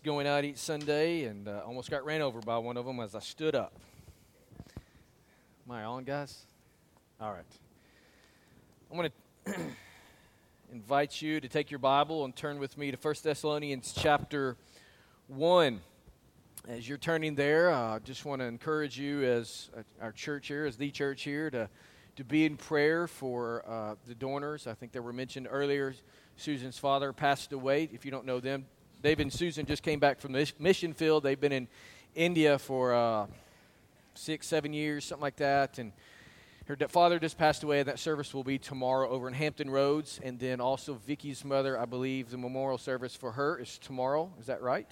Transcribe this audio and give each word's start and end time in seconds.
going 0.00 0.26
out 0.26 0.44
each 0.44 0.58
Sunday 0.58 1.24
and 1.24 1.48
uh, 1.48 1.62
almost 1.66 1.90
got 1.90 2.04
ran 2.04 2.22
over 2.22 2.40
by 2.40 2.58
one 2.58 2.76
of 2.76 2.86
them 2.86 3.00
as 3.00 3.14
I 3.14 3.20
stood 3.20 3.54
up. 3.54 3.72
Am 5.66 5.72
I 5.72 5.84
on, 5.84 6.04
guys? 6.04 6.46
All 7.20 7.32
right. 7.32 7.44
I 8.90 8.96
want 8.96 9.12
to 9.46 9.54
invite 10.72 11.20
you 11.20 11.40
to 11.40 11.48
take 11.48 11.70
your 11.70 11.78
Bible 11.78 12.24
and 12.24 12.36
turn 12.36 12.58
with 12.58 12.78
me 12.78 12.90
to 12.90 12.96
1 12.96 13.14
Thessalonians 13.22 13.92
chapter 13.96 14.56
1. 15.26 15.80
As 16.68 16.88
you're 16.88 16.98
turning 16.98 17.34
there, 17.34 17.70
I 17.70 17.96
uh, 17.96 17.98
just 18.00 18.24
want 18.24 18.40
to 18.40 18.46
encourage 18.46 18.98
you 18.98 19.24
as 19.24 19.70
uh, 19.76 19.82
our 20.00 20.12
church 20.12 20.48
here, 20.48 20.66
as 20.66 20.76
the 20.76 20.90
church 20.90 21.22
here, 21.22 21.50
to, 21.50 21.68
to 22.16 22.24
be 22.24 22.44
in 22.44 22.56
prayer 22.56 23.06
for 23.06 23.64
uh, 23.66 23.94
the 24.06 24.14
donors. 24.14 24.66
I 24.66 24.74
think 24.74 24.92
they 24.92 25.00
were 25.00 25.12
mentioned 25.12 25.48
earlier. 25.50 25.94
Susan's 26.36 26.78
father 26.78 27.12
passed 27.12 27.52
away. 27.52 27.88
If 27.92 28.04
you 28.04 28.10
don't 28.10 28.26
know 28.26 28.38
them, 28.38 28.66
David 29.00 29.22
and 29.22 29.32
Susan 29.32 29.64
just 29.64 29.84
came 29.84 30.00
back 30.00 30.20
from 30.20 30.32
the 30.32 30.50
mission 30.58 30.92
field. 30.92 31.22
They've 31.22 31.40
been 31.40 31.52
in 31.52 31.68
India 32.16 32.58
for 32.58 32.92
uh, 32.92 33.26
six, 34.14 34.48
seven 34.48 34.72
years, 34.72 35.04
something 35.04 35.22
like 35.22 35.36
that. 35.36 35.78
And 35.78 35.92
her 36.66 36.76
father 36.88 37.20
just 37.20 37.38
passed 37.38 37.62
away, 37.62 37.78
and 37.78 37.88
that 37.88 38.00
service 38.00 38.34
will 38.34 38.42
be 38.42 38.58
tomorrow 38.58 39.08
over 39.08 39.28
in 39.28 39.34
Hampton 39.34 39.70
Roads. 39.70 40.18
And 40.22 40.40
then 40.40 40.60
also 40.60 40.94
Vicky's 40.94 41.44
mother, 41.44 41.78
I 41.78 41.84
believe 41.84 42.30
the 42.30 42.38
memorial 42.38 42.76
service 42.76 43.14
for 43.14 43.32
her 43.32 43.58
is 43.58 43.78
tomorrow. 43.78 44.32
Is 44.40 44.46
that 44.46 44.62
right? 44.62 44.90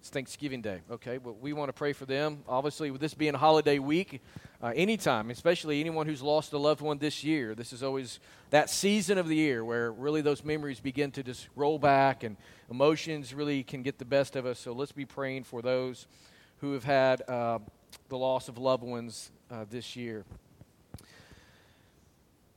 It's 0.00 0.10
Thanksgiving 0.10 0.62
Day. 0.62 0.80
Okay, 0.90 1.18
well, 1.18 1.36
we 1.40 1.52
want 1.52 1.70
to 1.70 1.72
pray 1.72 1.92
for 1.92 2.06
them. 2.06 2.44
Obviously, 2.48 2.92
with 2.92 3.00
this 3.00 3.14
being 3.14 3.34
a 3.34 3.38
holiday 3.38 3.80
week, 3.80 4.20
uh, 4.62 4.72
anytime, 4.76 5.28
especially 5.30 5.80
anyone 5.80 6.06
who's 6.06 6.22
lost 6.22 6.52
a 6.52 6.58
loved 6.58 6.80
one 6.80 6.98
this 6.98 7.24
year, 7.24 7.54
this 7.56 7.72
is 7.72 7.82
always 7.82 8.20
that 8.50 8.70
season 8.70 9.18
of 9.18 9.26
the 9.26 9.34
year 9.34 9.64
where 9.64 9.90
really 9.90 10.20
those 10.20 10.44
memories 10.44 10.78
begin 10.78 11.10
to 11.10 11.24
just 11.24 11.48
roll 11.56 11.80
back 11.80 12.22
and 12.22 12.36
emotions 12.70 13.34
really 13.34 13.64
can 13.64 13.82
get 13.82 13.98
the 13.98 14.04
best 14.04 14.36
of 14.36 14.46
us. 14.46 14.60
So 14.60 14.72
let's 14.72 14.92
be 14.92 15.04
praying 15.04 15.44
for 15.44 15.62
those 15.62 16.06
who 16.58 16.74
have 16.74 16.84
had 16.84 17.28
uh, 17.28 17.58
the 18.08 18.18
loss 18.18 18.48
of 18.48 18.56
loved 18.56 18.84
ones 18.84 19.32
uh, 19.50 19.64
this 19.68 19.96
year. 19.96 20.24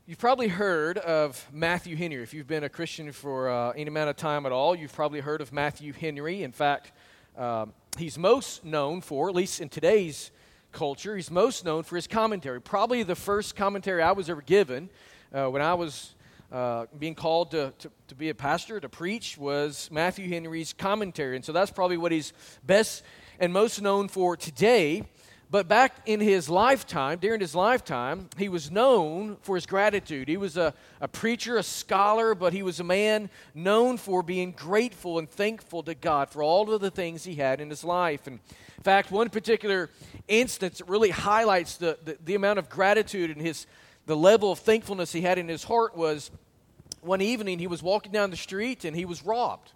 You've 0.06 0.20
probably 0.20 0.48
heard 0.48 1.00
of 1.00 1.48
Matthew 1.52 1.96
Henry. 1.96 2.22
If 2.22 2.36
you've 2.36 2.48
been 2.48 2.64
a 2.64 2.70
Christian 2.70 3.12
for 3.12 3.50
uh, 3.50 3.72
any 3.72 3.88
amount 3.88 4.12
of 4.12 4.16
time 4.16 4.46
at 4.46 4.52
all, 4.52 4.76
you've 4.76 4.94
probably 4.94 5.22
heard 5.22 5.42
of 5.42 5.52
Matthew 5.52 5.92
Henry. 5.92 6.44
In 6.44 6.52
fact, 6.52 6.92
um, 7.38 7.74
he's 7.98 8.18
most 8.18 8.66
known 8.66 9.02
for, 9.02 9.30
at 9.30 9.36
least 9.36 9.62
in 9.62 9.70
today's 9.70 10.32
culture, 10.72 11.16
he's 11.16 11.32
most 11.32 11.66
known 11.66 11.84
for 11.84 11.96
his 11.96 12.08
commentary. 12.08 12.62
Probably 12.62 13.04
the 13.04 13.16
first 13.16 13.56
commentary 13.56 14.02
I 14.02 14.12
was 14.12 14.30
ever 14.30 14.42
given 14.42 14.90
uh, 15.34 15.48
when 15.48 15.62
I 15.62 15.74
was 15.74 16.16
uh, 16.52 16.86
being 17.00 17.16
called 17.16 17.52
to, 17.52 17.74
to, 17.80 17.92
to, 18.08 18.16
be 18.16 18.30
a 18.30 18.36
pastor, 18.36 18.80
to 18.80 18.90
preach, 18.90 19.38
was 19.38 19.90
Matthew 19.92 20.28
Henry's 20.28 20.74
commentary. 20.74 21.36
And 21.36 21.46
so 21.46 21.54
that's 21.54 21.72
probably 21.72 21.98
what 21.98 22.12
he's 22.12 22.34
best 22.66 23.04
and 23.40 23.54
most 23.54 23.82
known 23.82 24.08
for 24.08 24.36
today. 24.36 25.04
But 25.52 25.68
back 25.68 25.98
in 26.06 26.22
his 26.22 26.50
lifetime, 26.50 27.20
during 27.20 27.42
his 27.42 27.54
lifetime, 27.54 28.30
he 28.38 28.48
was 28.48 28.72
known 28.72 29.36
for 29.42 29.56
his 29.56 29.66
gratitude. 29.66 30.30
He 30.30 30.38
was 30.38 30.56
a, 30.56 30.74
a 31.02 31.10
preacher, 31.10 31.58
a 31.58 31.64
scholar, 31.64 32.34
but 32.34 32.54
he 32.54 32.64
was 32.64 32.80
a 32.80 32.86
man 32.86 33.30
known 33.54 33.98
for 33.98 34.24
being 34.24 34.54
grateful 34.54 35.20
and 35.20 35.30
thankful 35.30 35.84
to 35.84 35.94
God 35.94 36.30
for 36.30 36.42
all 36.42 36.74
of 36.74 36.80
the 36.80 36.90
things 36.90 37.26
he 37.26 37.36
had 37.36 37.60
in 37.60 37.70
his 37.70 37.84
life. 37.84 38.28
And 38.28 38.40
in 38.78 38.84
fact, 38.84 39.12
one 39.12 39.30
particular 39.30 39.90
instance 40.30 40.78
that 40.78 40.88
really 40.88 41.10
highlights 41.10 41.76
the, 41.76 41.98
the, 42.06 42.18
the 42.24 42.36
amount 42.36 42.58
of 42.58 42.70
gratitude 42.70 43.30
and 43.30 43.42
his, 43.42 43.68
the 44.06 44.16
level 44.16 44.54
of 44.54 44.60
thankfulness 44.60 45.12
he 45.12 45.20
had 45.20 45.38
in 45.38 45.50
his 45.50 45.66
heart 45.66 45.98
was 45.98 46.32
one 47.02 47.22
evening 47.22 47.60
he 47.60 47.68
was 47.68 47.84
walking 47.84 48.14
down 48.14 48.30
the 48.30 48.38
street 48.38 48.86
and 48.86 48.96
he 48.96 49.04
was 49.04 49.26
robbed 49.26 49.74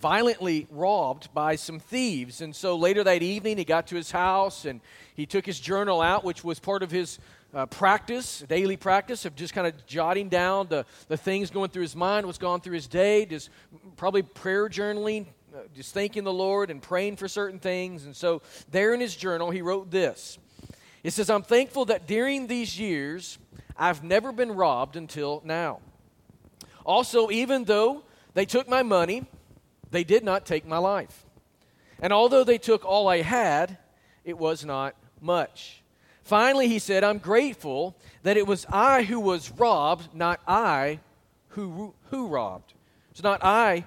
violently 0.00 0.66
robbed 0.70 1.32
by 1.34 1.56
some 1.56 1.78
thieves. 1.78 2.40
And 2.40 2.54
so 2.54 2.76
later 2.76 3.04
that 3.04 3.22
evening, 3.22 3.58
he 3.58 3.64
got 3.64 3.86
to 3.88 3.96
his 3.96 4.10
house 4.10 4.64
and 4.64 4.80
he 5.14 5.26
took 5.26 5.44
his 5.44 5.58
journal 5.58 6.00
out, 6.00 6.24
which 6.24 6.44
was 6.44 6.60
part 6.60 6.82
of 6.82 6.90
his 6.90 7.18
uh, 7.54 7.66
practice, 7.66 8.44
daily 8.48 8.76
practice 8.76 9.24
of 9.24 9.34
just 9.34 9.54
kind 9.54 9.66
of 9.66 9.86
jotting 9.86 10.28
down 10.28 10.68
the, 10.68 10.84
the 11.08 11.16
things 11.16 11.50
going 11.50 11.70
through 11.70 11.82
his 11.82 11.96
mind, 11.96 12.26
what's 12.26 12.38
gone 12.38 12.60
through 12.60 12.74
his 12.74 12.86
day, 12.86 13.26
just 13.26 13.50
probably 13.96 14.22
prayer 14.22 14.68
journaling, 14.68 15.26
uh, 15.54 15.60
just 15.74 15.94
thanking 15.94 16.24
the 16.24 16.32
Lord 16.32 16.70
and 16.70 16.82
praying 16.82 17.16
for 17.16 17.26
certain 17.26 17.58
things. 17.58 18.04
And 18.04 18.14
so 18.14 18.42
there 18.70 18.94
in 18.94 19.00
his 19.00 19.16
journal, 19.16 19.50
he 19.50 19.62
wrote 19.62 19.90
this. 19.90 20.38
It 21.02 21.12
says, 21.12 21.30
I'm 21.30 21.42
thankful 21.42 21.86
that 21.86 22.06
during 22.06 22.48
these 22.48 22.78
years, 22.78 23.38
I've 23.76 24.04
never 24.04 24.32
been 24.32 24.52
robbed 24.52 24.96
until 24.96 25.40
now. 25.44 25.80
Also, 26.84 27.30
even 27.30 27.64
though 27.64 28.02
they 28.34 28.44
took 28.44 28.68
my 28.68 28.82
money, 28.82 29.26
they 29.90 30.04
did 30.04 30.24
not 30.24 30.46
take 30.46 30.66
my 30.66 30.78
life. 30.78 31.24
And 32.00 32.12
although 32.12 32.44
they 32.44 32.58
took 32.58 32.84
all 32.84 33.08
I 33.08 33.22
had, 33.22 33.78
it 34.24 34.38
was 34.38 34.64
not 34.64 34.94
much. 35.20 35.82
Finally, 36.22 36.68
he 36.68 36.78
said, 36.78 37.02
I'm 37.02 37.18
grateful 37.18 37.96
that 38.22 38.36
it 38.36 38.46
was 38.46 38.66
I 38.68 39.02
who 39.02 39.18
was 39.18 39.50
robbed, 39.50 40.14
not 40.14 40.40
I 40.46 41.00
who, 41.48 41.94
who 42.10 42.28
robbed. 42.28 42.74
It's 43.10 43.22
not 43.22 43.42
I, 43.42 43.84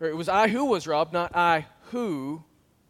or 0.00 0.08
it 0.08 0.16
was 0.16 0.28
I 0.28 0.48
who 0.48 0.64
was 0.64 0.86
robbed, 0.86 1.12
not 1.12 1.36
I 1.36 1.66
who 1.90 2.44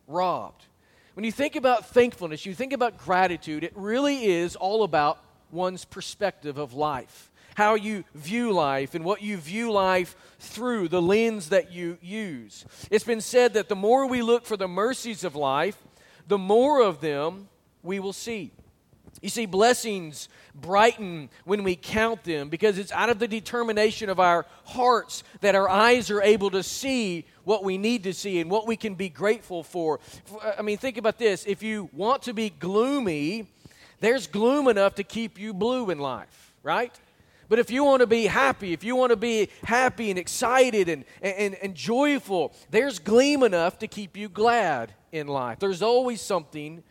robbed. 0.06 0.66
When 1.14 1.24
you 1.24 1.32
think 1.32 1.56
about 1.56 1.86
thankfulness, 1.86 2.46
you 2.46 2.54
think 2.54 2.72
about 2.72 2.98
gratitude, 2.98 3.64
it 3.64 3.72
really 3.74 4.26
is 4.26 4.54
all 4.54 4.84
about 4.84 5.18
one's 5.50 5.84
perspective 5.84 6.58
of 6.58 6.74
life 6.74 7.31
how 7.54 7.74
you 7.74 8.04
view 8.14 8.52
life 8.52 8.94
and 8.94 9.04
what 9.04 9.22
you 9.22 9.36
view 9.36 9.70
life 9.72 10.16
through, 10.38 10.88
the 10.88 11.02
lens 11.02 11.50
that 11.50 11.72
you 11.72 11.98
use. 12.00 12.64
It's 12.90 13.04
been 13.04 13.20
said 13.20 13.54
that 13.54 13.68
the 13.68 13.76
more 13.76 14.06
we 14.06 14.22
look 14.22 14.46
for 14.46 14.56
the 14.56 14.68
mercies 14.68 15.24
of 15.24 15.36
life, 15.36 15.76
the 16.26 16.38
more 16.38 16.82
of 16.82 17.00
them 17.00 17.48
we 17.82 18.00
will 18.00 18.12
see. 18.12 18.52
You 19.20 19.28
see, 19.28 19.46
blessings 19.46 20.28
brighten 20.54 21.30
when 21.44 21.62
we 21.62 21.76
count 21.76 22.24
them 22.24 22.48
because 22.48 22.76
it's 22.76 22.90
out 22.90 23.08
of 23.08 23.20
the 23.20 23.28
determination 23.28 24.08
of 24.08 24.18
our 24.18 24.46
hearts 24.64 25.22
that 25.40 25.54
our 25.54 25.68
eyes 25.68 26.10
are 26.10 26.20
able 26.22 26.50
to 26.50 26.62
see 26.62 27.24
what 27.44 27.62
we 27.62 27.78
need 27.78 28.02
to 28.04 28.12
see 28.12 28.40
and 28.40 28.50
what 28.50 28.66
we 28.66 28.76
can 28.76 28.94
be 28.94 29.08
grateful 29.08 29.62
for. 29.62 30.00
Uh, 30.42 30.52
I 30.58 30.62
mean, 30.62 30.76
think 30.76 30.96
about 30.96 31.18
this. 31.18 31.44
If 31.46 31.62
you 31.62 31.88
want 31.92 32.22
to 32.22 32.34
be 32.34 32.50
gloomy, 32.50 33.46
there's 34.00 34.26
gloom 34.26 34.66
enough 34.66 34.96
to 34.96 35.04
keep 35.04 35.38
you 35.38 35.54
blue 35.54 35.90
in 35.90 35.98
life, 35.98 36.52
right? 36.64 36.98
But 37.52 37.58
if 37.58 37.70
you 37.70 37.84
want 37.84 38.00
to 38.00 38.06
be 38.06 38.24
happy, 38.24 38.72
if 38.72 38.82
you 38.82 38.96
want 38.96 39.10
to 39.10 39.16
be 39.16 39.50
happy 39.62 40.08
and 40.08 40.18
excited 40.18 40.88
and, 40.88 41.04
and, 41.20 41.54
and 41.56 41.74
joyful, 41.74 42.54
there's 42.70 42.98
gleam 42.98 43.42
enough 43.42 43.78
to 43.80 43.86
keep 43.86 44.16
you 44.16 44.30
glad 44.30 44.94
in 45.12 45.26
life. 45.26 45.58
There's 45.58 45.82
always 45.82 46.22
something 46.22 46.82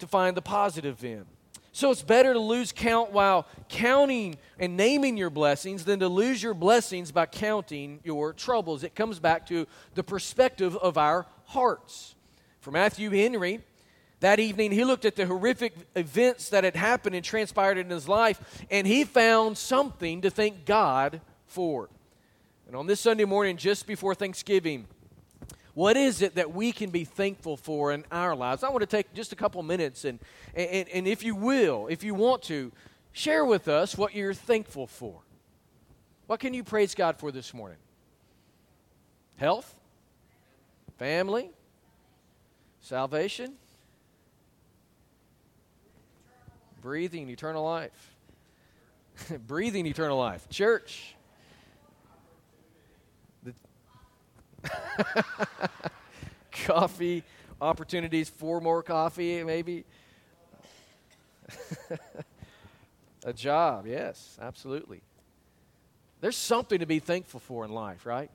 to 0.00 0.06
find 0.06 0.36
the 0.36 0.42
positive 0.42 1.02
in. 1.02 1.24
So 1.72 1.90
it's 1.90 2.02
better 2.02 2.34
to 2.34 2.38
lose 2.38 2.72
count 2.72 3.10
while 3.10 3.46
counting 3.70 4.36
and 4.58 4.76
naming 4.76 5.16
your 5.16 5.30
blessings 5.30 5.86
than 5.86 6.00
to 6.00 6.08
lose 6.08 6.42
your 6.42 6.52
blessings 6.52 7.10
by 7.10 7.24
counting 7.24 8.00
your 8.04 8.34
troubles. 8.34 8.84
It 8.84 8.94
comes 8.94 9.18
back 9.18 9.46
to 9.46 9.66
the 9.94 10.04
perspective 10.04 10.76
of 10.76 10.98
our 10.98 11.24
hearts. 11.46 12.16
For 12.60 12.70
Matthew 12.70 13.08
Henry, 13.08 13.62
that 14.20 14.40
evening, 14.40 14.72
he 14.72 14.84
looked 14.84 15.04
at 15.04 15.14
the 15.14 15.26
horrific 15.26 15.74
events 15.94 16.48
that 16.48 16.64
had 16.64 16.74
happened 16.74 17.14
and 17.14 17.24
transpired 17.24 17.78
in 17.78 17.88
his 17.88 18.08
life, 18.08 18.66
and 18.70 18.86
he 18.86 19.04
found 19.04 19.56
something 19.56 20.22
to 20.22 20.30
thank 20.30 20.64
God 20.64 21.20
for. 21.46 21.88
And 22.66 22.74
on 22.74 22.86
this 22.86 23.00
Sunday 23.00 23.24
morning, 23.24 23.56
just 23.56 23.86
before 23.86 24.14
Thanksgiving, 24.14 24.86
what 25.74 25.96
is 25.96 26.22
it 26.22 26.34
that 26.34 26.52
we 26.52 26.72
can 26.72 26.90
be 26.90 27.04
thankful 27.04 27.56
for 27.56 27.92
in 27.92 28.04
our 28.10 28.34
lives? 28.34 28.64
I 28.64 28.70
want 28.70 28.80
to 28.80 28.86
take 28.86 29.14
just 29.14 29.32
a 29.32 29.36
couple 29.36 29.62
minutes, 29.62 30.04
and, 30.04 30.18
and, 30.54 30.88
and 30.88 31.06
if 31.06 31.22
you 31.22 31.36
will, 31.36 31.86
if 31.86 32.02
you 32.02 32.14
want 32.14 32.42
to, 32.44 32.72
share 33.12 33.44
with 33.44 33.68
us 33.68 33.96
what 33.96 34.14
you're 34.14 34.34
thankful 34.34 34.86
for. 34.86 35.20
What 36.26 36.40
can 36.40 36.54
you 36.54 36.64
praise 36.64 36.94
God 36.94 37.16
for 37.16 37.32
this 37.32 37.54
morning? 37.54 37.78
Health? 39.36 39.74
Family? 40.98 41.50
Salvation? 42.80 43.54
Breathing 46.80 47.28
eternal 47.28 47.64
life. 47.64 48.16
breathing 49.46 49.86
eternal 49.86 50.18
life. 50.18 50.48
Church. 50.48 51.14
Coffee 56.52 57.22
opportunities, 57.60 58.28
four 58.28 58.60
more 58.60 58.82
coffee, 58.82 59.42
maybe. 59.44 59.84
A 63.24 63.32
job, 63.32 63.86
yes, 63.86 64.38
absolutely. 64.40 65.00
There's 66.20 66.36
something 66.36 66.80
to 66.80 66.86
be 66.86 66.98
thankful 66.98 67.40
for 67.40 67.64
in 67.64 67.72
life, 67.72 68.06
right? 68.06 68.30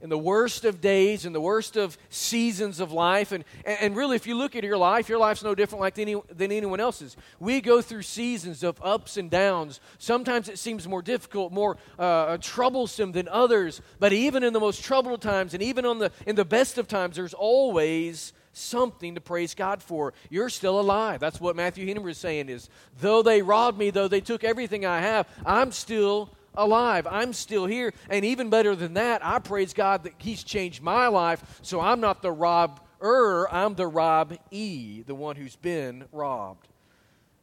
In 0.00 0.10
the 0.10 0.18
worst 0.18 0.64
of 0.64 0.80
days, 0.80 1.24
in 1.24 1.32
the 1.32 1.40
worst 1.40 1.76
of 1.76 1.96
seasons 2.10 2.80
of 2.80 2.92
life. 2.92 3.32
And, 3.32 3.44
and 3.64 3.96
really, 3.96 4.16
if 4.16 4.26
you 4.26 4.34
look 4.34 4.54
at 4.54 4.64
your 4.64 4.76
life, 4.76 5.08
your 5.08 5.18
life's 5.18 5.42
no 5.42 5.54
different 5.54 5.80
like 5.80 5.98
any, 5.98 6.16
than 6.30 6.52
anyone 6.52 6.80
else's. 6.80 7.16
We 7.40 7.60
go 7.60 7.80
through 7.80 8.02
seasons 8.02 8.62
of 8.62 8.80
ups 8.82 9.16
and 9.16 9.30
downs. 9.30 9.80
Sometimes 9.98 10.48
it 10.48 10.58
seems 10.58 10.86
more 10.86 11.02
difficult, 11.02 11.52
more 11.52 11.78
uh, 11.98 12.36
troublesome 12.38 13.12
than 13.12 13.28
others. 13.28 13.80
But 13.98 14.12
even 14.12 14.42
in 14.42 14.52
the 14.52 14.60
most 14.60 14.84
troubled 14.84 15.22
times, 15.22 15.54
and 15.54 15.62
even 15.62 15.86
on 15.86 15.98
the, 15.98 16.12
in 16.26 16.36
the 16.36 16.44
best 16.44 16.76
of 16.78 16.86
times, 16.86 17.16
there's 17.16 17.34
always 17.34 18.32
something 18.52 19.14
to 19.16 19.20
praise 19.20 19.54
God 19.54 19.82
for. 19.82 20.14
You're 20.30 20.48
still 20.48 20.80
alive. 20.80 21.20
That's 21.20 21.40
what 21.40 21.56
Matthew 21.56 21.86
Henry 21.86 22.12
is 22.12 22.18
saying 22.18 22.48
is, 22.48 22.68
though 23.00 23.22
they 23.22 23.42
robbed 23.42 23.78
me, 23.78 23.90
though 23.90 24.08
they 24.08 24.20
took 24.20 24.44
everything 24.44 24.86
I 24.86 25.00
have, 25.00 25.28
I'm 25.44 25.72
still 25.72 26.30
alive. 26.56 27.06
I'm 27.10 27.32
still 27.32 27.66
here. 27.66 27.92
And 28.08 28.24
even 28.24 28.50
better 28.50 28.74
than 28.74 28.94
that, 28.94 29.24
I 29.24 29.38
praise 29.38 29.72
God 29.72 30.04
that 30.04 30.14
He's 30.18 30.44
changed 30.44 30.82
my 30.82 31.08
life 31.08 31.60
so 31.62 31.80
I'm 31.80 32.00
not 32.00 32.22
the 32.22 32.32
robber, 32.32 33.48
I'm 33.52 33.74
the 33.74 33.86
rob 33.86 34.36
e, 34.50 35.02
the 35.02 35.14
one 35.14 35.36
who's 35.36 35.56
been 35.56 36.04
robbed. 36.12 36.68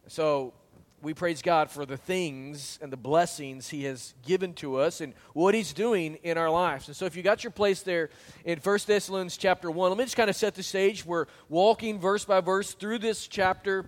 So 0.08 0.54
we 1.02 1.14
praise 1.14 1.42
God 1.42 1.72
for 1.72 1.86
the 1.86 1.98
things 1.98 2.78
and 2.82 2.92
the 2.92 2.98
blessings 2.98 3.70
He 3.70 3.84
has 3.86 4.14
given 4.26 4.54
to 4.56 4.78
us 4.78 5.02
and 5.02 5.14
what 5.34 5.56
He's 5.56 5.74
doing 5.74 6.16
in 6.24 6.38
our 6.38 6.50
lives. 6.50 6.88
And 6.88 6.96
so, 6.96 7.06
if 7.06 7.16
you 7.16 7.24
got 7.24 7.44
your 7.44 7.52
place 7.52 7.82
there 7.82 8.10
in 8.46 8.60
1 8.60 8.80
Thessalonians 8.86 9.38
chapter 9.38 9.72
1, 9.72 9.90
let 9.90 9.98
me 9.98 10.04
just 10.04 10.16
kind 10.16 10.30
of 10.30 10.36
set 10.36 10.56
the 10.56 10.64
stage. 10.64 11.06
We're 11.06 11.26
walking 11.50 12.00
verse 12.00 12.26
by 12.26 12.42
verse 12.42 12.74
through 12.74 13.00
this 13.00 13.28
chapter 13.28 13.86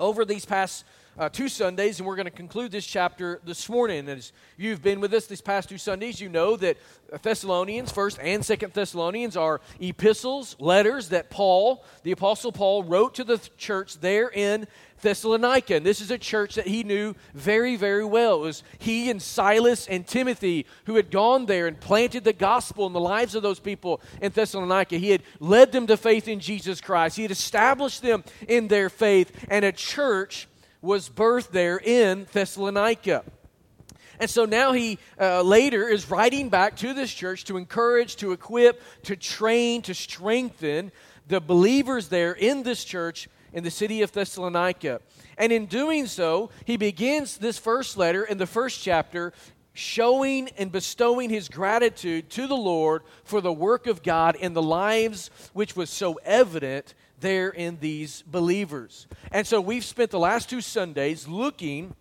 over 0.00 0.24
these 0.24 0.44
past 0.44 0.84
uh, 1.18 1.28
two 1.28 1.48
Sundays, 1.48 1.98
and 1.98 2.06
we're 2.06 2.14
going 2.14 2.26
to 2.26 2.30
conclude 2.30 2.70
this 2.70 2.86
chapter 2.86 3.40
this 3.44 3.68
morning. 3.68 4.08
As 4.08 4.32
you've 4.56 4.82
been 4.82 5.00
with 5.00 5.12
us 5.12 5.26
these 5.26 5.40
past 5.40 5.68
two 5.68 5.78
Sundays, 5.78 6.20
you 6.20 6.28
know 6.28 6.56
that 6.56 6.76
Thessalonians, 7.22 7.90
First 7.90 8.18
and 8.22 8.44
Second 8.44 8.72
Thessalonians, 8.72 9.36
are 9.36 9.60
epistles, 9.80 10.54
letters 10.60 11.08
that 11.08 11.28
Paul, 11.28 11.84
the 12.04 12.12
Apostle 12.12 12.52
Paul, 12.52 12.84
wrote 12.84 13.16
to 13.16 13.24
the 13.24 13.38
church 13.56 13.98
there 13.98 14.30
in 14.30 14.68
Thessalonica. 15.00 15.76
And 15.76 15.86
this 15.86 16.00
is 16.00 16.10
a 16.10 16.18
church 16.18 16.54
that 16.56 16.66
he 16.66 16.82
knew 16.82 17.14
very, 17.34 17.76
very 17.76 18.04
well. 18.04 18.36
It 18.36 18.46
was 18.46 18.62
he 18.78 19.10
and 19.10 19.22
Silas 19.22 19.86
and 19.86 20.06
Timothy 20.06 20.66
who 20.86 20.96
had 20.96 21.10
gone 21.10 21.46
there 21.46 21.66
and 21.66 21.78
planted 21.78 22.24
the 22.24 22.32
gospel 22.32 22.86
in 22.86 22.92
the 22.92 23.00
lives 23.00 23.34
of 23.34 23.42
those 23.42 23.60
people 23.60 24.00
in 24.20 24.32
Thessalonica. 24.32 24.98
He 24.98 25.10
had 25.10 25.22
led 25.40 25.72
them 25.72 25.86
to 25.86 25.96
faith 25.96 26.28
in 26.28 26.40
Jesus 26.40 26.80
Christ, 26.80 27.16
he 27.16 27.22
had 27.22 27.30
established 27.30 28.02
them 28.02 28.24
in 28.46 28.68
their 28.68 28.90
faith, 28.90 29.32
and 29.48 29.64
a 29.64 29.72
church 29.72 30.47
was 30.80 31.08
birthed 31.08 31.50
there 31.50 31.78
in 31.78 32.26
Thessalonica. 32.32 33.24
And 34.20 34.28
so 34.28 34.44
now 34.44 34.72
he 34.72 34.98
uh, 35.20 35.42
later 35.42 35.88
is 35.88 36.10
writing 36.10 36.48
back 36.48 36.76
to 36.78 36.92
this 36.92 37.12
church 37.12 37.44
to 37.44 37.56
encourage, 37.56 38.16
to 38.16 38.32
equip, 38.32 38.82
to 39.04 39.16
train, 39.16 39.82
to 39.82 39.94
strengthen 39.94 40.90
the 41.28 41.40
believers 41.40 42.08
there 42.08 42.32
in 42.32 42.62
this 42.62 42.84
church 42.84 43.28
in 43.52 43.64
the 43.64 43.70
city 43.70 44.02
of 44.02 44.12
Thessalonica. 44.12 45.00
And 45.36 45.52
in 45.52 45.66
doing 45.66 46.06
so, 46.06 46.50
he 46.64 46.76
begins 46.76 47.38
this 47.38 47.58
first 47.58 47.96
letter 47.96 48.24
in 48.24 48.38
the 48.38 48.46
first 48.46 48.82
chapter 48.82 49.32
showing 49.72 50.48
and 50.58 50.72
bestowing 50.72 51.30
his 51.30 51.48
gratitude 51.48 52.28
to 52.30 52.48
the 52.48 52.56
Lord 52.56 53.02
for 53.22 53.40
the 53.40 53.52
work 53.52 53.86
of 53.86 54.02
God 54.02 54.34
in 54.34 54.52
the 54.52 54.62
lives 54.62 55.30
which 55.52 55.76
was 55.76 55.88
so 55.88 56.14
evident 56.24 56.94
there 57.20 57.50
in 57.50 57.78
these 57.80 58.22
believers. 58.22 59.06
And 59.32 59.46
so 59.46 59.60
we've 59.60 59.84
spent 59.84 60.10
the 60.10 60.18
last 60.18 60.48
two 60.48 60.60
Sundays 60.60 61.28
looking 61.28 61.94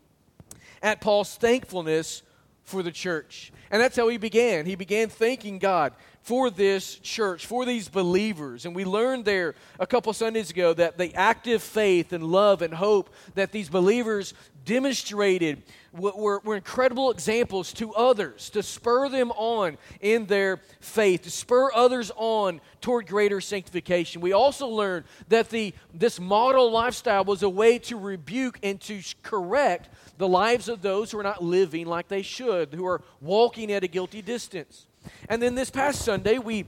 at 0.82 1.02
Paul's 1.02 1.36
thankfulness 1.36 2.24
for 2.64 2.84
the 2.84 2.92
church. 2.92 3.52
And 3.72 3.82
that's 3.82 3.96
how 3.96 4.08
he 4.08 4.18
began. 4.18 4.66
He 4.66 4.76
began 4.76 5.10
thanking 5.10 5.60
God 5.60 5.94
for 6.28 6.50
this 6.50 6.96
church, 6.96 7.46
for 7.46 7.64
these 7.64 7.88
believers. 7.88 8.66
And 8.66 8.76
we 8.76 8.84
learned 8.84 9.24
there 9.24 9.56
a 9.80 9.88
couple 9.88 10.12
Sundays 10.12 10.50
ago 10.50 10.74
that 10.74 10.98
the 10.98 11.16
active 11.16 11.64
faith 11.64 12.12
and 12.12 12.22
love 12.22 12.62
and 12.62 12.74
hope 12.74 13.10
that 13.36 13.54
these 13.54 13.70
believers 13.70 14.34
demonstrated 14.66 15.64
were, 15.94 16.42
were, 16.44 16.56
incredible 16.58 17.12
examples 17.12 17.72
to 17.72 17.94
others 17.94 18.50
to 18.50 18.62
spur 18.62 19.08
them 19.08 19.32
on 19.38 19.78
in 20.02 20.26
their 20.26 20.60
faith, 20.82 21.22
to 21.22 21.32
spur 21.32 21.72
others 21.74 22.12
on 22.18 22.60
toward 22.82 23.08
greater 23.08 23.40
sanctification. 23.40 24.20
We 24.20 24.34
also 24.34 24.68
learned 24.68 25.06
that 25.30 25.50
the, 25.50 25.74
this 25.94 26.20
model 26.20 26.70
lifestyle 26.70 27.24
was 27.24 27.42
a 27.42 27.50
way 27.50 27.80
to 27.80 27.96
rebuke 27.96 28.60
and 28.64 28.82
to 28.82 29.02
correct 29.24 29.88
the 30.18 30.28
lives 30.28 30.68
of 30.68 30.82
those 30.82 31.10
who 31.10 31.20
are 31.20 31.24
not 31.24 31.42
living 31.42 31.88
like 31.88 32.10
they 32.10 32.22
should, 32.22 32.74
who 32.74 32.86
are 32.86 33.02
walking 33.22 33.72
at 33.72 33.86
a 33.86 33.88
guilty 33.88 34.22
distance. 34.22 34.87
And 35.30 35.42
then 35.42 35.56
this 35.56 35.70
past 35.70 36.04
Sunday, 36.04 36.38
we 36.38 36.66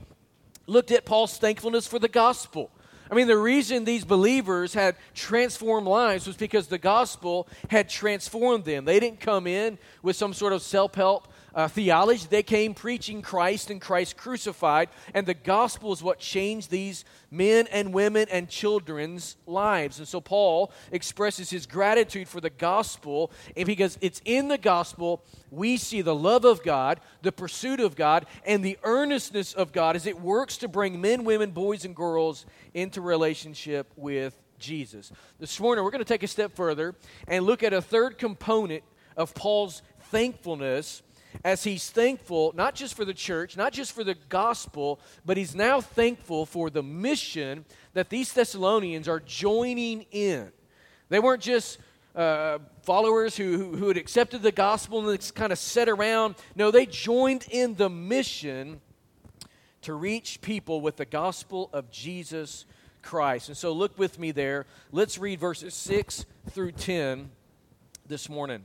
looked 0.66 0.90
at 0.90 1.04
Paul's 1.04 1.36
thankfulness 1.38 1.86
for 1.86 1.98
the 1.98 2.08
gospel. 2.08 2.70
I 3.10 3.14
mean, 3.16 3.26
the 3.26 3.36
reason 3.36 3.84
these 3.84 4.04
believers 4.04 4.72
had 4.72 4.94
transformed 5.14 5.88
lives 5.88 6.28
was 6.28 6.36
because 6.36 6.68
the 6.68 6.78
gospel 6.78 7.48
had 7.68 7.88
transformed 7.88 8.64
them. 8.64 8.84
They 8.84 9.00
didn't 9.00 9.18
come 9.18 9.48
in 9.48 9.78
with 10.02 10.14
some 10.14 10.32
sort 10.32 10.52
of 10.52 10.62
self 10.62 10.94
help 10.94 11.26
uh, 11.54 11.68
theology. 11.68 12.26
They 12.28 12.42
came 12.42 12.74
preaching 12.74 13.22
Christ 13.22 13.70
and 13.70 13.80
Christ 13.80 14.16
crucified, 14.16 14.88
and 15.14 15.26
the 15.26 15.34
gospel 15.34 15.92
is 15.92 16.02
what 16.02 16.18
changed 16.18 16.70
these 16.70 17.04
men 17.30 17.66
and 17.70 17.92
women 17.92 18.26
and 18.30 18.48
children's 18.48 19.36
lives. 19.46 19.98
And 19.98 20.08
so 20.08 20.20
Paul 20.20 20.72
expresses 20.90 21.50
his 21.50 21.66
gratitude 21.66 22.28
for 22.28 22.40
the 22.40 22.50
gospel, 22.50 23.30
because 23.54 23.98
it's 24.00 24.20
in 24.24 24.48
the 24.48 24.58
gospel 24.58 25.24
we 25.50 25.76
see 25.76 26.02
the 26.02 26.14
love 26.14 26.44
of 26.44 26.62
God, 26.62 27.00
the 27.22 27.32
pursuit 27.32 27.80
of 27.80 27.96
God, 27.96 28.26
and 28.44 28.64
the 28.64 28.78
earnestness 28.82 29.52
of 29.52 29.72
God 29.72 29.96
as 29.96 30.06
it 30.06 30.20
works 30.20 30.56
to 30.58 30.68
bring 30.68 31.00
men, 31.00 31.24
women, 31.24 31.50
boys, 31.50 31.84
and 31.84 31.94
girls 31.96 32.46
into 32.74 33.00
relationship 33.00 33.92
with 33.96 34.38
Jesus. 34.58 35.10
This 35.38 35.58
morning, 35.58 35.82
we're 35.82 35.90
going 35.90 36.04
to 36.04 36.08
take 36.08 36.22
a 36.22 36.28
step 36.28 36.54
further 36.54 36.94
and 37.26 37.44
look 37.44 37.62
at 37.62 37.72
a 37.72 37.80
third 37.82 38.18
component 38.18 38.84
of 39.16 39.34
Paul's 39.34 39.82
thankfulness 40.10 41.02
as 41.44 41.64
he's 41.64 41.90
thankful 41.90 42.52
not 42.54 42.74
just 42.74 42.94
for 42.94 43.04
the 43.04 43.14
church, 43.14 43.56
not 43.56 43.72
just 43.72 43.92
for 43.92 44.04
the 44.04 44.16
gospel, 44.28 45.00
but 45.24 45.36
he's 45.36 45.54
now 45.54 45.80
thankful 45.80 46.46
for 46.46 46.70
the 46.70 46.82
mission 46.82 47.64
that 47.94 48.10
these 48.10 48.32
Thessalonians 48.32 49.08
are 49.08 49.20
joining 49.20 50.06
in. 50.10 50.52
They 51.08 51.18
weren't 51.18 51.42
just 51.42 51.78
uh, 52.14 52.58
followers 52.82 53.36
who, 53.36 53.76
who, 53.76 53.88
had 53.88 53.96
accepted 53.96 54.42
the 54.42 54.52
gospel 54.52 55.08
and 55.08 55.34
kind 55.34 55.52
of 55.52 55.58
sat 55.58 55.88
around. 55.88 56.34
No, 56.56 56.70
they 56.70 56.86
joined 56.86 57.46
in 57.50 57.74
the 57.74 57.88
mission 57.88 58.80
to 59.82 59.94
reach 59.94 60.40
people 60.40 60.80
with 60.80 60.96
the 60.96 61.04
gospel 61.04 61.70
of 61.72 61.90
Jesus 61.90 62.66
Christ. 63.02 63.48
And 63.48 63.56
so 63.56 63.72
look 63.72 63.98
with 63.98 64.18
me 64.18 64.30
there. 64.32 64.66
Let's 64.92 65.18
read 65.18 65.40
verses 65.40 65.74
6 65.74 66.26
through 66.50 66.72
10 66.72 67.30
this 68.06 68.28
morning. 68.28 68.64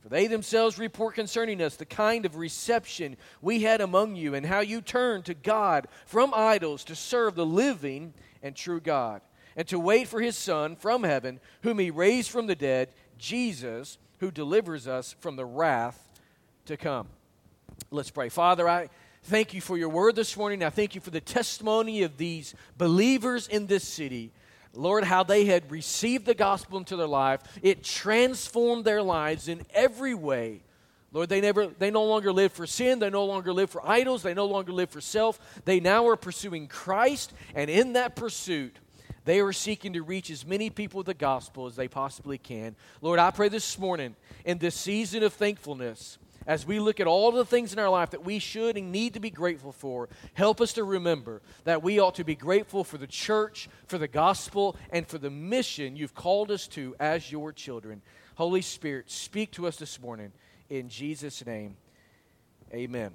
For 0.00 0.08
they 0.08 0.26
themselves 0.26 0.78
report 0.78 1.14
concerning 1.14 1.60
us 1.60 1.76
the 1.76 1.84
kind 1.84 2.24
of 2.24 2.36
reception 2.36 3.16
we 3.42 3.62
had 3.62 3.80
among 3.80 4.16
you, 4.16 4.34
and 4.34 4.46
how 4.46 4.60
you 4.60 4.80
turned 4.80 5.24
to 5.26 5.34
God 5.34 5.88
from 6.06 6.32
idols 6.34 6.84
to 6.84 6.94
serve 6.94 7.34
the 7.34 7.46
living 7.46 8.14
and 8.42 8.54
true 8.54 8.80
God, 8.80 9.20
and 9.56 9.66
to 9.68 9.78
wait 9.78 10.06
for 10.06 10.20
his 10.20 10.36
Son 10.36 10.76
from 10.76 11.02
heaven, 11.02 11.40
whom 11.62 11.78
he 11.78 11.90
raised 11.90 12.30
from 12.30 12.46
the 12.46 12.54
dead, 12.54 12.90
Jesus, 13.18 13.98
who 14.18 14.30
delivers 14.30 14.86
us 14.86 15.16
from 15.18 15.36
the 15.36 15.46
wrath 15.46 16.08
to 16.66 16.76
come. 16.76 17.08
Let's 17.90 18.10
pray. 18.10 18.28
Father, 18.28 18.68
I 18.68 18.88
Thank 19.24 19.52
you 19.52 19.60
for 19.60 19.76
your 19.76 19.90
word 19.90 20.16
this 20.16 20.36
morning. 20.36 20.64
I 20.64 20.70
thank 20.70 20.94
you 20.94 21.00
for 21.00 21.10
the 21.10 21.20
testimony 21.20 22.02
of 22.02 22.16
these 22.16 22.54
believers 22.78 23.46
in 23.46 23.66
this 23.66 23.84
city. 23.84 24.32
Lord, 24.74 25.04
how 25.04 25.22
they 25.22 25.44
had 25.44 25.70
received 25.70 26.26
the 26.26 26.34
gospel 26.34 26.78
into 26.78 26.96
their 26.96 27.06
life. 27.06 27.40
It 27.62 27.82
transformed 27.82 28.84
their 28.84 29.02
lives 29.02 29.48
in 29.48 29.64
every 29.74 30.14
way. 30.14 30.62
Lord, 31.12 31.30
they 31.30 31.40
never 31.40 31.68
they 31.68 31.90
no 31.90 32.04
longer 32.04 32.32
live 32.32 32.52
for 32.52 32.66
sin, 32.66 32.98
they 32.98 33.08
no 33.08 33.24
longer 33.24 33.52
live 33.52 33.70
for 33.70 33.86
idols, 33.86 34.22
they 34.22 34.34
no 34.34 34.46
longer 34.46 34.72
live 34.72 34.90
for 34.90 35.00
self. 35.00 35.40
They 35.64 35.80
now 35.80 36.06
are 36.08 36.16
pursuing 36.16 36.68
Christ, 36.68 37.32
and 37.54 37.70
in 37.70 37.94
that 37.94 38.14
pursuit, 38.14 38.76
they 39.24 39.40
are 39.40 39.52
seeking 39.52 39.94
to 39.94 40.02
reach 40.02 40.30
as 40.30 40.46
many 40.46 40.70
people 40.70 40.98
with 40.98 41.06
the 41.06 41.14
gospel 41.14 41.66
as 41.66 41.76
they 41.76 41.88
possibly 41.88 42.38
can. 42.38 42.76
Lord, 43.00 43.18
I 43.18 43.30
pray 43.30 43.48
this 43.48 43.78
morning 43.78 44.16
in 44.44 44.58
this 44.58 44.74
season 44.74 45.22
of 45.22 45.32
thankfulness 45.32 46.18
as 46.48 46.66
we 46.66 46.80
look 46.80 46.98
at 46.98 47.06
all 47.06 47.30
the 47.30 47.44
things 47.44 47.74
in 47.74 47.78
our 47.78 47.90
life 47.90 48.10
that 48.10 48.24
we 48.24 48.38
should 48.38 48.78
and 48.78 48.90
need 48.90 49.12
to 49.12 49.20
be 49.20 49.28
grateful 49.28 49.70
for, 49.70 50.08
help 50.32 50.62
us 50.62 50.72
to 50.72 50.82
remember 50.82 51.42
that 51.64 51.82
we 51.82 52.00
ought 52.00 52.14
to 52.14 52.24
be 52.24 52.34
grateful 52.34 52.82
for 52.82 52.96
the 52.96 53.06
church, 53.06 53.68
for 53.86 53.98
the 53.98 54.08
gospel, 54.08 54.74
and 54.90 55.06
for 55.06 55.18
the 55.18 55.28
mission 55.30 55.94
you've 55.94 56.14
called 56.14 56.50
us 56.50 56.66
to 56.66 56.96
as 56.98 57.30
your 57.30 57.52
children. 57.52 58.00
Holy 58.36 58.62
Spirit, 58.62 59.10
speak 59.10 59.50
to 59.52 59.66
us 59.66 59.76
this 59.76 60.00
morning. 60.00 60.32
In 60.70 60.88
Jesus' 60.88 61.44
name, 61.44 61.76
amen. 62.72 63.14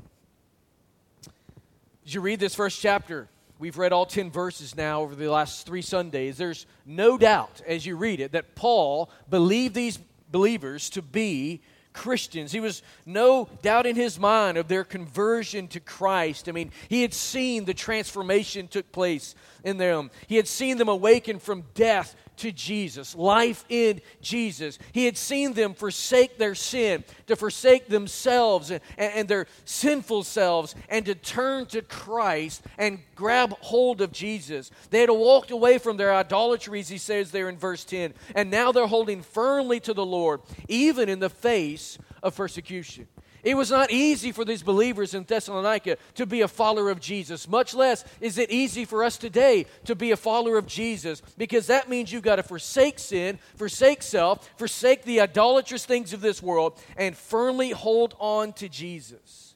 As 2.05 2.13
you 2.13 2.21
read 2.21 2.39
this 2.39 2.53
first 2.53 2.81
chapter, 2.81 3.29
we've 3.57 3.79
read 3.79 3.93
all 3.93 4.05
10 4.05 4.29
verses 4.29 4.77
now 4.77 5.01
over 5.01 5.15
the 5.15 5.31
last 5.31 5.65
three 5.65 5.81
Sundays. 5.81 6.37
There's 6.37 6.67
no 6.85 7.17
doubt 7.17 7.63
as 7.65 7.83
you 7.83 7.95
read 7.95 8.19
it 8.19 8.33
that 8.33 8.53
Paul 8.53 9.09
believed 9.27 9.73
these 9.73 9.97
believers 10.29 10.91
to 10.91 11.01
be 11.01 11.61
Christians. 11.93 12.51
He 12.51 12.59
was 12.59 12.81
no 13.05 13.47
doubt 13.61 13.85
in 13.85 13.95
his 13.95 14.19
mind 14.19 14.57
of 14.57 14.67
their 14.67 14.83
conversion 14.83 15.67
to 15.69 15.79
Christ. 15.79 16.49
I 16.49 16.51
mean, 16.51 16.71
he 16.89 17.01
had 17.01 17.13
seen 17.13 17.65
the 17.65 17.73
transformation 17.73 18.67
took 18.67 18.91
place 18.91 19.35
in 19.63 19.77
them. 19.77 20.11
He 20.27 20.35
had 20.35 20.47
seen 20.47 20.77
them 20.77 20.89
awaken 20.89 21.39
from 21.39 21.63
death 21.73 22.15
to 22.37 22.51
Jesus, 22.51 23.15
life 23.15 23.65
in 23.69 24.01
Jesus. 24.21 24.79
He 24.91 25.05
had 25.05 25.17
seen 25.17 25.53
them 25.53 25.73
forsake 25.73 26.37
their 26.37 26.55
sin, 26.55 27.03
to 27.27 27.35
forsake 27.35 27.87
themselves 27.87 28.71
and, 28.71 28.81
and, 28.97 29.27
their 29.27 29.47
sinful 29.65 30.23
selves, 30.23 30.75
and 30.89 31.05
to 31.05 31.15
turn 31.15 31.65
to 31.67 31.81
Christ 31.81 32.63
and 32.77 32.99
grab 33.15 33.55
hold 33.61 34.01
of 34.01 34.11
Jesus. 34.11 34.71
They 34.89 35.01
had 35.01 35.09
walked 35.09 35.51
away 35.51 35.77
from 35.77 35.97
their 35.97 36.13
idolatries, 36.13 36.89
he 36.89 36.97
says 36.97 37.31
there 37.31 37.49
in 37.49 37.57
verse 37.57 37.83
10, 37.85 38.13
and 38.35 38.49
now 38.49 38.71
they're 38.71 38.87
holding 38.87 39.21
firmly 39.21 39.79
to 39.81 39.93
the 39.93 40.05
Lord, 40.05 40.41
even 40.67 41.09
in 41.09 41.19
the 41.19 41.29
face 41.29 41.97
of 42.21 42.35
persecution. 42.35 43.07
It 43.43 43.57
was 43.57 43.69
not 43.69 43.91
easy 43.91 44.31
for 44.31 44.45
these 44.45 44.63
believers 44.63 45.13
in 45.13 45.23
Thessalonica 45.25 45.97
to 46.15 46.25
be 46.25 46.41
a 46.41 46.47
follower 46.47 46.89
of 46.89 47.01
Jesus. 47.01 47.47
Much 47.47 47.73
less 47.73 48.05
is 48.21 48.37
it 48.37 48.49
easy 48.49 48.85
for 48.85 49.03
us 49.03 49.17
today 49.17 49.65
to 49.83 49.95
be 49.95 50.11
a 50.11 50.17
follower 50.17 50.57
of 50.57 50.65
Jesus 50.65 51.21
because 51.37 51.67
that 51.67 51.89
means 51.89 52.11
you've 52.11 52.23
got 52.23 52.37
to 52.37 52.43
forsake 52.43 52.99
sin, 52.99 53.37
forsake 53.55 54.01
self, 54.01 54.49
forsake 54.57 55.03
the 55.03 55.19
idolatrous 55.19 55.85
things 55.85 56.13
of 56.13 56.21
this 56.21 56.41
world, 56.41 56.79
and 56.95 57.17
firmly 57.17 57.71
hold 57.71 58.15
on 58.17 58.53
to 58.53 58.69
Jesus. 58.69 59.55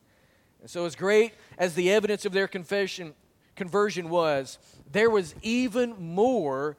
And 0.59 0.69
so, 0.69 0.85
as 0.85 0.95
great 0.95 1.33
as 1.57 1.73
the 1.73 1.91
evidence 1.91 2.25
of 2.25 2.33
their 2.33 2.47
confession, 2.47 3.13
conversion 3.55 4.09
was, 4.09 4.57
there 4.91 5.09
was 5.09 5.33
even 5.41 5.95
more 5.97 6.75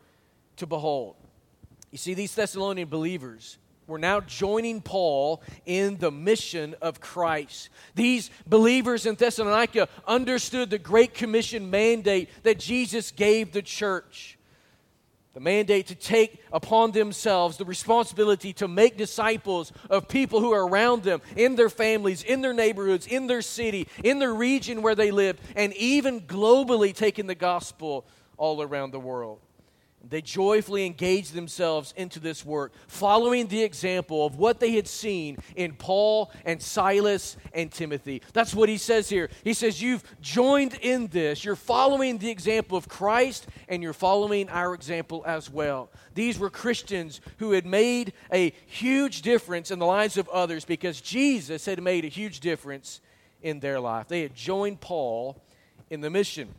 to 0.57 0.67
behold. 0.67 1.17
You 1.91 1.97
see, 1.97 2.13
these 2.13 2.35
Thessalonian 2.35 2.89
believers, 2.89 3.57
were 3.89 3.99
now 3.99 4.21
joining 4.21 4.81
Paul 4.81 5.43
in 5.67 5.97
the 5.97 6.13
mission 6.13 6.77
of 6.81 7.01
Christ. 7.01 7.71
These 7.95 8.31
believers 8.47 9.07
in 9.07 9.15
Thessalonica 9.15 9.89
understood 10.07 10.71
the 10.71 10.79
Great 10.79 11.15
Commission 11.15 11.71
mandate 11.71 12.29
that 12.43 12.59
Jesus 12.59 13.11
gave 13.11 13.53
the 13.53 13.63
church. 13.63 14.39
The 15.33 15.41
mandate 15.41 15.87
to 15.87 15.95
take 15.95 16.43
upon 16.53 16.93
themselves 16.93 17.57
the 17.57 17.65
responsibility 17.65 18.53
to 18.55 18.69
make 18.69 18.97
disciples 18.97 19.73
of 19.89 20.09
people 20.09 20.41
who 20.41 20.53
are 20.53 20.67
around 20.67 21.03
them, 21.05 21.23
in 21.37 21.55
their 21.55 21.71
families, 21.71 22.23
in 22.23 22.41
their 22.41 22.53
neighborhoods, 22.53 23.07
in 23.07 23.27
their 23.27 23.43
city, 23.43 23.89
in 24.03 24.19
their 24.19 24.35
region 24.35 24.83
where 24.83 24.97
they 24.97 25.11
lived, 25.11 25.41
and 25.55 25.73
even 25.75 26.23
globally 26.23 26.95
taking 26.95 27.27
the 27.27 27.35
gospel 27.35 28.05
all 28.37 28.61
around 28.61 28.91
the 28.91 29.01
world. 29.01 29.41
They 30.11 30.23
joyfully 30.23 30.87
engaged 30.87 31.35
themselves 31.35 31.93
into 31.97 32.19
this 32.21 32.45
work, 32.45 32.73
following 32.87 33.47
the 33.47 33.63
example 33.63 34.25
of 34.25 34.37
what 34.37 34.61
they 34.61 34.73
had 34.73 34.89
seen 34.89 35.39
in 35.55 35.75
Paul 35.75 36.33
and 36.45 36.63
Silas 36.63 37.37
and 37.53 37.71
Timothy. 37.71 38.23
That's 38.33 38.55
what 38.55 38.69
he 38.69 38.79
says 38.79 39.09
here. 39.09 39.29
He 39.45 39.55
says, 39.55 39.83
You've 39.83 40.03
joined 40.21 40.75
in 40.75 41.09
this. 41.09 41.45
You're 41.45 41.57
following 41.57 42.19
the 42.19 42.31
example 42.31 42.79
of 42.79 42.89
Christ, 42.89 43.47
and 43.69 43.83
you're 43.83 43.93
following 43.93 44.49
our 44.49 44.75
example 44.75 45.23
as 45.27 45.51
well. 45.51 45.91
These 46.15 46.39
were 46.39 46.51
Christians 46.51 47.21
who 47.39 47.53
had 47.53 47.67
made 47.67 48.13
a 48.33 48.53
huge 48.67 49.23
difference 49.23 49.71
in 49.71 49.79
the 49.79 49.87
lives 49.87 50.17
of 50.17 50.29
others 50.29 50.65
because 50.65 51.01
Jesus 51.01 51.67
had 51.67 51.83
made 51.83 52.05
a 52.05 52.09
huge 52.09 52.41
difference 52.41 53.01
in 53.43 53.61
their 53.61 53.79
life. 53.79 54.09
They 54.09 54.23
had 54.23 54.35
joined 54.35 54.81
Paul 54.81 55.43
in 55.91 56.01
the 56.01 56.11
mission. 56.11 56.55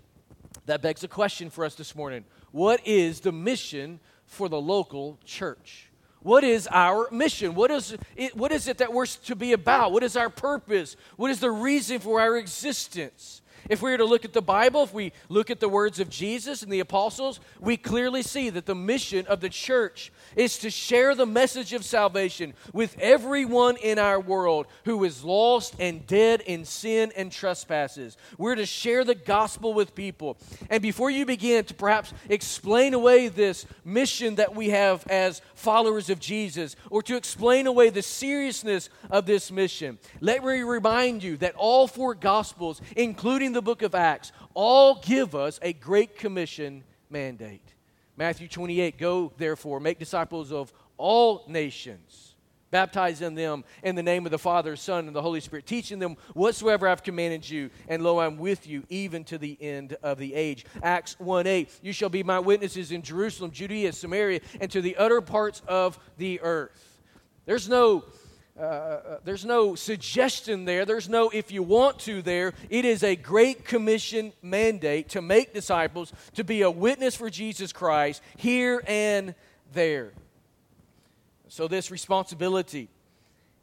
That 0.69 0.83
begs 0.83 1.03
a 1.03 1.07
question 1.07 1.49
for 1.49 1.65
us 1.65 1.73
this 1.73 1.95
morning 1.95 2.25
what 2.51 2.85
is 2.85 3.21
the 3.21 3.31
mission 3.31 3.99
for 4.27 4.47
the 4.47 4.61
local 4.61 5.17
church? 5.25 5.89
What 6.21 6.43
is 6.43 6.67
our 6.69 7.09
mission? 7.09 7.55
What 7.55 7.71
is, 7.71 7.97
it, 8.15 8.37
what 8.37 8.51
is 8.51 8.67
it 8.67 8.77
that 8.77 8.93
we're 8.93 9.07
to 9.07 9.35
be 9.35 9.53
about? 9.53 9.91
What 9.91 10.03
is 10.03 10.15
our 10.15 10.29
purpose? 10.29 10.95
What 11.15 11.31
is 11.31 11.39
the 11.39 11.49
reason 11.49 11.97
for 11.97 12.21
our 12.21 12.37
existence? 12.37 13.41
If 13.67 13.81
we 13.81 13.91
were 13.91 13.97
to 13.97 14.05
look 14.05 14.25
at 14.25 14.33
the 14.33 14.41
Bible, 14.41 14.83
if 14.83 14.93
we 14.93 15.11
look 15.27 15.49
at 15.49 15.59
the 15.59 15.69
words 15.69 15.99
of 15.99 16.09
Jesus 16.09 16.63
and 16.63 16.71
the 16.71 16.79
apostles, 16.79 17.39
we 17.59 17.77
clearly 17.77 18.21
see 18.21 18.49
that 18.49 18.65
the 18.65 18.75
mission 18.75 19.25
of 19.27 19.41
the 19.41 19.49
church 19.49 20.11
is 20.35 20.57
to 20.59 20.69
share 20.69 21.15
the 21.15 21.25
message 21.25 21.73
of 21.73 21.83
salvation 21.83 22.53
with 22.73 22.97
everyone 22.99 23.77
in 23.77 23.99
our 23.99 24.19
world 24.19 24.67
who 24.85 25.03
is 25.03 25.23
lost 25.23 25.75
and 25.79 26.05
dead 26.07 26.41
in 26.41 26.65
sin 26.65 27.11
and 27.15 27.31
trespasses. 27.31 28.17
We're 28.37 28.55
to 28.55 28.65
share 28.65 29.03
the 29.03 29.15
gospel 29.15 29.73
with 29.73 29.95
people. 29.95 30.37
And 30.69 30.81
before 30.81 31.09
you 31.09 31.25
begin 31.25 31.65
to 31.65 31.73
perhaps 31.73 32.13
explain 32.29 32.93
away 32.93 33.27
this 33.27 33.65
mission 33.83 34.35
that 34.35 34.55
we 34.55 34.69
have 34.69 35.05
as 35.07 35.41
followers 35.55 36.09
of 36.09 36.19
Jesus, 36.19 36.75
or 36.89 37.01
to 37.03 37.15
explain 37.15 37.67
away 37.67 37.89
the 37.89 38.01
seriousness 38.01 38.89
of 39.09 39.25
this 39.25 39.51
mission, 39.51 39.97
let 40.21 40.43
me 40.43 40.61
remind 40.61 41.23
you 41.23 41.37
that 41.37 41.55
all 41.55 41.87
four 41.87 42.13
gospels, 42.15 42.81
including 42.95 43.48
the 43.53 43.61
book 43.61 43.81
of 43.81 43.95
Acts, 43.95 44.31
all 44.53 44.95
give 44.95 45.35
us 45.35 45.59
a 45.61 45.73
Great 45.73 46.17
Commission 46.17 46.83
mandate. 47.09 47.73
Matthew 48.17 48.47
28 48.47 48.97
Go, 48.97 49.31
therefore, 49.37 49.79
make 49.79 49.97
disciples 49.97 50.51
of 50.51 50.73
all 50.97 51.45
nations, 51.47 52.35
baptizing 52.69 53.33
them 53.33 53.63
in 53.81 53.95
the 53.95 54.03
name 54.03 54.25
of 54.25 54.31
the 54.31 54.37
Father, 54.37 54.75
Son, 54.75 55.07
and 55.07 55.15
the 55.15 55.21
Holy 55.21 55.39
Spirit, 55.39 55.65
teaching 55.65 55.99
them 55.99 56.17
whatsoever 56.33 56.87
I've 56.87 57.01
commanded 57.01 57.49
you, 57.49 57.69
and 57.87 58.03
lo, 58.03 58.19
I'm 58.19 58.37
with 58.37 58.67
you 58.67 58.83
even 58.89 59.23
to 59.25 59.37
the 59.37 59.57
end 59.61 59.95
of 60.03 60.17
the 60.17 60.33
age. 60.33 60.65
Acts 60.83 61.17
1 61.19 61.47
8 61.47 61.79
You 61.81 61.93
shall 61.93 62.09
be 62.09 62.23
my 62.23 62.39
witnesses 62.39 62.91
in 62.91 63.01
Jerusalem, 63.01 63.51
Judea, 63.51 63.93
Samaria, 63.93 64.41
and 64.59 64.69
to 64.71 64.81
the 64.81 64.97
utter 64.97 65.21
parts 65.21 65.61
of 65.67 65.97
the 66.17 66.41
earth. 66.41 67.01
There's 67.45 67.69
no 67.69 68.03
uh, 68.59 68.63
uh, 68.63 69.17
there's 69.23 69.45
no 69.45 69.73
suggestion 69.75 70.65
there. 70.65 70.85
There's 70.85 71.07
no 71.07 71.29
if 71.29 71.51
you 71.51 71.63
want 71.63 71.99
to 71.99 72.21
there. 72.21 72.53
It 72.69 72.83
is 72.83 73.03
a 73.03 73.15
great 73.15 73.63
commission 73.63 74.33
mandate 74.41 75.09
to 75.09 75.21
make 75.21 75.53
disciples, 75.53 76.11
to 76.35 76.43
be 76.43 76.61
a 76.61 76.71
witness 76.71 77.15
for 77.15 77.29
Jesus 77.29 77.71
Christ 77.71 78.21
here 78.35 78.83
and 78.85 79.33
there. 79.71 80.11
So, 81.47 81.67
this 81.67 81.89
responsibility 81.89 82.89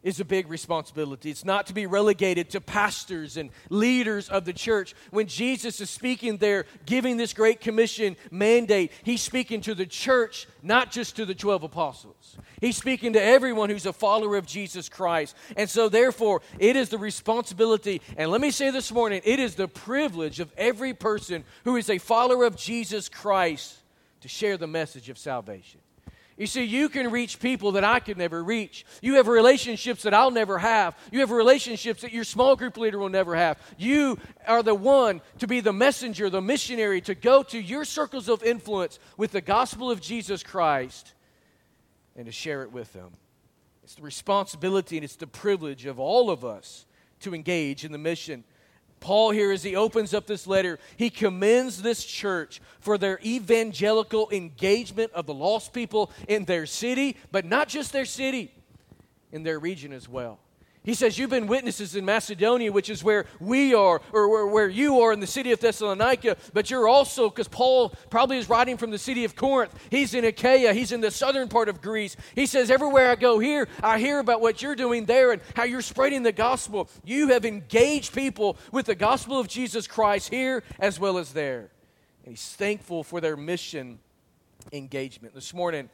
is 0.06 0.20
a 0.20 0.24
big 0.24 0.48
responsibility. 0.48 1.30
It's 1.30 1.44
not 1.44 1.66
to 1.66 1.74
be 1.74 1.84
relegated 1.84 2.50
to 2.50 2.60
pastors 2.60 3.36
and 3.36 3.50
leaders 3.70 4.28
of 4.28 4.44
the 4.44 4.52
church. 4.52 4.94
When 5.10 5.26
Jesus 5.26 5.80
is 5.80 5.90
speaking 5.90 6.36
there, 6.36 6.66
giving 6.86 7.16
this 7.16 7.32
great 7.32 7.60
commission 7.60 8.16
mandate, 8.30 8.92
he's 9.02 9.20
speaking 9.20 9.60
to 9.62 9.74
the 9.74 9.84
church, 9.84 10.46
not 10.62 10.92
just 10.92 11.16
to 11.16 11.26
the 11.26 11.34
12 11.34 11.64
apostles. 11.64 12.38
He's 12.60 12.76
speaking 12.76 13.14
to 13.14 13.22
everyone 13.22 13.68
who's 13.68 13.84
a 13.84 13.92
follower 13.92 14.36
of 14.36 14.46
Jesus 14.46 14.88
Christ. 14.88 15.34
And 15.56 15.68
so, 15.68 15.88
therefore, 15.88 16.40
it 16.60 16.76
is 16.76 16.88
the 16.88 16.98
responsibility, 16.98 18.00
and 18.16 18.30
let 18.30 18.40
me 18.40 18.52
say 18.52 18.70
this 18.70 18.92
morning, 18.92 19.22
it 19.24 19.40
is 19.40 19.56
the 19.56 19.66
privilege 19.66 20.38
of 20.38 20.52
every 20.56 20.94
person 20.94 21.42
who 21.64 21.74
is 21.74 21.90
a 21.90 21.98
follower 21.98 22.44
of 22.44 22.54
Jesus 22.54 23.08
Christ 23.08 23.74
to 24.20 24.28
share 24.28 24.56
the 24.56 24.68
message 24.68 25.08
of 25.08 25.18
salvation. 25.18 25.80
You 26.36 26.46
see, 26.46 26.64
you 26.64 26.90
can 26.90 27.10
reach 27.10 27.40
people 27.40 27.72
that 27.72 27.84
I 27.84 27.98
could 27.98 28.18
never 28.18 28.44
reach. 28.44 28.84
You 29.00 29.14
have 29.14 29.26
relationships 29.26 30.02
that 30.02 30.12
I'll 30.12 30.30
never 30.30 30.58
have. 30.58 30.96
You 31.10 31.20
have 31.20 31.30
relationships 31.30 32.02
that 32.02 32.12
your 32.12 32.24
small 32.24 32.56
group 32.56 32.76
leader 32.76 32.98
will 32.98 33.08
never 33.08 33.34
have. 33.34 33.58
You 33.78 34.18
are 34.46 34.62
the 34.62 34.74
one 34.74 35.22
to 35.38 35.46
be 35.46 35.60
the 35.60 35.72
messenger, 35.72 36.28
the 36.28 36.42
missionary, 36.42 37.00
to 37.02 37.14
go 37.14 37.42
to 37.44 37.58
your 37.58 37.86
circles 37.86 38.28
of 38.28 38.42
influence 38.42 38.98
with 39.16 39.32
the 39.32 39.40
gospel 39.40 39.90
of 39.90 40.02
Jesus 40.02 40.42
Christ 40.42 41.14
and 42.14 42.26
to 42.26 42.32
share 42.32 42.62
it 42.62 42.70
with 42.70 42.92
them. 42.92 43.16
It's 43.82 43.94
the 43.94 44.02
responsibility 44.02 44.98
and 44.98 45.04
it's 45.04 45.16
the 45.16 45.26
privilege 45.26 45.86
of 45.86 45.98
all 45.98 46.28
of 46.28 46.44
us 46.44 46.84
to 47.20 47.34
engage 47.34 47.82
in 47.84 47.92
the 47.92 47.98
mission. 47.98 48.44
Paul, 49.00 49.30
here, 49.30 49.52
as 49.52 49.62
he 49.62 49.76
opens 49.76 50.14
up 50.14 50.26
this 50.26 50.46
letter, 50.46 50.78
he 50.96 51.10
commends 51.10 51.82
this 51.82 52.04
church 52.04 52.60
for 52.80 52.98
their 52.98 53.20
evangelical 53.24 54.28
engagement 54.30 55.12
of 55.12 55.26
the 55.26 55.34
lost 55.34 55.72
people 55.72 56.10
in 56.28 56.44
their 56.44 56.66
city, 56.66 57.16
but 57.30 57.44
not 57.44 57.68
just 57.68 57.92
their 57.92 58.04
city, 58.04 58.52
in 59.32 59.42
their 59.42 59.58
region 59.58 59.92
as 59.92 60.08
well. 60.08 60.38
He 60.86 60.94
says, 60.94 61.18
You've 61.18 61.30
been 61.30 61.48
witnesses 61.48 61.96
in 61.96 62.04
Macedonia, 62.04 62.70
which 62.70 62.88
is 62.88 63.02
where 63.02 63.26
we 63.40 63.74
are, 63.74 64.00
or 64.12 64.28
where, 64.28 64.46
where 64.46 64.68
you 64.68 65.00
are 65.00 65.12
in 65.12 65.18
the 65.18 65.26
city 65.26 65.50
of 65.50 65.58
Thessalonica, 65.58 66.36
but 66.54 66.70
you're 66.70 66.86
also, 66.86 67.28
because 67.28 67.48
Paul 67.48 67.90
probably 68.08 68.38
is 68.38 68.48
writing 68.48 68.76
from 68.76 68.92
the 68.92 68.98
city 68.98 69.24
of 69.24 69.34
Corinth. 69.34 69.74
He's 69.90 70.14
in 70.14 70.24
Achaia, 70.24 70.72
he's 70.72 70.92
in 70.92 71.00
the 71.00 71.10
southern 71.10 71.48
part 71.48 71.68
of 71.68 71.82
Greece. 71.82 72.16
He 72.36 72.46
says, 72.46 72.70
Everywhere 72.70 73.10
I 73.10 73.16
go 73.16 73.40
here, 73.40 73.66
I 73.82 73.98
hear 73.98 74.20
about 74.20 74.40
what 74.40 74.62
you're 74.62 74.76
doing 74.76 75.06
there 75.06 75.32
and 75.32 75.42
how 75.56 75.64
you're 75.64 75.82
spreading 75.82 76.22
the 76.22 76.30
gospel. 76.30 76.88
You 77.04 77.28
have 77.28 77.44
engaged 77.44 78.14
people 78.14 78.56
with 78.70 78.86
the 78.86 78.94
gospel 78.94 79.40
of 79.40 79.48
Jesus 79.48 79.88
Christ 79.88 80.28
here 80.28 80.62
as 80.78 81.00
well 81.00 81.18
as 81.18 81.32
there. 81.32 81.72
And 82.24 82.32
he's 82.32 82.54
thankful 82.54 83.02
for 83.02 83.20
their 83.20 83.36
mission 83.36 83.98
engagement. 84.72 85.34
This 85.34 85.52
morning, 85.52 85.90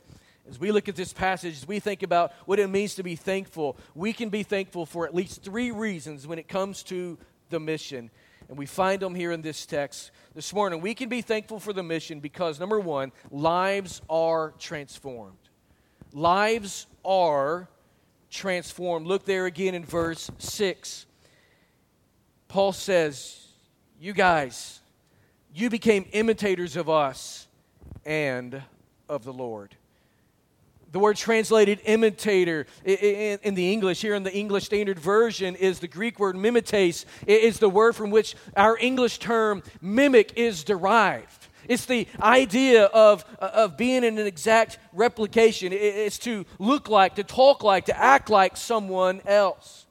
as 0.49 0.59
we 0.59 0.73
look 0.73 0.89
at 0.89 0.97
this 0.97 1.13
passage, 1.13 1.55
as 1.55 1.69
we 1.69 1.79
think 1.79 2.03
about 2.03 2.33
what 2.47 2.59
it 2.59 2.69
means 2.69 2.97
to 2.97 3.03
be 3.03 3.17
thankful, 3.17 3.77
we 3.95 4.13
can 4.13 4.29
be 4.29 4.43
thankful 4.43 4.87
for 4.87 5.07
at 5.07 5.15
least 5.15 5.43
three 5.43 5.71
reasons 5.71 6.27
when 6.27 6.39
it 6.39 6.49
comes 6.49 6.83
to 6.85 7.17
the 7.51 7.61
mission. 7.61 8.11
And 8.49 8.59
we 8.59 8.67
find 8.67 9.01
them 9.01 9.15
here 9.15 9.33
in 9.33 9.41
this 9.41 9.65
text 9.67 10.11
this 10.35 10.53
morning. 10.53 10.81
We 10.81 10.95
can 10.95 11.09
be 11.09 11.23
thankful 11.23 11.61
for 11.61 11.73
the 11.73 11.83
mission 11.83 12.21
because, 12.21 12.59
number 12.59 12.81
one, 12.81 13.13
lives 13.31 14.03
are 14.11 14.53
transformed. 14.59 15.39
Lives 16.13 16.87
are 17.05 17.69
transformed. 18.31 19.07
Look 19.07 19.25
there 19.25 19.47
again 19.47 19.75
in 19.75 19.85
verse 19.85 20.31
6. 20.39 21.07
Paul 22.49 22.73
says, 22.73 23.47
You 24.01 24.13
guys, 24.13 24.81
you 25.55 25.71
became 25.71 26.05
imitators 26.13 26.77
of 26.77 26.91
us 26.91 27.47
and 28.05 28.63
of 29.09 29.25
the 29.25 29.33
Lord. 29.33 29.77
The 30.93 30.99
word 30.99 31.17
translated 31.17 31.81
imitator 31.87 32.67
in 32.85 33.55
the 33.55 33.73
English, 33.73 34.03
here 34.03 34.15
in 34.15 34.25
the 34.25 34.33
English 34.33 34.67
Standard 34.67 34.99
Version, 34.99 35.55
is 35.55 35.81
the 35.81 35.89
Greek 35.89 36.19
word 36.19 36.37
mimetes. 36.37 37.07
It 37.27 37.43
is 37.43 37.59
the 37.59 37.71
word 37.71 37.97
from 37.97 38.11
which 38.11 38.37
our 38.55 38.77
English 38.79 39.19
term 39.19 39.63
mimic 39.81 40.35
is 40.37 40.65
derived. 40.65 41.49
It's 41.67 41.87
the 41.87 42.07
idea 42.21 42.85
of, 42.87 43.25
uh, 43.41 43.51
of 43.55 43.79
being 43.79 44.05
in 44.05 44.19
an 44.19 44.27
exact 44.27 44.79
replication. 44.93 45.73
It's 45.73 46.19
to 46.21 46.45
look 46.59 46.91
like, 46.91 47.15
to 47.15 47.25
talk 47.25 47.63
like, 47.63 47.87
to 47.87 47.99
act 47.99 48.29
like 48.29 48.59
someone 48.59 49.23
else. 49.25 49.87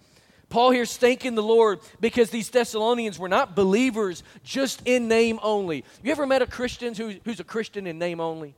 Paul 0.49 0.71
here's 0.71 0.95
thanking 0.97 1.33
the 1.33 1.41
Lord 1.41 1.79
because 1.99 2.29
these 2.29 2.49
Thessalonians 2.49 3.17
were 3.17 3.29
not 3.29 3.55
believers 3.55 4.21
just 4.43 4.85
in 4.85 5.07
name 5.07 5.39
only. 5.41 5.83
You 6.03 6.11
ever 6.11 6.27
met 6.27 6.43
a 6.43 6.47
Christian 6.47 6.93
who, 6.93 7.15
who's 7.25 7.39
a 7.39 7.45
Christian 7.45 7.87
in 7.87 7.97
name 7.97 8.19
only? 8.19 8.53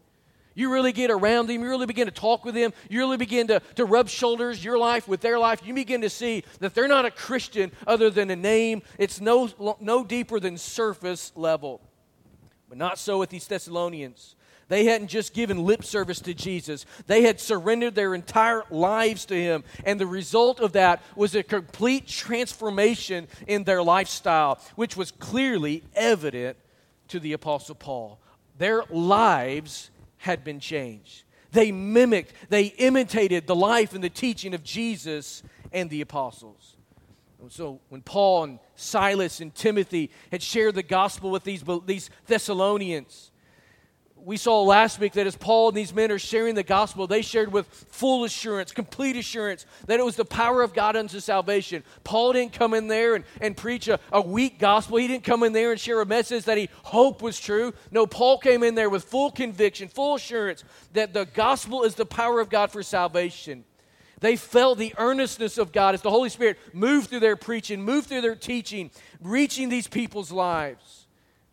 You 0.56 0.72
really 0.72 0.92
get 0.92 1.10
around 1.10 1.48
them. 1.48 1.62
You 1.62 1.70
really 1.70 1.86
begin 1.86 2.06
to 2.06 2.12
talk 2.12 2.46
with 2.46 2.56
them. 2.56 2.74
You 2.90 3.00
really 3.00 3.18
begin 3.18 3.48
to, 3.48 3.60
to 3.76 3.86
rub 3.86 4.10
shoulders, 4.10 4.64
your 4.64 4.78
life 4.78 5.08
with 5.08 5.22
their 5.22 5.40
life. 5.40 5.66
You 5.66 5.74
begin 5.74 6.02
to 6.02 6.10
see 6.10 6.44
that 6.60 6.76
they're 6.76 6.88
not 6.88 7.06
a 7.06 7.12
Christian 7.12 7.72
other 7.88 8.10
than 8.10 8.30
a 8.30 8.36
name. 8.36 8.84
It's 8.98 9.20
no, 9.20 9.50
no 9.80 10.04
deeper 10.04 10.40
than 10.40 10.58
surface 10.58 11.32
level. 11.36 11.82
But 12.70 12.78
not 12.78 13.00
so 13.00 13.20
with 13.20 13.30
these 13.30 13.48
Thessalonians. 13.48 14.36
They 14.68 14.86
hadn't 14.86 15.10
just 15.10 15.34
given 15.34 15.66
lip 15.66 15.84
service 15.84 16.20
to 16.22 16.34
Jesus, 16.34 16.86
they 17.08 17.24
had 17.24 17.40
surrendered 17.40 17.96
their 17.96 18.16
entire 18.16 18.64
lives 18.70 19.26
to 19.26 19.36
Him. 19.36 19.64
And 19.86 20.00
the 20.00 20.08
result 20.08 20.60
of 20.60 20.74
that 20.74 21.02
was 21.16 21.36
a 21.36 21.44
complete 21.44 22.08
transformation 22.08 23.28
in 23.48 23.64
their 23.66 23.84
lifestyle, 23.84 24.60
which 24.76 24.96
was 24.96 25.12
clearly 25.12 25.84
evident 25.96 26.58
to 27.10 27.20
the 27.20 27.34
Apostle 27.34 27.76
Paul. 27.76 28.20
Their 28.58 28.84
lives 28.90 29.92
had 30.24 30.46
been 30.46 30.62
changed. 30.62 31.24
They 31.52 31.74
mimicked, 31.74 32.34
they 32.50 32.68
imitated 32.68 33.46
the 33.46 33.56
life 33.56 33.94
and 33.94 34.02
the 34.02 34.10
teaching 34.10 34.54
of 34.54 34.64
Jesus 34.64 35.44
and 35.74 35.90
the 35.90 36.00
apostles. 36.00 36.78
So 37.50 37.82
when 37.90 38.02
Paul 38.02 38.44
and 38.46 38.60
Silas 38.78 39.42
and 39.42 39.54
Timothy 39.54 40.12
had 40.32 40.42
shared 40.42 40.76
the 40.76 40.84
gospel 40.84 41.30
with 41.30 41.44
these, 41.44 41.62
these 41.86 42.10
Thessalonians, 42.26 43.32
we 44.26 44.38
saw 44.38 44.62
last 44.62 45.00
week 45.00 45.14
that 45.14 45.28
as 45.28 45.36
Paul 45.36 45.70
and 45.70 45.78
these 45.78 45.94
men 45.94 46.12
are 46.12 46.20
sharing 46.20 46.56
the 46.56 46.64
gospel, 46.64 47.08
they 47.08 47.22
shared 47.22 47.52
with 47.52 47.68
full 47.68 48.24
assurance, 48.24 48.72
complete 48.72 49.18
assurance, 49.18 49.66
that 49.88 50.00
it 50.00 50.06
was 50.06 50.16
the 50.16 50.26
power 50.26 50.62
of 50.62 50.74
God 50.74 50.96
unto 50.96 51.20
salvation. 51.20 51.84
Paul 52.04 52.34
didn't 52.34 52.54
come 52.54 52.74
in 52.74 52.88
there 52.88 53.16
and, 53.16 53.26
and 53.42 53.58
preach 53.58 53.88
a, 53.88 54.00
a 54.12 54.22
weak 54.22 54.60
gospel. 54.60 54.98
He 54.98 55.08
didn't 55.08 55.26
come 55.26 55.44
in 55.44 55.52
there 55.52 55.72
and 55.72 55.80
share 55.80 56.00
a 56.02 56.06
message 56.06 56.46
that 56.46 56.58
he 56.58 56.70
hoped 56.84 57.22
was 57.22 57.40
true. 57.40 57.74
No, 57.92 58.08
Paul 58.08 58.38
came 58.38 58.64
in 58.64 58.76
there 58.76 58.90
with 58.90 59.04
full 59.04 59.30
conviction, 59.30 59.90
full 59.90 60.16
assurance 60.16 60.64
that 60.94 61.14
the 61.14 61.26
gospel 61.26 61.84
is 61.84 61.96
the 61.96 62.06
power 62.06 62.40
of 62.40 62.50
God 62.50 62.72
for 62.72 62.82
salvation. 62.82 63.66
They 64.22 64.38
felt 64.38 64.78
the 64.78 64.94
earnestness 64.98 65.58
of 65.58 65.74
God 65.74 65.96
as 65.96 66.02
the 66.02 66.10
Holy 66.10 66.30
Spirit 66.30 66.58
moved 66.72 67.10
through 67.10 67.20
their 67.20 67.36
preaching, 67.36 67.84
moved 67.84 68.08
through 68.08 68.22
their 68.22 68.36
teaching, 68.36 68.90
reaching 69.20 69.68
these 69.68 69.90
people's 69.90 70.32
lives. 70.32 71.08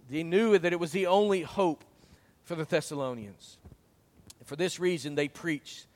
They 0.09 0.23
knew 0.23 0.57
that 0.57 0.73
it 0.73 0.79
was 0.79 0.93
the 0.93 1.09
only 1.09 1.43
hope 1.43 1.85
for 2.51 2.57
the 2.57 2.65
Thessalonians. 2.65 3.59
For 4.45 4.57
this 4.57 4.81
reason, 4.81 5.15
they 5.15 5.29
preached 5.29 5.87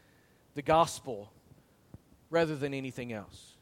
the 0.55 0.63
gospel 0.63 1.33
rather 2.31 2.55
than 2.55 2.73
anything 2.73 3.13
else. 3.13 3.55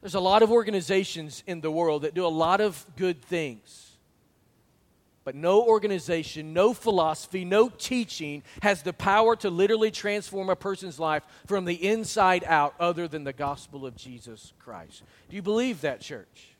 There's 0.00 0.14
a 0.14 0.20
lot 0.20 0.42
of 0.42 0.50
organizations 0.50 1.42
in 1.46 1.60
the 1.60 1.70
world 1.70 2.00
that 2.02 2.14
do 2.14 2.24
a 2.24 2.28
lot 2.28 2.62
of 2.62 2.82
good 2.96 3.20
things. 3.20 3.98
But 5.22 5.34
no 5.34 5.62
organization, 5.62 6.54
no 6.54 6.72
philosophy, 6.72 7.44
no 7.44 7.68
teaching 7.68 8.42
has 8.62 8.82
the 8.82 8.94
power 8.94 9.36
to 9.36 9.50
literally 9.50 9.90
transform 9.90 10.48
a 10.48 10.56
person's 10.56 10.98
life 10.98 11.24
from 11.44 11.66
the 11.66 11.74
inside 11.74 12.42
out 12.44 12.74
other 12.80 13.06
than 13.06 13.24
the 13.24 13.34
gospel 13.34 13.84
of 13.84 13.96
Jesus 13.96 14.54
Christ. 14.58 15.02
Do 15.28 15.36
you 15.36 15.42
believe 15.42 15.82
that, 15.82 16.00
church? 16.00 16.56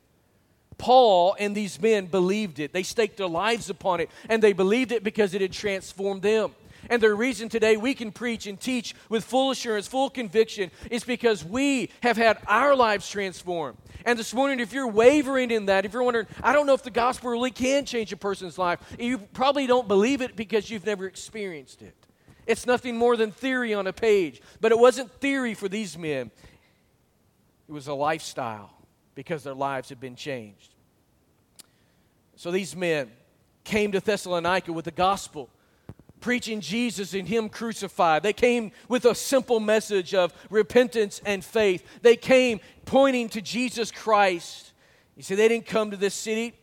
Paul 0.79 1.35
and 1.37 1.55
these 1.55 1.79
men 1.79 2.07
believed 2.07 2.57
it. 2.57 2.73
They 2.73 2.81
staked 2.83 3.17
their 3.17 3.27
lives 3.27 3.69
upon 3.69 3.99
it, 3.99 4.09
and 4.27 4.41
they 4.41 4.53
believed 4.53 4.91
it 4.91 5.03
because 5.03 5.35
it 5.35 5.41
had 5.41 5.51
transformed 5.51 6.23
them. 6.23 6.55
And 6.89 7.03
the 7.03 7.13
reason 7.13 7.49
today 7.49 7.77
we 7.77 7.93
can 7.93 8.11
preach 8.11 8.47
and 8.47 8.59
teach 8.59 8.95
with 9.09 9.23
full 9.23 9.51
assurance, 9.51 9.87
full 9.87 10.09
conviction, 10.09 10.71
is 10.89 11.03
because 11.03 11.45
we 11.45 11.91
have 12.01 12.17
had 12.17 12.39
our 12.47 12.75
lives 12.75 13.07
transformed. 13.07 13.77
And 14.05 14.17
this 14.17 14.33
morning, 14.33 14.59
if 14.59 14.73
you're 14.73 14.87
wavering 14.87 15.51
in 15.51 15.65
that, 15.65 15.85
if 15.85 15.93
you're 15.93 16.01
wondering, 16.01 16.25
I 16.41 16.53
don't 16.53 16.65
know 16.65 16.73
if 16.73 16.83
the 16.83 16.89
gospel 16.89 17.29
really 17.29 17.51
can 17.51 17.85
change 17.85 18.13
a 18.13 18.17
person's 18.17 18.57
life, 18.57 18.79
you 18.97 19.17
probably 19.19 19.67
don't 19.67 19.87
believe 19.87 20.21
it 20.21 20.35
because 20.35 20.71
you've 20.71 20.85
never 20.85 21.05
experienced 21.05 21.81
it. 21.81 21.95
It's 22.47 22.65
nothing 22.65 22.97
more 22.97 23.17
than 23.17 23.31
theory 23.31 23.73
on 23.73 23.85
a 23.85 23.93
page. 23.93 24.41
But 24.61 24.71
it 24.71 24.79
wasn't 24.79 25.11
theory 25.19 25.53
for 25.53 25.67
these 25.67 25.97
men, 25.97 26.31
it 27.67 27.71
was 27.71 27.87
a 27.87 27.93
lifestyle 27.93 28.78
because 29.19 29.43
their 29.43 29.53
lives 29.53 29.89
had 29.89 29.99
been 29.99 30.15
changed. 30.15 30.73
So 32.37 32.51
these 32.51 32.73
men 32.73 33.11
came 33.65 33.91
to 33.91 33.99
Thessalonica 33.99 34.71
with 34.71 34.85
the 34.85 34.91
gospel, 34.91 35.49
preaching 36.21 36.61
Jesus 36.61 37.13
and 37.13 37.27
Him 37.27 37.49
crucified. 37.49 38.23
They 38.23 38.31
came 38.31 38.71
with 38.87 39.03
a 39.03 39.13
simple 39.13 39.59
message 39.59 40.13
of 40.13 40.33
repentance 40.49 41.21
and 41.25 41.43
faith. 41.43 41.83
They 42.01 42.15
came 42.15 42.61
pointing 42.85 43.27
to 43.31 43.41
Jesus 43.41 43.91
Christ. 43.91 44.71
You 45.17 45.23
see, 45.23 45.35
they 45.35 45.49
didn't 45.49 45.65
come 45.65 45.91
to 45.91 45.97
this 45.97 46.13
city 46.13 46.53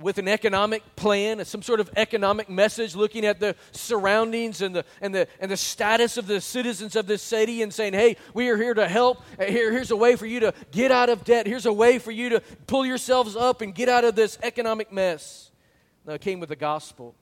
with 0.00 0.18
an 0.18 0.26
economic 0.26 0.82
plan, 0.96 1.44
some 1.44 1.62
sort 1.62 1.80
of 1.80 1.90
economic 1.96 2.48
message, 2.48 2.94
looking 2.94 3.24
at 3.26 3.40
the 3.40 3.54
surroundings 3.72 4.62
and 4.62 4.74
the, 4.74 4.84
and, 5.00 5.14
the, 5.14 5.28
and 5.38 5.50
the 5.50 5.56
status 5.56 6.16
of 6.16 6.26
the 6.26 6.40
citizens 6.40 6.96
of 6.96 7.06
this 7.06 7.22
city 7.22 7.62
and 7.62 7.72
saying, 7.72 7.92
hey, 7.92 8.16
we 8.32 8.48
are 8.48 8.56
here 8.56 8.74
to 8.74 8.88
help. 8.88 9.22
Uh, 9.38 9.44
here, 9.44 9.70
here's 9.70 9.90
a 9.90 9.96
way 9.96 10.16
for 10.16 10.26
you 10.26 10.40
to 10.40 10.54
get 10.70 10.90
out 10.90 11.10
of 11.10 11.24
debt. 11.24 11.46
Here's 11.46 11.66
a 11.66 11.72
way 11.72 11.98
for 11.98 12.10
you 12.10 12.30
to 12.30 12.40
pull 12.66 12.86
yourselves 12.86 13.36
up 13.36 13.60
and 13.60 13.74
get 13.74 13.88
out 13.88 14.04
of 14.04 14.14
this 14.14 14.38
economic 14.42 14.92
mess. 14.92 15.50
No, 16.06 16.14
it 16.14 16.20
came 16.20 16.40
with 16.40 16.48
the 16.48 16.56
gospel. 16.56 17.14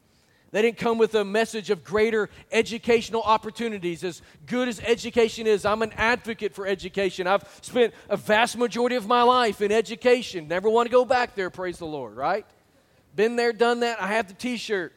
They 0.52 0.62
didn't 0.62 0.78
come 0.78 0.98
with 0.98 1.14
a 1.14 1.24
message 1.24 1.70
of 1.70 1.85
greater 1.85 2.28
educational 2.50 3.22
opportunities. 3.22 4.02
As 4.02 4.20
good 4.46 4.68
as 4.68 4.80
education 4.80 5.46
is, 5.46 5.64
I'm 5.64 5.83
an 5.83 5.92
advocate 5.96 6.54
for 6.54 6.66
education. 6.66 7.26
I've 7.28 7.44
spent 7.62 7.94
a 8.09 8.16
vast 8.16 8.56
majority 8.56 8.96
of 8.96 9.06
my 9.06 9.22
life 9.22 9.61
in 9.61 9.70
education. 9.70 10.48
Never 10.48 10.68
want 10.68 10.87
to 10.87 10.90
go 10.90 11.04
back 11.04 11.37
there, 11.37 11.50
praise 11.50 11.78
the 11.78 11.87
Lord, 11.87 12.16
right? 12.16 12.46
Been 13.14 13.37
there, 13.37 13.53
done 13.53 13.81
that. 13.81 14.01
I 14.01 14.09
have 14.09 14.29
the 14.29 14.35
t 14.35 14.57
shirt. 14.57 14.92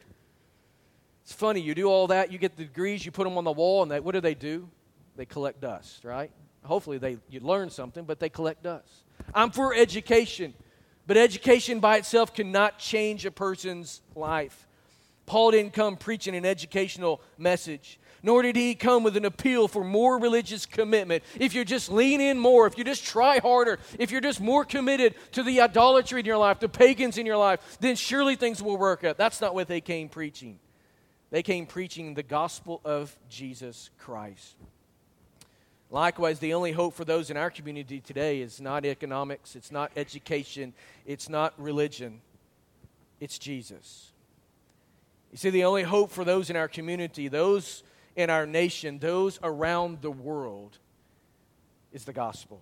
It's 1.22 1.32
funny, 1.32 1.60
you 1.60 1.74
do 1.74 1.86
all 1.86 2.08
that, 2.08 2.30
you 2.30 2.38
get 2.38 2.56
the 2.56 2.64
degrees, 2.64 3.04
you 3.04 3.10
put 3.10 3.24
them 3.24 3.38
on 3.38 3.44
the 3.44 3.52
wall, 3.52 3.82
and 3.82 3.90
they, 3.90 3.98
what 3.98 4.12
do 4.12 4.20
they 4.20 4.34
do? 4.34 4.68
They 5.16 5.24
collect 5.24 5.62
dust, 5.62 6.04
right? 6.04 6.30
Hopefully 6.64 6.98
they 6.98 7.16
you 7.30 7.40
learn 7.40 7.70
something, 7.70 8.04
but 8.04 8.20
they 8.20 8.28
collect 8.28 8.62
dust. 8.62 9.04
I'm 9.34 9.50
for 9.50 9.74
education, 9.74 10.52
but 11.06 11.16
education 11.16 11.80
by 11.80 11.96
itself 11.96 12.34
cannot 12.34 12.78
change 12.78 13.24
a 13.24 13.30
person's 13.30 14.02
life. 14.14 14.66
Paul 15.26 15.52
didn't 15.52 15.72
come 15.72 15.96
preaching 15.96 16.36
an 16.36 16.44
educational 16.44 17.22
message 17.38 17.98
nor 18.24 18.40
did 18.40 18.56
he 18.56 18.74
come 18.74 19.02
with 19.02 19.18
an 19.18 19.26
appeal 19.26 19.68
for 19.68 19.84
more 19.84 20.18
religious 20.18 20.64
commitment. 20.64 21.22
If 21.38 21.54
you 21.54 21.62
just 21.62 21.90
lean 21.90 22.22
in 22.22 22.38
more, 22.38 22.66
if 22.66 22.78
you 22.78 22.82
just 22.82 23.04
try 23.04 23.38
harder, 23.38 23.78
if 23.98 24.10
you're 24.10 24.22
just 24.22 24.40
more 24.40 24.64
committed 24.64 25.14
to 25.32 25.42
the 25.42 25.60
idolatry 25.60 26.20
in 26.20 26.26
your 26.26 26.38
life, 26.38 26.58
the 26.58 26.68
pagans 26.68 27.18
in 27.18 27.26
your 27.26 27.36
life, 27.36 27.76
then 27.80 27.96
surely 27.96 28.34
things 28.34 28.62
will 28.62 28.78
work 28.78 29.04
out. 29.04 29.18
That's 29.18 29.42
not 29.42 29.54
what 29.54 29.68
they 29.68 29.82
came 29.82 30.08
preaching. 30.08 30.58
They 31.30 31.42
came 31.42 31.66
preaching 31.66 32.14
the 32.14 32.22
gospel 32.22 32.80
of 32.82 33.14
Jesus 33.28 33.90
Christ. 33.98 34.56
Likewise, 35.90 36.38
the 36.38 36.54
only 36.54 36.72
hope 36.72 36.94
for 36.94 37.04
those 37.04 37.30
in 37.30 37.36
our 37.36 37.50
community 37.50 38.00
today 38.00 38.40
is 38.40 38.58
not 38.58 38.86
economics, 38.86 39.54
it's 39.54 39.70
not 39.70 39.92
education, 39.96 40.72
it's 41.04 41.28
not 41.28 41.52
religion, 41.58 42.22
it's 43.20 43.38
Jesus. 43.38 44.12
You 45.30 45.36
see, 45.36 45.50
the 45.50 45.64
only 45.64 45.82
hope 45.82 46.10
for 46.10 46.24
those 46.24 46.48
in 46.48 46.56
our 46.56 46.68
community, 46.68 47.28
those 47.28 47.82
in 48.16 48.30
our 48.30 48.46
nation, 48.46 48.98
those 48.98 49.38
around 49.42 50.02
the 50.02 50.10
world, 50.10 50.78
is 51.92 52.04
the 52.04 52.12
gospel. 52.12 52.60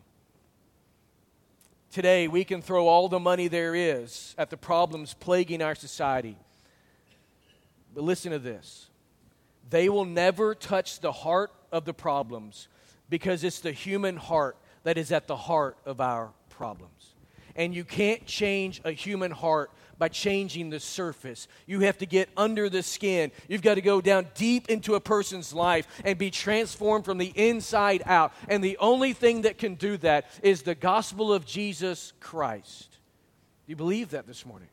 Today, 1.90 2.26
we 2.28 2.44
can 2.44 2.62
throw 2.62 2.86
all 2.86 3.08
the 3.08 3.20
money 3.20 3.48
there 3.48 3.74
is 3.74 4.34
at 4.38 4.50
the 4.50 4.56
problems 4.56 5.14
plaguing 5.14 5.60
our 5.60 5.74
society. 5.74 6.36
But 7.94 8.04
listen 8.04 8.32
to 8.32 8.38
this 8.38 8.88
they 9.68 9.88
will 9.88 10.04
never 10.04 10.54
touch 10.54 11.00
the 11.00 11.12
heart 11.12 11.50
of 11.70 11.84
the 11.84 11.94
problems 11.94 12.68
because 13.08 13.42
it's 13.44 13.60
the 13.60 13.72
human 13.72 14.16
heart 14.16 14.56
that 14.84 14.98
is 14.98 15.12
at 15.12 15.26
the 15.26 15.36
heart 15.36 15.76
of 15.86 16.00
our 16.00 16.30
problems. 16.50 17.14
And 17.56 17.74
you 17.74 17.84
can't 17.84 18.26
change 18.26 18.80
a 18.84 18.92
human 18.92 19.30
heart 19.30 19.70
by 20.02 20.08
changing 20.08 20.68
the 20.68 20.80
surface. 20.80 21.46
You 21.64 21.78
have 21.82 21.98
to 21.98 22.06
get 22.06 22.28
under 22.36 22.68
the 22.68 22.82
skin. 22.82 23.30
You've 23.46 23.62
got 23.62 23.76
to 23.76 23.80
go 23.80 24.00
down 24.00 24.26
deep 24.34 24.68
into 24.68 24.96
a 24.96 25.00
person's 25.00 25.52
life 25.54 25.86
and 26.04 26.18
be 26.18 26.28
transformed 26.28 27.04
from 27.04 27.18
the 27.18 27.32
inside 27.36 28.02
out. 28.04 28.32
And 28.48 28.64
the 28.64 28.76
only 28.78 29.12
thing 29.12 29.42
that 29.42 29.58
can 29.58 29.76
do 29.76 29.96
that 29.98 30.28
is 30.42 30.62
the 30.62 30.74
gospel 30.74 31.32
of 31.32 31.46
Jesus 31.46 32.14
Christ. 32.18 32.98
Do 33.64 33.70
you 33.70 33.76
believe 33.76 34.10
that 34.10 34.26
this 34.26 34.44
morning? 34.44 34.66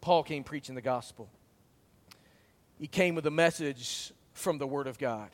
Paul 0.00 0.24
came 0.24 0.42
preaching 0.42 0.74
the 0.74 0.82
gospel. 0.82 1.28
He 2.80 2.88
came 2.88 3.14
with 3.14 3.26
a 3.26 3.30
message 3.30 4.12
from 4.32 4.58
the 4.58 4.66
Word 4.66 4.88
of 4.88 4.98
God. 4.98 5.30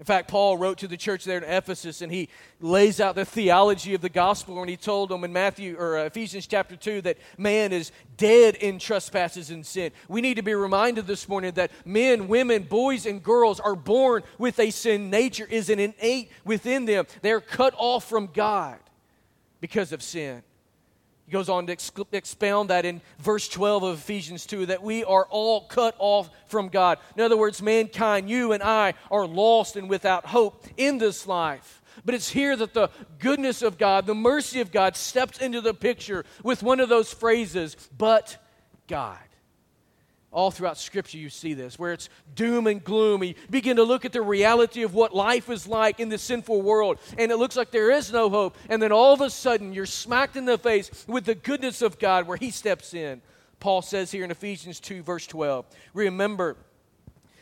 In 0.00 0.06
fact, 0.06 0.28
Paul 0.28 0.56
wrote 0.56 0.78
to 0.78 0.88
the 0.88 0.96
church 0.96 1.24
there 1.26 1.36
in 1.36 1.44
Ephesus 1.44 2.00
and 2.00 2.10
he 2.10 2.30
lays 2.58 3.00
out 3.00 3.16
the 3.16 3.26
theology 3.26 3.92
of 3.92 4.00
the 4.00 4.08
gospel 4.08 4.54
when 4.54 4.66
he 4.66 4.78
told 4.78 5.10
them 5.10 5.24
in 5.24 5.32
Matthew 5.32 5.76
or 5.78 5.98
uh, 5.98 6.04
Ephesians 6.04 6.46
chapter 6.46 6.74
2 6.74 7.02
that 7.02 7.18
man 7.36 7.70
is 7.70 7.92
dead 8.16 8.54
in 8.54 8.78
trespasses 8.78 9.50
and 9.50 9.64
sin. 9.64 9.92
We 10.08 10.22
need 10.22 10.36
to 10.36 10.42
be 10.42 10.54
reminded 10.54 11.06
this 11.06 11.28
morning 11.28 11.52
that 11.52 11.70
men, 11.84 12.28
women, 12.28 12.62
boys, 12.62 13.04
and 13.04 13.22
girls 13.22 13.60
are 13.60 13.76
born 13.76 14.22
with 14.38 14.58
a 14.58 14.70
sin 14.70 15.10
nature, 15.10 15.44
is 15.44 15.68
an 15.68 15.78
innate 15.78 16.32
within 16.46 16.86
them. 16.86 17.04
They're 17.20 17.42
cut 17.42 17.74
off 17.76 18.08
from 18.08 18.30
God 18.32 18.78
because 19.60 19.92
of 19.92 20.02
sin. 20.02 20.42
He 21.30 21.32
goes 21.32 21.48
on 21.48 21.66
to 21.68 21.72
ex- 21.72 21.92
expound 22.10 22.70
that 22.70 22.84
in 22.84 23.00
verse 23.20 23.48
12 23.48 23.84
of 23.84 23.98
Ephesians 23.98 24.46
2 24.46 24.66
that 24.66 24.82
we 24.82 25.04
are 25.04 25.28
all 25.30 25.60
cut 25.60 25.94
off 26.00 26.28
from 26.46 26.70
God. 26.70 26.98
In 27.14 27.22
other 27.22 27.36
words, 27.36 27.62
mankind, 27.62 28.28
you 28.28 28.50
and 28.50 28.60
I, 28.60 28.94
are 29.12 29.28
lost 29.28 29.76
and 29.76 29.88
without 29.88 30.26
hope 30.26 30.66
in 30.76 30.98
this 30.98 31.28
life. 31.28 31.82
But 32.04 32.16
it's 32.16 32.30
here 32.30 32.56
that 32.56 32.74
the 32.74 32.90
goodness 33.20 33.62
of 33.62 33.78
God, 33.78 34.06
the 34.06 34.14
mercy 34.14 34.60
of 34.60 34.72
God, 34.72 34.96
steps 34.96 35.38
into 35.38 35.60
the 35.60 35.72
picture 35.72 36.24
with 36.42 36.64
one 36.64 36.80
of 36.80 36.88
those 36.88 37.12
phrases, 37.12 37.76
but 37.96 38.36
God. 38.88 39.20
All 40.32 40.52
throughout 40.52 40.78
Scripture, 40.78 41.18
you 41.18 41.28
see 41.28 41.54
this, 41.54 41.76
where 41.76 41.92
it's 41.92 42.08
doom 42.36 42.68
and 42.68 42.82
gloom. 42.82 43.24
You 43.24 43.34
begin 43.50 43.76
to 43.76 43.82
look 43.82 44.04
at 44.04 44.12
the 44.12 44.22
reality 44.22 44.82
of 44.82 44.94
what 44.94 45.12
life 45.12 45.50
is 45.50 45.66
like 45.66 45.98
in 45.98 46.08
this 46.08 46.22
sinful 46.22 46.62
world, 46.62 46.98
and 47.18 47.32
it 47.32 47.36
looks 47.36 47.56
like 47.56 47.72
there 47.72 47.90
is 47.90 48.12
no 48.12 48.30
hope. 48.30 48.56
And 48.68 48.80
then 48.80 48.92
all 48.92 49.12
of 49.12 49.20
a 49.20 49.30
sudden, 49.30 49.72
you're 49.72 49.86
smacked 49.86 50.36
in 50.36 50.44
the 50.44 50.56
face 50.56 51.04
with 51.08 51.24
the 51.24 51.34
goodness 51.34 51.82
of 51.82 51.98
God 51.98 52.28
where 52.28 52.36
He 52.36 52.52
steps 52.52 52.94
in. 52.94 53.22
Paul 53.58 53.82
says 53.82 54.12
here 54.12 54.24
in 54.24 54.30
Ephesians 54.30 54.78
2, 54.78 55.02
verse 55.02 55.26
12 55.26 55.66
Remember 55.94 56.56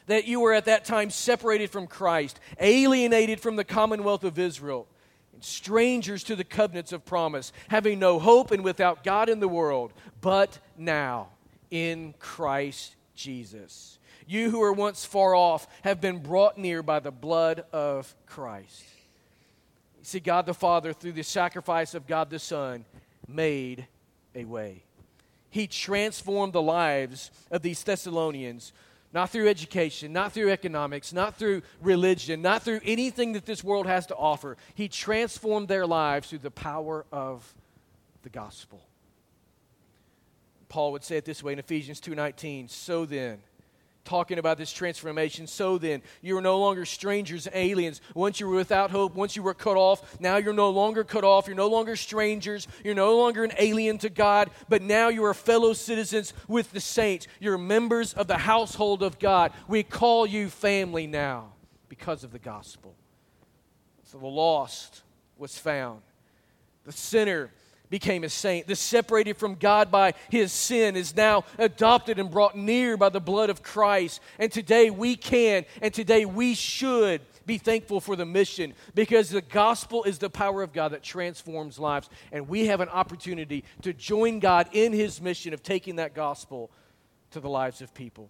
that 0.06 0.26
you 0.26 0.40
were 0.40 0.54
at 0.54 0.64
that 0.64 0.86
time 0.86 1.10
separated 1.10 1.70
from 1.70 1.86
Christ, 1.86 2.40
alienated 2.58 3.40
from 3.40 3.56
the 3.56 3.64
commonwealth 3.64 4.24
of 4.24 4.38
Israel, 4.38 4.86
and 5.34 5.44
strangers 5.44 6.24
to 6.24 6.36
the 6.36 6.44
covenants 6.44 6.92
of 6.92 7.04
promise, 7.04 7.52
having 7.68 7.98
no 7.98 8.18
hope 8.18 8.50
and 8.50 8.64
without 8.64 9.04
God 9.04 9.28
in 9.28 9.40
the 9.40 9.46
world. 9.48 9.92
But 10.22 10.58
now, 10.78 11.28
in 11.70 12.14
Christ 12.18 12.96
Jesus. 13.14 13.98
You 14.26 14.50
who 14.50 14.58
were 14.58 14.72
once 14.72 15.04
far 15.04 15.34
off 15.34 15.66
have 15.82 16.00
been 16.00 16.18
brought 16.18 16.58
near 16.58 16.82
by 16.82 17.00
the 17.00 17.10
blood 17.10 17.64
of 17.72 18.14
Christ. 18.26 18.84
See, 20.02 20.20
God 20.20 20.46
the 20.46 20.54
Father, 20.54 20.92
through 20.92 21.12
the 21.12 21.22
sacrifice 21.22 21.94
of 21.94 22.06
God 22.06 22.30
the 22.30 22.38
Son, 22.38 22.84
made 23.26 23.86
a 24.34 24.44
way. 24.44 24.84
He 25.50 25.66
transformed 25.66 26.52
the 26.52 26.62
lives 26.62 27.30
of 27.50 27.62
these 27.62 27.82
Thessalonians, 27.82 28.72
not 29.12 29.30
through 29.30 29.48
education, 29.48 30.12
not 30.12 30.32
through 30.32 30.50
economics, 30.50 31.12
not 31.12 31.36
through 31.36 31.62
religion, 31.80 32.42
not 32.42 32.62
through 32.62 32.80
anything 32.84 33.32
that 33.32 33.46
this 33.46 33.64
world 33.64 33.86
has 33.86 34.06
to 34.06 34.16
offer. 34.16 34.56
He 34.74 34.88
transformed 34.88 35.68
their 35.68 35.86
lives 35.86 36.28
through 36.28 36.40
the 36.40 36.50
power 36.50 37.06
of 37.10 37.54
the 38.22 38.28
gospel. 38.28 38.87
Paul 40.68 40.92
would 40.92 41.04
say 41.04 41.16
it 41.16 41.24
this 41.24 41.42
way 41.42 41.52
in 41.52 41.58
Ephesians 41.58 42.00
2:19, 42.00 42.68
"So 42.68 43.04
then, 43.04 43.42
talking 44.08 44.38
about 44.38 44.56
this 44.56 44.72
transformation. 44.72 45.46
So 45.46 45.76
then, 45.76 46.02
you 46.22 46.36
are 46.38 46.40
no 46.40 46.58
longer 46.58 46.86
strangers 46.86 47.46
and 47.46 47.54
aliens. 47.54 48.00
Once 48.14 48.40
you 48.40 48.48
were 48.48 48.56
without 48.56 48.90
hope, 48.90 49.14
once 49.14 49.36
you 49.36 49.42
were 49.42 49.52
cut 49.52 49.76
off, 49.76 50.18
now 50.18 50.38
you're 50.38 50.54
no 50.54 50.70
longer 50.70 51.04
cut 51.04 51.24
off. 51.24 51.46
You're 51.46 51.56
no 51.56 51.68
longer 51.68 51.94
strangers. 51.94 52.66
You're 52.82 52.94
no 52.94 53.18
longer 53.18 53.44
an 53.44 53.52
alien 53.58 53.98
to 53.98 54.08
God, 54.08 54.50
but 54.68 54.80
now 54.80 55.08
you 55.08 55.24
are 55.26 55.34
fellow 55.34 55.74
citizens 55.74 56.32
with 56.48 56.72
the 56.72 56.80
saints. 56.80 57.26
You're 57.38 57.58
members 57.58 58.14
of 58.14 58.28
the 58.28 58.38
household 58.38 59.02
of 59.02 59.18
God. 59.18 59.52
We 59.68 59.82
call 59.82 60.26
you 60.26 60.48
family 60.48 61.06
now 61.06 61.52
because 61.90 62.24
of 62.24 62.32
the 62.32 62.38
gospel. 62.38 62.94
So 64.04 64.16
the 64.16 64.26
lost 64.26 65.02
was 65.36 65.58
found. 65.58 66.00
The 66.84 66.92
sinner 66.92 67.52
became 67.90 68.24
a 68.24 68.28
saint. 68.28 68.66
The 68.66 68.76
separated 68.76 69.36
from 69.36 69.54
God 69.54 69.90
by 69.90 70.14
his 70.30 70.52
sin 70.52 70.96
is 70.96 71.16
now 71.16 71.44
adopted 71.58 72.18
and 72.18 72.30
brought 72.30 72.56
near 72.56 72.96
by 72.96 73.08
the 73.08 73.20
blood 73.20 73.50
of 73.50 73.62
Christ. 73.62 74.20
And 74.38 74.50
today 74.52 74.90
we 74.90 75.16
can 75.16 75.64
and 75.80 75.92
today 75.92 76.24
we 76.24 76.54
should 76.54 77.20
be 77.46 77.58
thankful 77.58 78.00
for 78.00 78.14
the 78.14 78.26
mission 78.26 78.74
because 78.94 79.30
the 79.30 79.40
gospel 79.40 80.04
is 80.04 80.18
the 80.18 80.30
power 80.30 80.62
of 80.62 80.72
God 80.72 80.92
that 80.92 81.02
transforms 81.02 81.78
lives. 81.78 82.10
And 82.30 82.48
we 82.48 82.66
have 82.66 82.80
an 82.80 82.90
opportunity 82.90 83.64
to 83.82 83.92
join 83.92 84.38
God 84.38 84.68
in 84.72 84.92
his 84.92 85.20
mission 85.20 85.54
of 85.54 85.62
taking 85.62 85.96
that 85.96 86.14
gospel 86.14 86.70
to 87.30 87.40
the 87.40 87.48
lives 87.48 87.80
of 87.80 87.94
people 87.94 88.28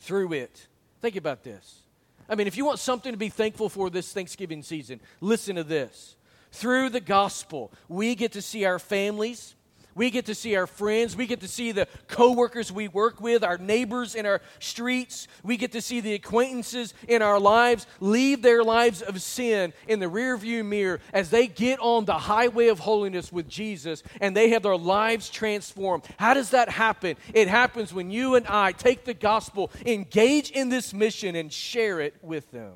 through 0.00 0.32
it. 0.32 0.68
Think 1.00 1.16
about 1.16 1.42
this. 1.42 1.80
I 2.28 2.36
mean, 2.36 2.46
if 2.46 2.56
you 2.56 2.64
want 2.64 2.78
something 2.78 3.12
to 3.12 3.18
be 3.18 3.28
thankful 3.28 3.68
for 3.68 3.90
this 3.90 4.12
Thanksgiving 4.12 4.62
season, 4.62 5.00
listen 5.20 5.56
to 5.56 5.64
this. 5.64 6.16
Through 6.52 6.90
the 6.90 7.00
gospel, 7.00 7.72
we 7.88 8.14
get 8.14 8.32
to 8.32 8.42
see 8.42 8.64
our 8.64 8.78
families. 8.78 9.54
We 9.94 10.10
get 10.10 10.26
to 10.26 10.34
see 10.34 10.56
our 10.56 10.66
friends. 10.66 11.16
We 11.16 11.26
get 11.26 11.40
to 11.40 11.48
see 11.48 11.72
the 11.72 11.86
coworkers 12.08 12.72
we 12.72 12.88
work 12.88 13.20
with, 13.20 13.44
our 13.44 13.58
neighbors 13.58 14.14
in 14.14 14.24
our 14.24 14.40
streets. 14.58 15.28
We 15.42 15.56
get 15.56 15.72
to 15.72 15.82
see 15.82 16.00
the 16.00 16.14
acquaintances 16.14 16.94
in 17.08 17.20
our 17.20 17.38
lives 17.38 17.86
leave 18.00 18.42
their 18.42 18.62
lives 18.64 19.02
of 19.02 19.20
sin 19.20 19.72
in 19.88 19.98
the 19.98 20.06
rearview 20.06 20.64
mirror 20.64 21.00
as 21.12 21.30
they 21.30 21.46
get 21.46 21.78
on 21.80 22.04
the 22.04 22.18
highway 22.18 22.68
of 22.68 22.78
holiness 22.78 23.32
with 23.32 23.48
Jesus 23.48 24.02
and 24.20 24.36
they 24.36 24.50
have 24.50 24.62
their 24.62 24.76
lives 24.76 25.28
transformed. 25.28 26.04
How 26.18 26.32
does 26.34 26.50
that 26.50 26.68
happen? 26.68 27.16
It 27.34 27.48
happens 27.48 27.92
when 27.92 28.10
you 28.10 28.34
and 28.34 28.46
I 28.46 28.72
take 28.72 29.04
the 29.04 29.14
gospel, 29.14 29.70
engage 29.84 30.50
in 30.50 30.70
this 30.70 30.94
mission, 30.94 31.36
and 31.36 31.52
share 31.52 32.00
it 32.00 32.14
with 32.22 32.50
them. 32.50 32.74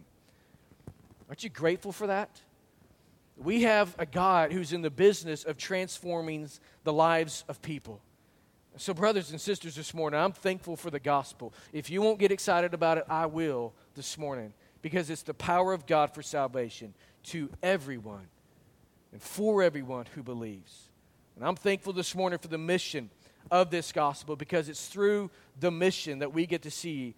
Aren't 1.28 1.44
you 1.44 1.50
grateful 1.50 1.92
for 1.92 2.06
that? 2.08 2.40
We 3.36 3.62
have 3.62 3.94
a 3.98 4.06
God 4.06 4.52
who's 4.52 4.72
in 4.72 4.82
the 4.82 4.90
business 4.90 5.44
of 5.44 5.58
transforming 5.58 6.48
the 6.84 6.92
lives 6.92 7.44
of 7.48 7.60
people. 7.60 8.00
So, 8.78 8.92
brothers 8.92 9.30
and 9.30 9.40
sisters, 9.40 9.74
this 9.74 9.94
morning, 9.94 10.20
I'm 10.20 10.32
thankful 10.32 10.76
for 10.76 10.90
the 10.90 11.00
gospel. 11.00 11.54
If 11.72 11.88
you 11.88 12.02
won't 12.02 12.18
get 12.18 12.30
excited 12.30 12.74
about 12.74 12.98
it, 12.98 13.04
I 13.08 13.26
will 13.26 13.72
this 13.94 14.18
morning 14.18 14.52
because 14.82 15.08
it's 15.08 15.22
the 15.22 15.34
power 15.34 15.72
of 15.72 15.86
God 15.86 16.14
for 16.14 16.22
salvation 16.22 16.94
to 17.24 17.48
everyone 17.62 18.28
and 19.12 19.22
for 19.22 19.62
everyone 19.62 20.06
who 20.14 20.22
believes. 20.22 20.90
And 21.36 21.44
I'm 21.44 21.56
thankful 21.56 21.92
this 21.92 22.14
morning 22.14 22.38
for 22.38 22.48
the 22.48 22.58
mission 22.58 23.10
of 23.50 23.70
this 23.70 23.92
gospel 23.92 24.36
because 24.36 24.68
it's 24.68 24.88
through 24.88 25.30
the 25.58 25.70
mission 25.70 26.18
that 26.18 26.32
we 26.32 26.46
get 26.46 26.62
to 26.62 26.70
see 26.70 27.14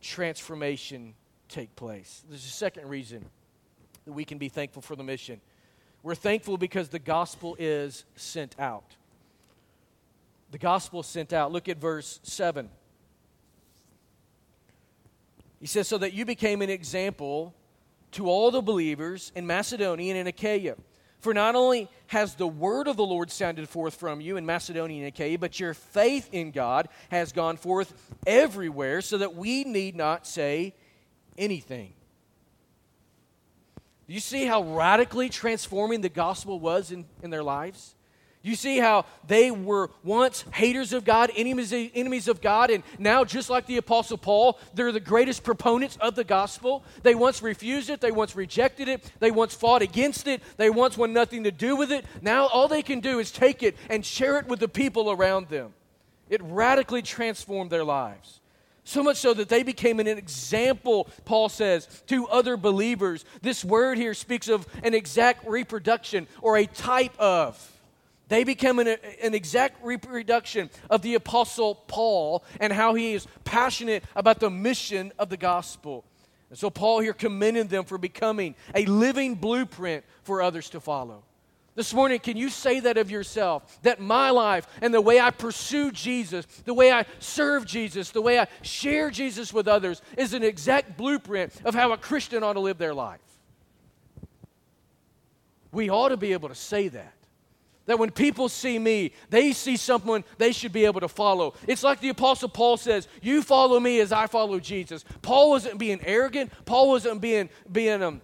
transformation 0.00 1.14
take 1.48 1.74
place. 1.76 2.22
There's 2.28 2.44
a 2.44 2.48
second 2.48 2.88
reason 2.88 3.24
that 4.04 4.12
we 4.12 4.24
can 4.24 4.38
be 4.38 4.48
thankful 4.48 4.82
for 4.82 4.96
the 4.96 5.04
mission. 5.04 5.40
We're 6.02 6.14
thankful 6.14 6.56
because 6.56 6.88
the 6.88 6.98
gospel 6.98 7.56
is 7.58 8.04
sent 8.16 8.58
out. 8.58 8.96
The 10.50 10.58
gospel 10.58 11.02
sent 11.02 11.32
out. 11.32 11.52
Look 11.52 11.68
at 11.68 11.78
verse 11.78 12.20
7. 12.22 12.70
He 15.60 15.66
says, 15.66 15.88
So 15.88 15.98
that 15.98 16.12
you 16.12 16.24
became 16.24 16.62
an 16.62 16.70
example 16.70 17.54
to 18.12 18.28
all 18.28 18.50
the 18.50 18.62
believers 18.62 19.32
in 19.34 19.46
Macedonia 19.46 20.12
and 20.12 20.20
in 20.20 20.26
Achaia. 20.26 20.76
For 21.20 21.34
not 21.34 21.56
only 21.56 21.90
has 22.06 22.36
the 22.36 22.46
word 22.46 22.86
of 22.86 22.96
the 22.96 23.04
Lord 23.04 23.30
sounded 23.30 23.68
forth 23.68 23.96
from 23.96 24.20
you 24.20 24.36
in 24.36 24.46
Macedonia 24.46 24.98
and 24.98 25.08
Achaia, 25.08 25.36
but 25.36 25.58
your 25.58 25.74
faith 25.74 26.28
in 26.32 26.52
God 26.52 26.88
has 27.10 27.32
gone 27.32 27.56
forth 27.56 27.92
everywhere, 28.24 29.00
so 29.00 29.18
that 29.18 29.34
we 29.34 29.64
need 29.64 29.96
not 29.96 30.26
say 30.26 30.74
anything. 31.36 31.92
Do 34.08 34.14
you 34.14 34.20
see 34.20 34.46
how 34.46 34.62
radically 34.62 35.28
transforming 35.28 36.00
the 36.00 36.08
gospel 36.08 36.58
was 36.58 36.90
in, 36.90 37.04
in 37.22 37.28
their 37.28 37.42
lives? 37.42 37.94
You 38.40 38.54
see 38.54 38.78
how 38.78 39.04
they 39.26 39.50
were 39.50 39.90
once 40.02 40.44
haters 40.54 40.94
of 40.94 41.04
God, 41.04 41.30
enemies, 41.36 41.72
enemies 41.72 42.26
of 42.26 42.40
God, 42.40 42.70
and 42.70 42.82
now, 42.98 43.22
just 43.24 43.50
like 43.50 43.66
the 43.66 43.76
Apostle 43.76 44.16
Paul, 44.16 44.58
they're 44.72 44.92
the 44.92 45.00
greatest 45.00 45.44
proponents 45.44 45.98
of 46.00 46.14
the 46.14 46.24
gospel. 46.24 46.84
They 47.02 47.14
once 47.14 47.42
refused 47.42 47.90
it, 47.90 48.00
they 48.00 48.12
once 48.12 48.34
rejected 48.34 48.88
it, 48.88 49.12
they 49.18 49.30
once 49.30 49.54
fought 49.54 49.82
against 49.82 50.26
it, 50.26 50.40
they 50.56 50.70
once 50.70 50.96
wanted 50.96 51.12
nothing 51.12 51.44
to 51.44 51.50
do 51.50 51.76
with 51.76 51.92
it. 51.92 52.06
Now, 52.22 52.46
all 52.46 52.68
they 52.68 52.82
can 52.82 53.00
do 53.00 53.18
is 53.18 53.30
take 53.30 53.62
it 53.62 53.76
and 53.90 54.06
share 54.06 54.38
it 54.38 54.46
with 54.46 54.60
the 54.60 54.68
people 54.68 55.10
around 55.10 55.48
them. 55.48 55.74
It 56.30 56.40
radically 56.42 57.02
transformed 57.02 57.70
their 57.70 57.84
lives. 57.84 58.37
So 58.88 59.02
much 59.02 59.18
so 59.18 59.34
that 59.34 59.50
they 59.50 59.64
became 59.64 60.00
an 60.00 60.08
example, 60.08 61.08
Paul 61.26 61.50
says, 61.50 61.86
to 62.06 62.26
other 62.28 62.56
believers. 62.56 63.26
This 63.42 63.62
word 63.62 63.98
here 63.98 64.14
speaks 64.14 64.48
of 64.48 64.66
an 64.82 64.94
exact 64.94 65.46
reproduction 65.46 66.26
or 66.40 66.56
a 66.56 66.64
type 66.64 67.12
of. 67.18 67.60
They 68.28 68.44
become 68.44 68.78
an, 68.78 68.96
an, 69.22 69.34
exact 69.34 69.84
reproduction 69.84 70.70
of 70.88 71.02
the 71.02 71.16
Apostle 71.16 71.74
Paul 71.74 72.42
and 72.60 72.72
how 72.72 72.94
he 72.94 73.12
is 73.12 73.26
passionate 73.44 74.04
about 74.16 74.40
the 74.40 74.48
mission 74.48 75.12
of 75.18 75.28
the 75.28 75.36
gospel. 75.36 76.06
And 76.48 76.58
so, 76.58 76.70
Paul 76.70 77.00
here 77.00 77.12
commended 77.12 77.68
them 77.68 77.84
for 77.84 77.98
becoming 77.98 78.54
a 78.74 78.86
living 78.86 79.34
blueprint 79.34 80.02
for 80.22 80.40
others 80.40 80.70
to 80.70 80.80
follow. 80.80 81.24
This 81.78 81.94
morning, 81.94 82.18
can 82.18 82.36
you 82.36 82.48
say 82.48 82.80
that 82.80 82.98
of 82.98 83.08
yourself? 83.08 83.80
That 83.82 84.00
my 84.00 84.30
life 84.30 84.66
and 84.82 84.92
the 84.92 85.00
way 85.00 85.20
I 85.20 85.30
pursue 85.30 85.92
Jesus, 85.92 86.44
the 86.64 86.74
way 86.74 86.90
I 86.90 87.04
serve 87.20 87.66
Jesus, 87.66 88.10
the 88.10 88.20
way 88.20 88.40
I 88.40 88.48
share 88.62 89.10
Jesus 89.10 89.52
with 89.52 89.68
others 89.68 90.02
is 90.16 90.34
an 90.34 90.42
exact 90.42 90.96
blueprint 90.96 91.52
of 91.64 91.76
how 91.76 91.92
a 91.92 91.96
Christian 91.96 92.42
ought 92.42 92.54
to 92.54 92.60
live 92.60 92.78
their 92.78 92.94
life. 92.94 93.20
We 95.70 95.88
ought 95.88 96.08
to 96.08 96.16
be 96.16 96.32
able 96.32 96.48
to 96.48 96.54
say 96.56 96.88
that. 96.88 97.14
That 97.86 98.00
when 98.00 98.10
people 98.10 98.48
see 98.48 98.76
me, 98.76 99.12
they 99.30 99.52
see 99.52 99.76
someone 99.76 100.24
they 100.36 100.50
should 100.50 100.72
be 100.72 100.84
able 100.84 101.02
to 101.02 101.08
follow. 101.08 101.54
It's 101.68 101.84
like 101.84 102.00
the 102.00 102.08
Apostle 102.08 102.48
Paul 102.48 102.76
says, 102.76 103.06
You 103.22 103.40
follow 103.40 103.78
me 103.78 104.00
as 104.00 104.10
I 104.10 104.26
follow 104.26 104.58
Jesus. 104.58 105.04
Paul 105.22 105.50
wasn't 105.50 105.78
being 105.78 106.00
arrogant, 106.04 106.50
Paul 106.64 106.88
wasn't 106.88 107.20
being, 107.20 107.48
being 107.70 108.02
um, 108.02 108.20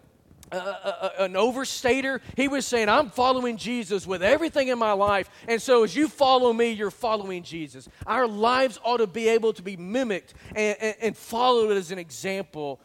an 0.55 1.35
overstater. 1.35 2.21
He 2.37 2.49
was 2.49 2.67
saying, 2.67 2.89
I'm 2.89 3.11
following 3.11 3.57
Jesus 3.57 4.07
with 4.07 4.23
everything 4.23 4.69
in 4.69 4.79
my 4.79 4.93
life. 4.93 5.29
And 5.49 5.61
so 5.61 5.85
as 5.85 5.95
you 5.95 6.09
follow 6.09 6.53
me, 6.53 6.71
you're 6.71 6.91
following 6.91 7.43
Jesus. 7.43 7.89
Our 8.07 8.27
lives 8.27 8.79
ought 8.85 8.99
to 8.99 9.07
be 9.07 9.29
able 9.29 9.53
to 9.55 9.63
be 9.63 9.77
mimicked 9.77 10.35
and, 10.55 10.77
and, 10.81 10.97
and 11.01 11.17
followed 11.17 11.77
as 11.77 11.91
an 11.91 11.99
example, 11.99 12.81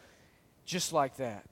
just 0.64 0.92
like 0.92 1.16
that. 1.16 1.46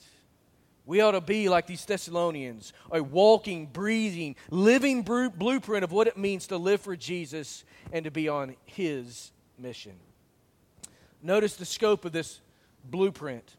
We 0.88 1.02
ought 1.02 1.10
to 1.10 1.20
be 1.20 1.50
like 1.50 1.66
these 1.66 1.84
Thessalonians, 1.84 2.72
a 2.90 3.02
walking, 3.02 3.66
breathing, 3.66 4.36
living 4.50 5.02
blueprint 5.02 5.84
of 5.84 5.92
what 5.92 6.06
it 6.06 6.16
means 6.16 6.46
to 6.46 6.56
live 6.56 6.80
for 6.80 6.96
Jesus 6.96 7.64
and 7.92 8.06
to 8.06 8.10
be 8.10 8.28
on 8.30 8.56
His 8.64 9.30
mission. 9.58 9.92
Notice 11.22 11.56
the 11.56 11.66
scope 11.66 12.06
of 12.06 12.12
this 12.12 12.40
blueprint. 12.84 13.56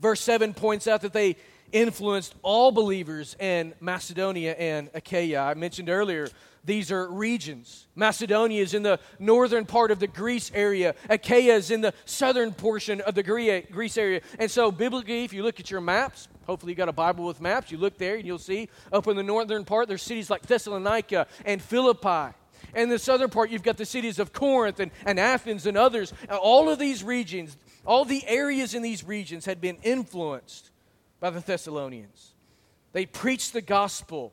Verse 0.00 0.20
7 0.20 0.52
points 0.52 0.86
out 0.86 1.00
that 1.00 1.14
they 1.14 1.36
influenced 1.72 2.34
all 2.42 2.72
believers 2.72 3.36
in 3.38 3.74
Macedonia 3.80 4.52
and 4.52 4.90
Achaia. 4.94 5.42
I 5.42 5.54
mentioned 5.54 5.88
earlier, 5.88 6.28
these 6.66 6.90
are 6.90 7.08
regions. 7.08 7.86
Macedonia 7.94 8.60
is 8.60 8.74
in 8.74 8.82
the 8.82 8.98
northern 9.20 9.64
part 9.64 9.92
of 9.92 10.00
the 10.00 10.08
Greece 10.08 10.50
area, 10.52 10.94
Achaia 11.08 11.54
is 11.54 11.70
in 11.70 11.80
the 11.80 11.94
southern 12.04 12.52
portion 12.52 13.00
of 13.00 13.14
the 13.14 13.22
Greece 13.22 13.96
area. 13.96 14.20
And 14.38 14.50
so, 14.50 14.72
biblically, 14.72 15.24
if 15.24 15.32
you 15.32 15.44
look 15.44 15.60
at 15.60 15.70
your 15.70 15.80
maps, 15.80 16.28
hopefully 16.44 16.72
you 16.72 16.76
got 16.76 16.88
a 16.88 16.92
Bible 16.92 17.24
with 17.24 17.40
maps, 17.40 17.70
you 17.70 17.78
look 17.78 17.96
there 17.98 18.16
and 18.16 18.26
you'll 18.26 18.38
see 18.38 18.68
up 18.92 19.06
in 19.06 19.16
the 19.16 19.22
northern 19.22 19.64
part, 19.64 19.86
there's 19.86 20.02
cities 20.02 20.28
like 20.28 20.42
Thessalonica 20.42 21.28
and 21.44 21.62
Philippi. 21.62 22.34
And 22.74 22.84
in 22.84 22.88
the 22.88 22.98
southern 22.98 23.30
part, 23.30 23.50
you've 23.50 23.62
got 23.62 23.76
the 23.76 23.86
cities 23.86 24.18
of 24.18 24.32
Corinth 24.32 24.80
and, 24.80 24.90
and 25.04 25.20
Athens 25.20 25.66
and 25.66 25.76
others. 25.76 26.12
All 26.28 26.68
of 26.68 26.78
these 26.78 27.04
regions, 27.04 27.56
all 27.86 28.04
the 28.04 28.26
areas 28.26 28.74
in 28.74 28.82
these 28.82 29.04
regions 29.04 29.44
had 29.44 29.60
been 29.60 29.78
influenced 29.82 30.70
by 31.20 31.30
the 31.30 31.40
Thessalonians. 31.40 32.34
They 32.92 33.06
preached 33.06 33.52
the 33.52 33.60
gospel 33.60 34.32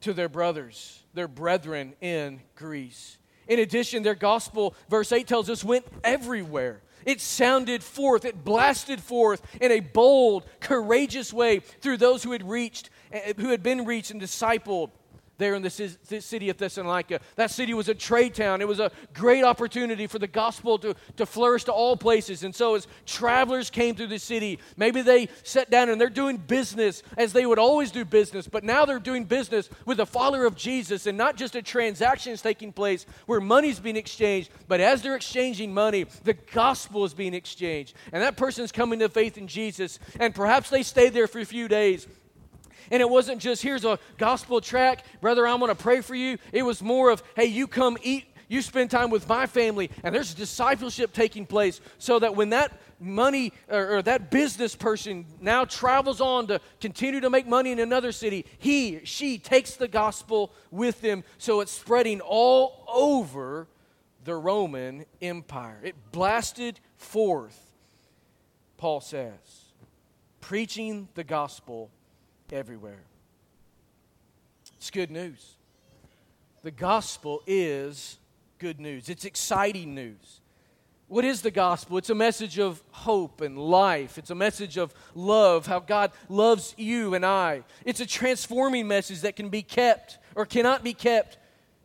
to 0.00 0.12
their 0.12 0.28
brothers, 0.28 1.02
their 1.14 1.28
brethren 1.28 1.94
in 2.00 2.40
Greece. 2.54 3.18
In 3.48 3.58
addition, 3.58 4.02
their 4.02 4.14
gospel, 4.14 4.74
verse 4.88 5.12
8 5.12 5.26
tells 5.26 5.48
us, 5.48 5.64
went 5.64 5.86
everywhere. 6.04 6.82
It 7.04 7.20
sounded 7.20 7.82
forth, 7.82 8.24
it 8.24 8.44
blasted 8.44 9.00
forth 9.00 9.42
in 9.60 9.72
a 9.72 9.80
bold, 9.80 10.46
courageous 10.60 11.32
way 11.32 11.58
through 11.58 11.96
those 11.96 12.22
who 12.22 12.32
had 12.32 12.48
reached, 12.48 12.90
eh, 13.10 13.32
who 13.36 13.48
had 13.48 13.62
been 13.62 13.84
reached 13.84 14.10
and 14.10 14.20
discipled 14.20 14.90
there 15.38 15.54
in 15.54 15.62
the 15.62 15.70
city 15.70 16.48
of 16.50 16.58
Thessalonica. 16.58 17.20
That 17.36 17.50
city 17.50 17.74
was 17.74 17.88
a 17.88 17.94
trade 17.94 18.34
town. 18.34 18.60
It 18.60 18.68
was 18.68 18.80
a 18.80 18.90
great 19.14 19.44
opportunity 19.44 20.06
for 20.06 20.18
the 20.18 20.26
gospel 20.26 20.78
to, 20.78 20.94
to 21.16 21.26
flourish 21.26 21.64
to 21.64 21.72
all 21.72 21.96
places. 21.96 22.44
And 22.44 22.54
so, 22.54 22.74
as 22.74 22.86
travelers 23.06 23.70
came 23.70 23.94
through 23.94 24.08
the 24.08 24.18
city, 24.18 24.58
maybe 24.76 25.02
they 25.02 25.28
sat 25.42 25.70
down 25.70 25.88
and 25.88 26.00
they're 26.00 26.10
doing 26.10 26.36
business 26.36 27.02
as 27.16 27.32
they 27.32 27.46
would 27.46 27.58
always 27.58 27.90
do 27.90 28.04
business, 28.04 28.46
but 28.46 28.64
now 28.64 28.84
they're 28.84 28.98
doing 28.98 29.24
business 29.24 29.68
with 29.86 30.00
a 30.00 30.06
follower 30.06 30.44
of 30.44 30.56
Jesus 30.56 31.06
and 31.06 31.16
not 31.18 31.36
just 31.36 31.56
a 31.56 31.62
transaction 31.62 32.32
is 32.32 32.42
taking 32.42 32.72
place 32.72 33.06
where 33.26 33.40
money's 33.40 33.80
being 33.80 33.96
exchanged, 33.96 34.50
but 34.68 34.80
as 34.80 35.02
they're 35.02 35.16
exchanging 35.16 35.72
money, 35.72 36.04
the 36.24 36.34
gospel 36.34 37.04
is 37.04 37.14
being 37.14 37.34
exchanged. 37.34 37.94
And 38.12 38.22
that 38.22 38.36
person's 38.36 38.72
coming 38.72 38.98
to 39.00 39.08
faith 39.08 39.38
in 39.38 39.48
Jesus. 39.48 39.98
And 40.20 40.34
perhaps 40.34 40.70
they 40.70 40.82
stayed 40.82 41.14
there 41.14 41.26
for 41.26 41.40
a 41.40 41.44
few 41.44 41.68
days 41.68 42.06
and 42.90 43.00
it 43.00 43.08
wasn't 43.08 43.40
just, 43.40 43.62
here's 43.62 43.84
a 43.84 43.98
gospel 44.18 44.60
track, 44.60 45.04
brother, 45.20 45.46
I'm 45.46 45.58
going 45.58 45.68
to 45.68 45.74
pray 45.74 46.00
for 46.00 46.14
you. 46.14 46.38
It 46.52 46.62
was 46.62 46.82
more 46.82 47.10
of, 47.10 47.22
hey, 47.36 47.46
you 47.46 47.66
come 47.66 47.96
eat, 48.02 48.26
you 48.48 48.60
spend 48.60 48.90
time 48.90 49.10
with 49.10 49.28
my 49.28 49.46
family, 49.46 49.90
and 50.04 50.14
there's 50.14 50.34
discipleship 50.34 51.12
taking 51.12 51.46
place 51.46 51.80
so 51.98 52.18
that 52.18 52.36
when 52.36 52.50
that 52.50 52.78
money 53.00 53.52
or, 53.68 53.96
or, 53.96 54.02
that 54.02 54.30
business 54.30 54.76
person 54.76 55.26
now 55.40 55.64
travels 55.64 56.20
on 56.20 56.46
to 56.46 56.60
continue 56.80 57.20
to 57.20 57.30
make 57.30 57.46
money 57.46 57.72
in 57.72 57.78
another 57.78 58.12
city, 58.12 58.44
he, 58.58 59.00
she 59.04 59.38
takes 59.38 59.74
the 59.74 59.88
gospel 59.88 60.52
with 60.70 61.00
them 61.00 61.24
so 61.38 61.60
it's 61.60 61.72
spreading 61.72 62.20
all 62.20 62.84
over 62.92 63.66
the 64.24 64.34
Roman 64.34 65.04
Empire. 65.20 65.80
It 65.82 65.96
blasted 66.12 66.78
forth, 66.96 67.58
Paul 68.76 69.00
says, 69.00 69.72
preaching 70.40 71.08
the 71.14 71.24
gospel 71.24 71.90
everywhere. 72.52 73.02
It's 74.76 74.90
good 74.90 75.10
news. 75.10 75.56
The 76.62 76.70
gospel 76.70 77.42
is 77.46 78.18
good 78.58 78.78
news, 78.78 79.08
it's 79.08 79.24
exciting 79.24 79.94
news. 79.94 80.40
What 81.08 81.26
is 81.26 81.42
the 81.42 81.50
gospel? 81.50 81.98
It's 81.98 82.08
a 82.08 82.14
message 82.14 82.58
of 82.58 82.82
hope 82.90 83.42
and 83.42 83.58
life. 83.58 84.16
It's 84.16 84.30
a 84.30 84.34
message 84.34 84.78
of 84.78 84.94
love, 85.14 85.66
how 85.66 85.78
God 85.78 86.10
loves 86.30 86.74
you 86.78 87.14
and 87.14 87.26
I. 87.26 87.64
It's 87.84 88.00
a 88.00 88.06
transforming 88.06 88.88
message 88.88 89.20
that 89.20 89.36
can 89.36 89.50
be 89.50 89.60
kept 89.60 90.16
or 90.34 90.46
cannot 90.46 90.82
be 90.82 90.94
kept 90.94 91.36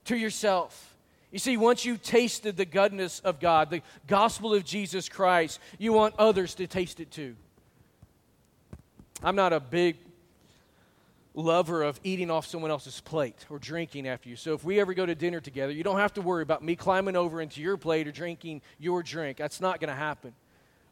to 0.06 0.16
yourself. 0.16 0.96
You 1.30 1.40
see, 1.40 1.58
once 1.58 1.84
you've 1.84 2.02
tasted 2.02 2.56
the 2.56 2.64
goodness 2.64 3.20
of 3.20 3.42
God, 3.42 3.70
the 3.70 3.82
gospel 4.08 4.54
of 4.54 4.64
Jesus 4.64 5.10
Christ, 5.10 5.60
you 5.78 5.92
want 5.92 6.16
others 6.18 6.56
to 6.56 6.66
taste 6.66 7.02
it 7.02 7.12
too. 7.12 7.36
I'm 9.22 9.36
not 9.36 9.52
a 9.52 9.60
big 9.60 9.98
lover 11.38 11.84
of 11.84 12.00
eating 12.04 12.32
off 12.32 12.48
someone 12.48 12.72
else's 12.72 13.00
plate 13.00 13.46
or 13.50 13.60
drinking 13.60 14.08
after 14.08 14.28
you. 14.28 14.36
So 14.36 14.54
if 14.54 14.64
we 14.64 14.80
ever 14.80 14.94
go 14.96 15.06
to 15.06 15.14
dinner 15.14 15.40
together, 15.40 15.72
you 15.72 15.84
don't 15.84 16.00
have 16.00 16.14
to 16.16 16.22
worry 16.22 16.42
about 16.42 16.64
me 16.64 16.76
climbing 16.76 17.16
over 17.16 17.40
into 17.40 17.62
your 17.62 17.78
plate 17.78 18.08
or 18.08 18.12
drinking 18.12 18.64
your 18.80 19.04
drink. 19.04 19.38
That's 19.38 19.62
not 19.62 19.80
going 19.80 19.90
to 19.90 19.96
happen. 19.96 20.34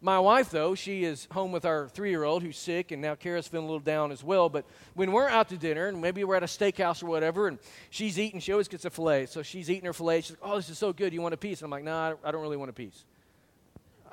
My 0.01 0.19
wife, 0.19 0.51
though, 0.51 0.75
she 0.75 1.03
is 1.03 1.27
home 1.31 1.51
with 1.51 1.65
our 1.65 1.87
three 1.87 2.11
year 2.11 2.23
old 2.23 2.43
who's 2.43 2.59
sick, 2.59 2.91
and 2.91 3.01
now 3.01 3.15
Kara's 3.15 3.47
feeling 3.47 3.65
a 3.65 3.67
little 3.67 3.79
down 3.79 4.11
as 4.11 4.23
well. 4.23 4.49
But 4.49 4.65
when 4.93 5.11
we're 5.11 5.27
out 5.27 5.49
to 5.49 5.57
dinner, 5.57 5.87
and 5.87 5.99
maybe 5.99 6.23
we're 6.23 6.35
at 6.35 6.43
a 6.43 6.47
steakhouse 6.47 7.01
or 7.01 7.07
whatever, 7.07 7.47
and 7.47 7.57
she's 7.89 8.19
eating, 8.19 8.39
she 8.39 8.51
always 8.51 8.67
gets 8.67 8.85
a 8.85 8.91
filet. 8.91 9.25
So 9.25 9.41
she's 9.41 9.67
eating 9.67 9.85
her 9.85 9.93
filet. 9.93 10.21
She's 10.21 10.31
like, 10.31 10.39
Oh, 10.43 10.57
this 10.57 10.69
is 10.69 10.77
so 10.77 10.93
good. 10.93 11.11
You 11.11 11.21
want 11.21 11.33
a 11.33 11.37
piece? 11.37 11.61
And 11.61 11.65
I'm 11.65 11.71
like, 11.71 11.83
No, 11.83 12.09
nah, 12.09 12.15
I 12.23 12.31
don't 12.31 12.41
really 12.41 12.57
want 12.57 12.69
a 12.69 12.73
piece. 12.73 13.03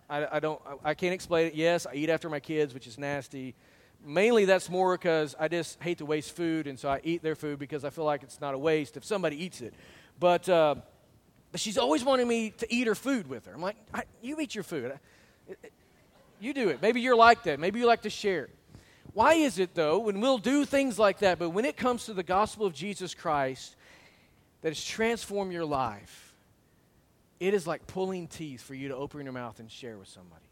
I, 0.09 0.37
I 0.37 0.41
don't, 0.41 0.61
I 0.83 0.95
can't 0.95 1.13
explain 1.13 1.49
it. 1.49 1.55
Yes, 1.55 1.87
I 1.87 1.95
eat 1.95 2.09
after 2.09 2.31
my 2.31 2.41
kids, 2.41 2.73
which 2.73 2.87
is 2.87 2.97
nasty 2.97 3.55
mainly 4.05 4.45
that's 4.45 4.69
more 4.69 4.97
because 4.97 5.35
I 5.39 5.49
just 5.49 5.83
hate 5.83 5.99
to 5.99 6.07
waste 6.07 6.35
food, 6.35 6.67
and 6.67 6.79
so 6.79 6.89
I 6.89 7.01
eat 7.05 7.23
their 7.23 7.35
food 7.35 7.59
because 7.59 7.85
I 7.85 7.91
feel 7.91 8.05
like 8.05 8.23
it's 8.23 8.41
not 8.41 8.55
a 8.55 8.59
waste 8.59 8.97
if 8.97 9.05
somebody 9.05 9.43
eats 9.43 9.61
it. 9.61 9.75
But, 10.19 10.49
uh, 10.49 10.77
but 11.51 11.61
she's 11.61 11.79
always 11.79 12.05
wanting 12.05 12.29
me 12.29 12.51
to 12.59 12.75
eat 12.75 12.87
her 12.87 12.95
food 12.95 13.29
with 13.29 13.47
her. 13.47 13.55
I'm 13.55 13.63
like, 13.63 13.77
you 14.23 14.39
eat 14.41 14.55
your 14.55 14.65
food. 14.65 14.99
You 16.41 16.55
do 16.55 16.69
it. 16.69 16.83
Maybe 16.83 17.01
you're 17.01 17.17
like 17.17 17.45
that. 17.45 17.61
Maybe 17.61 17.79
you 17.81 17.87
like 17.87 18.03
to 18.03 18.11
share. 18.11 18.49
Why 19.15 19.35
is 19.35 19.59
it, 19.59 19.75
though, 19.75 19.99
when 19.99 20.21
we'll 20.21 20.39
do 20.39 20.65
things 20.65 20.99
like 20.99 21.19
that, 21.19 21.39
but 21.39 21.51
when 21.51 21.65
it 21.65 21.77
comes 21.77 22.07
to 22.07 22.15
the 22.15 22.23
gospel 22.23 22.67
of 22.67 22.73
Jesus 22.73 23.15
Christ 23.15 23.77
that 24.63 24.71
has 24.71 24.83
transformed 24.83 25.53
your 25.53 25.65
life, 25.65 26.35
it 27.39 27.55
is 27.55 27.67
like 27.67 27.87
pulling 27.87 28.29
teeth 28.29 28.63
for 28.63 28.75
you 28.75 28.89
to 28.89 28.97
open 28.97 29.25
your 29.25 29.33
mouth 29.33 29.59
and 29.61 29.71
share 29.71 29.99
with 29.99 30.09
somebody? 30.09 30.45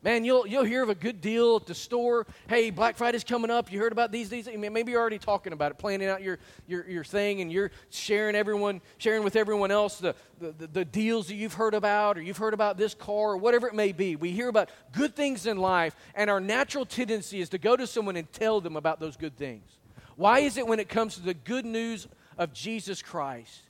Man, 0.00 0.24
you'll, 0.24 0.46
you'll 0.46 0.64
hear 0.64 0.84
of 0.84 0.90
a 0.90 0.94
good 0.94 1.20
deal 1.20 1.56
at 1.56 1.66
the 1.66 1.74
store. 1.74 2.24
Hey, 2.48 2.70
Black 2.70 2.96
Friday's 2.96 3.24
coming 3.24 3.50
up. 3.50 3.72
You 3.72 3.80
heard 3.80 3.90
about 3.90 4.12
these, 4.12 4.28
these. 4.28 4.48
Maybe 4.56 4.92
you're 4.92 5.00
already 5.00 5.18
talking 5.18 5.52
about 5.52 5.72
it, 5.72 5.78
planning 5.78 6.06
out 6.08 6.22
your, 6.22 6.38
your, 6.68 6.88
your 6.88 7.02
thing, 7.02 7.40
and 7.40 7.50
you're 7.50 7.72
sharing 7.90 8.36
everyone, 8.36 8.80
sharing 8.98 9.24
with 9.24 9.34
everyone 9.34 9.72
else 9.72 9.98
the, 9.98 10.14
the, 10.38 10.68
the 10.68 10.84
deals 10.84 11.26
that 11.26 11.34
you've 11.34 11.54
heard 11.54 11.74
about, 11.74 12.16
or 12.16 12.22
you've 12.22 12.36
heard 12.36 12.54
about 12.54 12.76
this 12.76 12.94
car, 12.94 13.32
or 13.32 13.36
whatever 13.36 13.66
it 13.66 13.74
may 13.74 13.90
be. 13.90 14.14
We 14.14 14.30
hear 14.30 14.48
about 14.48 14.70
good 14.92 15.16
things 15.16 15.46
in 15.46 15.56
life, 15.56 15.96
and 16.14 16.30
our 16.30 16.40
natural 16.40 16.86
tendency 16.86 17.40
is 17.40 17.48
to 17.48 17.58
go 17.58 17.76
to 17.76 17.86
someone 17.86 18.14
and 18.14 18.32
tell 18.32 18.60
them 18.60 18.76
about 18.76 19.00
those 19.00 19.16
good 19.16 19.36
things. 19.36 19.68
Why 20.14 20.40
is 20.40 20.56
it 20.58 20.66
when 20.66 20.78
it 20.78 20.88
comes 20.88 21.16
to 21.16 21.22
the 21.22 21.34
good 21.34 21.64
news 21.64 22.06
of 22.36 22.52
Jesus 22.52 23.02
Christ 23.02 23.62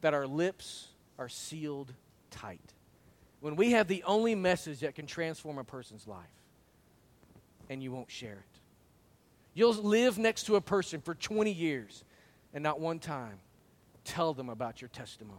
that 0.00 0.14
our 0.14 0.26
lips 0.26 0.88
are 1.16 1.28
sealed 1.28 1.92
tight? 2.32 2.74
When 3.40 3.56
we 3.56 3.72
have 3.72 3.88
the 3.88 4.02
only 4.04 4.34
message 4.34 4.80
that 4.80 4.94
can 4.94 5.06
transform 5.06 5.58
a 5.58 5.64
person's 5.64 6.06
life 6.06 6.26
and 7.68 7.82
you 7.82 7.90
won't 7.90 8.10
share 8.10 8.32
it. 8.32 8.60
You'll 9.54 9.74
live 9.74 10.18
next 10.18 10.44
to 10.44 10.56
a 10.56 10.60
person 10.60 11.00
for 11.00 11.14
20 11.14 11.50
years 11.50 12.04
and 12.54 12.62
not 12.62 12.80
one 12.80 12.98
time 12.98 13.38
tell 14.04 14.34
them 14.34 14.48
about 14.48 14.80
your 14.80 14.88
testimony. 14.88 15.38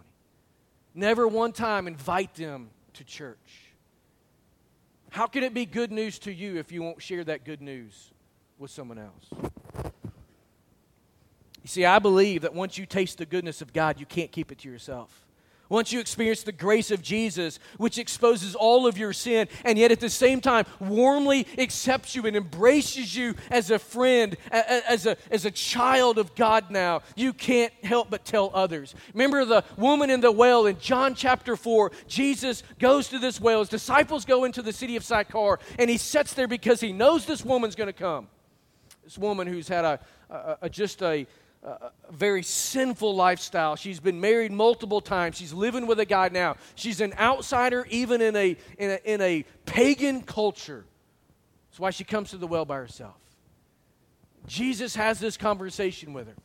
Never 0.94 1.28
one 1.28 1.52
time 1.52 1.88
invite 1.88 2.36
them 2.36 2.70
to 2.94 3.04
church. 3.04 3.72
How 5.10 5.28
can 5.28 5.44
it 5.44 5.54
be 5.54 5.66
good 5.66 5.92
news 5.92 6.20
to 6.20 6.32
you 6.32 6.58
if 6.58 6.72
you 6.72 6.82
won't 6.82 7.02
share 7.02 7.24
that 7.26 7.44
good 7.44 7.62
news 7.62 8.12
with 8.58 8.72
someone 8.72 8.98
else? 8.98 9.52
You 11.64 11.68
see, 11.68 11.86
I 11.86 12.00
believe 12.00 12.42
that 12.42 12.54
once 12.54 12.78
you 12.78 12.86
taste 12.86 13.20
the 13.20 13.26
goodness 13.26 13.62
of 13.62 13.72
God, 13.72 14.00
you 14.00 14.06
can't 14.06 14.32
keep 14.32 14.52
it 14.52 14.60
to 14.60 14.70
yourself. 14.70 15.28
Once 15.72 15.94
you 15.94 16.02
experience 16.02 16.44
the 16.44 16.52
grace 16.52 16.92
of 16.92 17.02
Jesus, 17.02 17.58
which 17.78 17.98
exposes 17.98 18.56
all 18.56 18.86
of 18.86 18.98
your 18.98 19.14
sin, 19.14 19.48
and 19.64 19.80
yet 19.80 19.90
at 19.90 20.02
the 20.02 20.10
same 20.10 20.42
time 20.42 20.66
warmly 20.82 21.48
accepts 21.58 22.14
you 22.14 22.26
and 22.26 22.36
embraces 22.36 23.16
you 23.16 23.34
as 23.50 23.72
a 23.72 23.80
friend, 23.80 24.36
as 24.52 25.06
a, 25.06 25.16
as 25.32 25.46
a 25.46 25.52
child 25.52 26.18
of 26.18 26.36
God 26.36 26.70
now, 26.72 27.02
you 27.16 27.32
can't 27.32 27.72
help 27.86 28.10
but 28.10 28.26
tell 28.26 28.52
others. 28.54 28.94
Remember 29.14 29.46
the 29.46 29.64
woman 29.78 30.10
in 30.10 30.20
the 30.20 30.30
well 30.30 30.66
in 30.66 30.78
John 30.78 31.16
chapter 31.16 31.56
4? 31.56 31.94
Jesus 32.06 32.64
goes 32.78 33.08
to 33.08 33.18
this 33.18 33.40
well. 33.40 33.60
His 33.60 33.70
disciples 33.70 34.26
go 34.26 34.44
into 34.44 34.62
the 34.62 34.74
city 34.74 34.98
of 34.98 35.06
Sychar, 35.06 35.58
and 35.80 35.90
he 35.90 35.96
sits 35.96 36.34
there 36.34 36.50
because 36.50 36.82
he 36.82 36.92
knows 36.92 37.26
this 37.26 37.46
woman's 37.46 37.76
going 37.76 37.88
to 37.88 37.94
come. 37.94 38.28
This 39.06 39.18
woman 39.18 39.48
who's 39.48 39.70
had 39.70 39.86
a, 39.86 40.00
a, 40.30 40.58
a 40.64 40.70
just 40.70 41.02
a, 41.02 41.26
a 41.64 41.92
very 42.12 42.44
sinful 42.44 43.16
lifestyle. 43.16 43.76
She's 43.76 44.00
been 44.00 44.20
married 44.20 44.52
multiple 44.52 45.02
times. 45.02 45.38
She's 45.38 45.54
living 45.54 45.86
with 45.86 46.00
a 46.00 46.06
guy 46.06 46.30
now. 46.30 46.56
She's 46.76 47.02
an 47.02 47.14
outsider, 47.20 47.86
even 47.90 48.22
in 48.22 48.36
a, 48.36 48.58
in 48.78 48.90
a, 48.92 49.00
in 49.14 49.22
a 49.22 49.46
pagan 49.66 50.24
culture. 50.24 50.86
That's 51.70 51.80
why 51.80 51.92
she 51.92 52.04
comes 52.04 52.32
to 52.32 52.38
the 52.38 52.48
well 52.48 52.66
by 52.66 52.78
herself. 52.78 53.16
Jesus 54.48 54.96
has 54.96 55.20
this 55.20 55.38
conversation 55.38 56.14
with 56.14 56.28
her. 56.28 56.36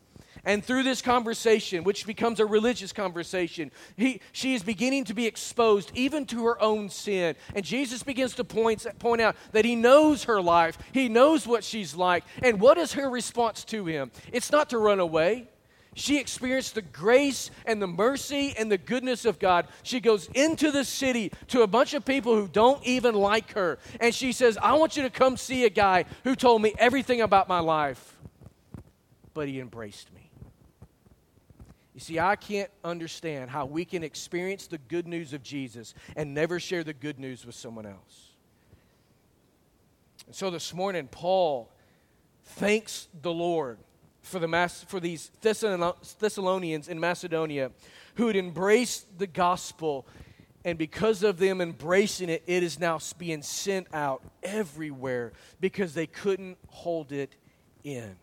And 0.47 0.65
through 0.65 0.85
this 0.85 1.03
conversation, 1.03 1.83
which 1.83 2.07
becomes 2.07 2.39
a 2.39 2.47
religious 2.47 2.93
conversation, 2.93 3.73
he, 3.97 4.21
she 4.31 4.55
is 4.55 4.63
beginning 4.63 5.05
to 5.07 5.15
be 5.15 5.27
exposed 5.27 5.91
even 5.95 6.25
to 6.27 6.47
her 6.47 6.63
own 6.63 6.89
sin. 6.89 7.35
And 7.57 7.65
Jesus 7.65 8.05
begins 8.05 8.37
to 8.37 8.45
point, 8.45 8.87
point 9.01 9.21
out 9.21 9.35
that 9.51 9.65
he 9.65 9.75
knows 9.75 10.25
her 10.25 10.41
life, 10.41 10.79
he 10.93 11.09
knows 11.09 11.49
what 11.49 11.65
she's 11.65 11.97
like. 11.97 12.23
And 12.45 12.61
what 12.61 12.79
is 12.79 12.93
her 12.93 13.11
response 13.11 13.65
to 13.65 13.87
him? 13.87 14.13
It's 14.33 14.53
not 14.53 14.71
to 14.71 14.79
run 14.79 15.01
away. 15.01 15.49
She 15.95 16.21
experienced 16.21 16.77
the 16.77 16.83
grace 16.83 17.51
and 17.65 17.83
the 17.83 17.89
mercy 17.89 18.55
and 18.57 18.71
the 18.71 18.79
goodness 18.79 19.25
of 19.25 19.41
God. 19.41 19.67
She 19.83 19.99
goes 19.99 20.29
into 20.35 20.71
the 20.71 20.85
city 20.85 21.33
to 21.49 21.63
a 21.63 21.67
bunch 21.67 21.93
of 21.95 22.05
people 22.05 22.37
who 22.37 22.47
don't 22.47 22.85
even 22.87 23.17
like 23.17 23.55
her. 23.55 23.79
And 23.99 24.15
she 24.15 24.31
says, 24.31 24.59
I 24.63 24.75
want 24.75 24.97
you 24.97 25.03
to 25.03 25.11
come 25.11 25.37
see 25.37 25.65
a 25.65 25.71
guy 25.71 26.05
who 26.23 26.37
told 26.37 26.63
me 26.63 26.73
everything 26.79 27.21
about 27.21 27.49
my 27.49 27.61
life. 27.61 28.17
But 29.35 29.49
he 29.49 29.59
embraced 29.59 30.13
me. 30.15 30.26
You 31.97 32.01
see, 32.01 32.21
I 32.21 32.37
can't 32.37 32.71
understand 32.85 33.49
how 33.49 33.65
we 33.65 33.87
can 33.87 34.05
experience 34.05 34.67
the 34.67 34.77
good 34.77 35.07
news 35.07 35.33
of 35.33 35.43
Jesus 35.43 35.95
and 36.15 36.35
never 36.35 36.61
share 36.61 36.85
the 36.85 36.93
good 36.93 37.19
news 37.19 37.47
with 37.47 37.55
someone 37.55 37.87
else. 37.87 38.33
And 40.27 40.35
so 40.37 40.51
this 40.51 40.75
morning, 40.75 41.09
Paul 41.11 41.73
thanks 42.45 43.09
the 43.23 43.33
Lord 43.33 43.79
for, 44.21 44.39
the 44.39 44.47
Mas- 44.47 44.85
for 44.85 45.01
these 45.01 45.31
Thessalonians 45.41 46.89
in 46.89 47.01
Macedonia 47.01 47.71
who 48.17 48.27
had 48.27 48.37
embraced 48.37 49.19
the 49.19 49.27
gospel. 49.27 50.07
And 50.67 50.77
because 50.77 51.23
of 51.23 51.39
them 51.39 51.63
embracing 51.63 52.29
it, 52.29 52.43
it 52.47 52.63
is 52.63 52.79
now 52.79 52.99
being 53.17 53.41
sent 53.41 53.87
out 53.95 54.23
everywhere 54.43 55.33
because 55.63 55.95
they 55.95 56.07
couldn't 56.07 56.59
hold 56.69 57.11
it 57.11 57.37
in. 57.85 58.17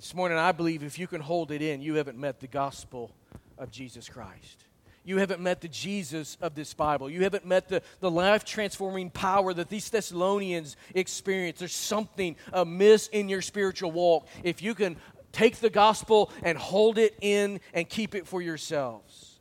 This 0.00 0.14
morning, 0.14 0.38
I 0.38 0.52
believe 0.52 0.82
if 0.82 0.98
you 0.98 1.06
can 1.06 1.20
hold 1.20 1.50
it 1.50 1.60
in, 1.60 1.82
you 1.82 1.96
haven't 1.96 2.16
met 2.16 2.40
the 2.40 2.46
gospel 2.46 3.10
of 3.58 3.70
Jesus 3.70 4.08
Christ. 4.08 4.64
You 5.04 5.18
haven't 5.18 5.42
met 5.42 5.60
the 5.60 5.68
Jesus 5.68 6.38
of 6.40 6.54
this 6.54 6.72
Bible. 6.72 7.10
You 7.10 7.22
haven't 7.24 7.44
met 7.44 7.68
the, 7.68 7.82
the 8.00 8.10
life 8.10 8.46
transforming 8.46 9.10
power 9.10 9.52
that 9.52 9.68
these 9.68 9.90
Thessalonians 9.90 10.78
experienced. 10.94 11.58
There's 11.58 11.74
something 11.74 12.36
amiss 12.50 13.08
in 13.08 13.28
your 13.28 13.42
spiritual 13.42 13.92
walk 13.92 14.26
if 14.42 14.62
you 14.62 14.74
can 14.74 14.96
take 15.32 15.56
the 15.56 15.68
gospel 15.68 16.32
and 16.42 16.56
hold 16.56 16.96
it 16.96 17.14
in 17.20 17.60
and 17.74 17.86
keep 17.86 18.14
it 18.14 18.26
for 18.26 18.40
yourselves. 18.40 19.38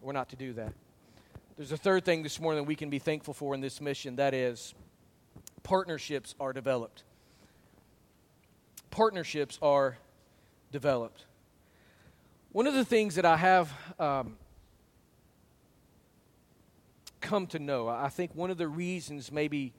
We're 0.00 0.14
not 0.14 0.30
to 0.30 0.36
do 0.36 0.54
that. 0.54 0.72
There's 1.58 1.72
a 1.72 1.76
third 1.76 2.06
thing 2.06 2.22
this 2.22 2.40
morning 2.40 2.62
that 2.62 2.68
we 2.68 2.76
can 2.76 2.88
be 2.88 2.98
thankful 2.98 3.34
for 3.34 3.54
in 3.54 3.60
this 3.60 3.82
mission 3.82 4.16
that 4.16 4.32
is, 4.32 4.72
partnerships 5.64 6.34
are 6.40 6.54
developed 6.54 7.02
partnerships 8.98 9.60
are 9.62 9.96
developed. 10.72 11.24
One 12.50 12.66
of 12.66 12.74
the 12.74 12.84
things 12.84 13.14
that 13.14 13.24
I 13.24 13.36
have 13.36 13.72
um, 14.00 14.36
come 17.20 17.46
to 17.46 17.60
know, 17.60 17.86
I 17.86 18.08
think 18.08 18.34
one 18.34 18.50
of 18.50 18.58
the 18.58 18.66
reasons 18.66 19.30
maybe 19.30 19.72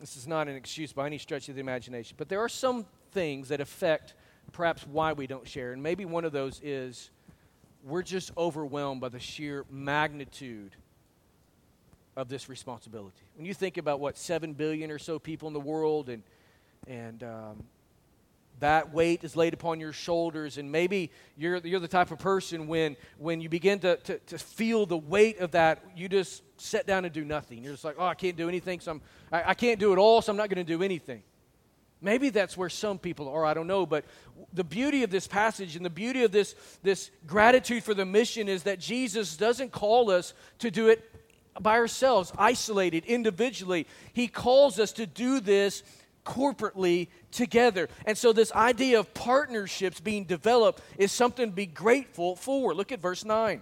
this 0.00 0.18
is 0.18 0.28
not 0.28 0.48
an 0.48 0.54
excuse 0.54 0.92
by 0.92 1.06
any 1.06 1.16
stretch 1.16 1.48
of 1.48 1.54
the 1.54 1.62
imagination, 1.62 2.16
but 2.18 2.28
there 2.28 2.40
are 2.40 2.48
some 2.48 2.84
things 3.12 3.48
that 3.48 3.62
affect 3.62 4.12
perhaps 4.52 4.86
why 4.86 5.14
we 5.14 5.26
don't 5.26 5.48
share. 5.48 5.72
And 5.72 5.82
maybe 5.82 6.04
one 6.04 6.26
of 6.26 6.32
those 6.32 6.60
is 6.62 7.08
we're 7.82 8.02
just 8.02 8.32
overwhelmed 8.36 9.00
by 9.00 9.08
the 9.08 9.18
sheer 9.18 9.64
magnitude 9.70 10.76
of 12.18 12.28
this 12.28 12.50
responsibility. 12.50 13.24
When 13.36 13.46
you 13.46 13.54
think 13.54 13.78
about 13.78 13.98
what, 13.98 14.18
7 14.18 14.52
billion 14.52 14.90
or 14.90 14.98
so 14.98 15.18
people 15.18 15.48
in 15.48 15.54
the 15.54 15.60
world 15.60 16.10
and, 16.10 16.22
and 16.86 17.22
um, 17.22 17.64
that 18.60 18.92
weight 18.92 19.24
is 19.24 19.36
laid 19.36 19.54
upon 19.54 19.80
your 19.80 19.92
shoulders. 19.92 20.58
And 20.58 20.70
maybe 20.70 21.10
you're, 21.36 21.56
you're 21.58 21.80
the 21.80 21.88
type 21.88 22.10
of 22.10 22.18
person 22.18 22.66
when, 22.66 22.96
when 23.18 23.40
you 23.40 23.48
begin 23.48 23.78
to, 23.80 23.96
to, 23.96 24.18
to 24.18 24.38
feel 24.38 24.86
the 24.86 24.96
weight 24.96 25.40
of 25.40 25.52
that 25.52 25.82
you 25.96 26.08
just 26.08 26.42
sit 26.56 26.86
down 26.86 27.04
and 27.04 27.12
do 27.12 27.24
nothing. 27.24 27.62
You're 27.62 27.72
just 27.72 27.84
like 27.84 27.96
oh 27.98 28.06
i 28.06 28.14
can't 28.14 28.36
do 28.36 28.48
anything 28.48 28.80
so 28.80 28.92
I'm, 28.92 29.02
I, 29.32 29.50
I 29.50 29.54
can't 29.54 29.80
do 29.80 29.92
it 29.92 29.98
all 29.98 30.22
so 30.22 30.30
i'm 30.30 30.36
not 30.36 30.48
going 30.48 30.64
to 30.64 30.72
do 30.72 30.82
anything. 30.82 31.22
Maybe 32.00 32.28
that's 32.28 32.56
where 32.56 32.68
some 32.68 32.98
people 32.98 33.28
are 33.28 33.44
i 33.44 33.54
don't 33.54 33.66
know 33.66 33.86
but 33.86 34.04
the 34.52 34.64
beauty 34.64 35.02
of 35.02 35.10
this 35.10 35.26
passage 35.26 35.76
and 35.76 35.84
the 35.84 35.90
beauty 35.90 36.22
of 36.22 36.32
this, 36.32 36.54
this 36.82 37.10
gratitude 37.26 37.82
for 37.82 37.94
the 37.94 38.04
mission 38.04 38.48
is 38.48 38.64
that 38.64 38.78
jesus 38.78 39.36
doesn't 39.36 39.72
call 39.72 40.10
us 40.10 40.32
to 40.60 40.70
do 40.70 40.88
it 40.88 41.10
by 41.60 41.78
ourselves 41.78 42.32
isolated 42.36 43.04
individually. 43.04 43.86
He 44.12 44.28
calls 44.28 44.78
us 44.78 44.92
to 44.94 45.06
do 45.06 45.40
this 45.40 45.82
corporately 46.24 47.08
together. 47.30 47.88
And 48.06 48.16
so, 48.16 48.32
this 48.32 48.52
idea 48.52 48.98
of 48.98 49.14
partnerships 49.14 50.00
being 50.00 50.24
developed 50.24 50.82
is 50.98 51.12
something 51.12 51.50
to 51.50 51.54
be 51.54 51.66
grateful 51.66 52.36
for. 52.36 52.74
Look 52.74 52.92
at 52.92 53.00
verse 53.00 53.24
9. 53.24 53.60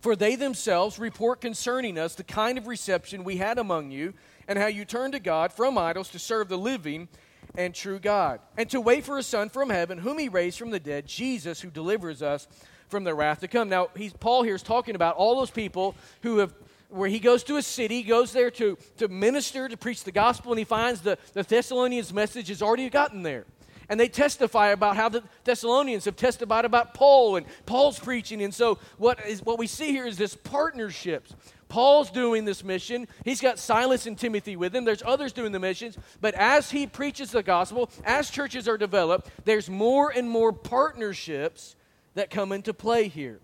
For 0.00 0.16
they 0.16 0.34
themselves 0.34 0.98
report 0.98 1.40
concerning 1.40 1.98
us 1.98 2.14
the 2.14 2.24
kind 2.24 2.56
of 2.56 2.66
reception 2.66 3.22
we 3.22 3.36
had 3.36 3.58
among 3.58 3.90
you, 3.90 4.14
and 4.48 4.58
how 4.58 4.66
you 4.66 4.84
turned 4.84 5.12
to 5.12 5.20
God 5.20 5.52
from 5.52 5.76
idols 5.76 6.08
to 6.10 6.18
serve 6.18 6.48
the 6.48 6.58
living 6.58 7.08
and 7.56 7.74
true 7.74 7.98
God, 7.98 8.40
and 8.56 8.70
to 8.70 8.80
wait 8.80 9.04
for 9.04 9.18
a 9.18 9.22
Son 9.22 9.48
from 9.48 9.70
heaven, 9.70 9.98
whom 9.98 10.18
He 10.18 10.28
raised 10.28 10.58
from 10.58 10.70
the 10.70 10.80
dead, 10.80 11.06
Jesus, 11.06 11.60
who 11.60 11.70
delivers 11.70 12.22
us 12.22 12.48
from 12.88 13.04
the 13.04 13.14
wrath 13.14 13.40
to 13.40 13.48
come. 13.48 13.68
Now, 13.68 13.88
he's, 13.94 14.12
Paul 14.12 14.42
here 14.42 14.54
is 14.54 14.62
talking 14.62 14.94
about 14.94 15.16
all 15.16 15.36
those 15.36 15.50
people 15.50 15.94
who 16.22 16.38
have 16.38 16.52
where 16.90 17.08
he 17.08 17.18
goes 17.18 17.42
to 17.44 17.56
a 17.56 17.62
city, 17.62 18.02
goes 18.02 18.32
there 18.32 18.50
to, 18.52 18.76
to 18.98 19.08
minister, 19.08 19.68
to 19.68 19.76
preach 19.76 20.04
the 20.04 20.12
gospel, 20.12 20.52
and 20.52 20.58
he 20.58 20.64
finds 20.64 21.00
the, 21.00 21.18
the 21.32 21.42
Thessalonians' 21.42 22.12
message 22.12 22.48
has 22.48 22.62
already 22.62 22.88
gotten 22.90 23.22
there. 23.22 23.46
And 23.88 23.98
they 23.98 24.08
testify 24.08 24.68
about 24.68 24.96
how 24.96 25.08
the 25.08 25.24
Thessalonians 25.42 26.04
have 26.04 26.14
testified 26.14 26.64
about 26.64 26.94
Paul 26.94 27.36
and 27.36 27.46
Paul's 27.66 27.98
preaching. 27.98 28.40
And 28.40 28.54
so 28.54 28.78
what, 28.98 29.18
is, 29.26 29.42
what 29.42 29.58
we 29.58 29.66
see 29.66 29.90
here 29.90 30.06
is 30.06 30.16
this 30.16 30.36
partnerships. 30.36 31.34
Paul's 31.68 32.10
doing 32.10 32.44
this 32.44 32.62
mission. 32.62 33.08
He's 33.24 33.40
got 33.40 33.58
Silas 33.58 34.06
and 34.06 34.16
Timothy 34.16 34.54
with 34.54 34.74
him. 34.74 34.84
There's 34.84 35.02
others 35.04 35.32
doing 35.32 35.50
the 35.50 35.58
missions. 35.58 35.98
But 36.20 36.34
as 36.34 36.70
he 36.70 36.86
preaches 36.86 37.32
the 37.32 37.42
gospel, 37.42 37.90
as 38.04 38.30
churches 38.30 38.68
are 38.68 38.78
developed, 38.78 39.28
there's 39.44 39.68
more 39.68 40.10
and 40.10 40.30
more 40.30 40.52
partnerships 40.52 41.74
that 42.14 42.30
come 42.30 42.52
into 42.52 42.72
play 42.72 43.08
here. 43.08 43.40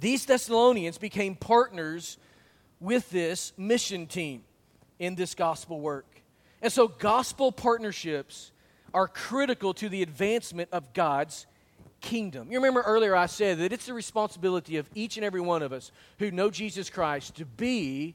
these 0.00 0.26
Thessalonians 0.26 0.98
became 0.98 1.34
partners 1.34 2.18
with 2.80 3.10
this 3.10 3.52
mission 3.56 4.06
team 4.06 4.42
in 4.98 5.14
this 5.14 5.34
gospel 5.34 5.80
work. 5.80 6.22
And 6.60 6.72
so, 6.72 6.88
gospel 6.88 7.52
partnerships 7.52 8.52
are 8.92 9.08
critical 9.08 9.74
to 9.74 9.88
the 9.88 10.02
advancement 10.02 10.70
of 10.72 10.92
God's 10.92 11.46
kingdom. 12.00 12.50
You 12.50 12.58
remember 12.58 12.82
earlier 12.82 13.14
I 13.14 13.26
said 13.26 13.58
that 13.58 13.72
it's 13.72 13.86
the 13.86 13.94
responsibility 13.94 14.76
of 14.76 14.88
each 14.94 15.16
and 15.16 15.24
every 15.24 15.40
one 15.40 15.62
of 15.62 15.72
us 15.72 15.90
who 16.18 16.30
know 16.30 16.50
Jesus 16.50 16.90
Christ 16.90 17.36
to 17.36 17.44
be 17.44 18.14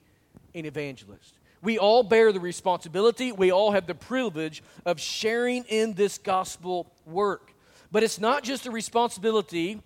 an 0.55 0.66
evangelist. 0.66 1.38
We 1.61 1.78
all 1.78 2.03
bear 2.03 2.32
the 2.34 2.39
responsibility, 2.39 3.32
we 3.32 3.51
all 3.51 3.72
have 3.72 3.88
the 3.88 3.95
privilege 3.95 4.64
of 4.86 4.99
sharing 4.99 5.64
in 5.66 5.93
this 5.93 6.18
gospel 6.18 6.91
work. 7.05 7.53
But 7.91 8.03
it's 8.03 8.20
not 8.20 8.43
just 8.43 8.66
a 8.66 8.72
responsibility 8.72 9.82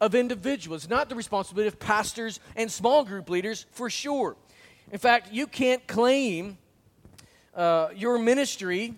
of 0.00 0.14
individuals, 0.14 0.88
not 0.88 1.08
the 1.08 1.14
responsibility 1.14 1.68
of 1.68 1.78
pastors 1.78 2.40
and 2.56 2.70
small 2.70 3.04
group 3.04 3.28
leaders 3.28 3.66
for 3.70 3.90
sure. 3.90 4.36
In 4.90 4.98
fact, 4.98 5.32
you 5.32 5.46
can't 5.46 5.86
claim 5.86 6.58
uh, 7.54 7.88
your 7.94 8.18
ministry 8.18 8.94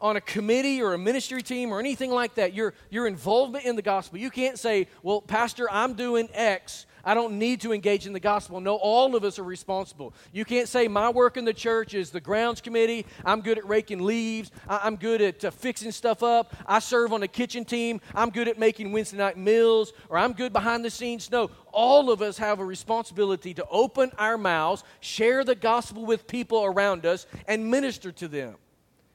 on 0.00 0.16
a 0.16 0.20
committee 0.20 0.82
or 0.82 0.94
a 0.94 0.98
ministry 0.98 1.42
team 1.42 1.72
or 1.72 1.78
anything 1.78 2.10
like 2.10 2.34
that, 2.34 2.52
your, 2.52 2.74
your 2.90 3.06
involvement 3.06 3.64
in 3.64 3.76
the 3.76 3.82
gospel. 3.82 4.18
You 4.18 4.30
can't 4.30 4.58
say, 4.58 4.88
well, 5.02 5.20
Pastor, 5.20 5.70
I'm 5.70 5.94
doing 5.94 6.28
X. 6.34 6.86
I 7.04 7.14
don't 7.14 7.38
need 7.38 7.60
to 7.62 7.72
engage 7.72 8.06
in 8.06 8.12
the 8.12 8.20
gospel. 8.20 8.60
No, 8.60 8.76
all 8.76 9.16
of 9.16 9.24
us 9.24 9.38
are 9.38 9.44
responsible. 9.44 10.14
You 10.32 10.44
can't 10.44 10.68
say, 10.68 10.88
my 10.88 11.10
work 11.10 11.36
in 11.36 11.44
the 11.44 11.52
church 11.52 11.94
is 11.94 12.10
the 12.10 12.20
grounds 12.20 12.60
committee. 12.60 13.06
I'm 13.24 13.40
good 13.40 13.58
at 13.58 13.68
raking 13.68 14.00
leaves. 14.02 14.50
I- 14.68 14.86
am 14.86 14.96
good 14.96 15.20
at 15.20 15.44
uh, 15.44 15.50
fixing 15.50 15.92
stuff 15.92 16.22
up. 16.22 16.54
I 16.66 16.78
serve 16.78 17.12
on 17.12 17.20
the 17.20 17.28
kitchen 17.28 17.64
team. 17.64 18.00
I'm 18.14 18.30
good 18.30 18.48
at 18.48 18.58
making 18.58 18.92
Wednesday 18.92 19.16
night 19.16 19.36
meals. 19.36 19.92
Or 20.08 20.18
I'm 20.18 20.32
good 20.32 20.52
behind 20.52 20.84
the 20.84 20.90
scenes. 20.90 21.30
No, 21.30 21.50
all 21.72 22.10
of 22.10 22.22
us 22.22 22.38
have 22.38 22.60
a 22.60 22.64
responsibility 22.64 23.54
to 23.54 23.66
open 23.70 24.12
our 24.18 24.38
mouths, 24.38 24.84
share 25.00 25.44
the 25.44 25.54
gospel 25.54 26.04
with 26.04 26.26
people 26.26 26.64
around 26.64 27.06
us, 27.06 27.26
and 27.48 27.70
minister 27.70 28.12
to 28.12 28.28
them. 28.28 28.56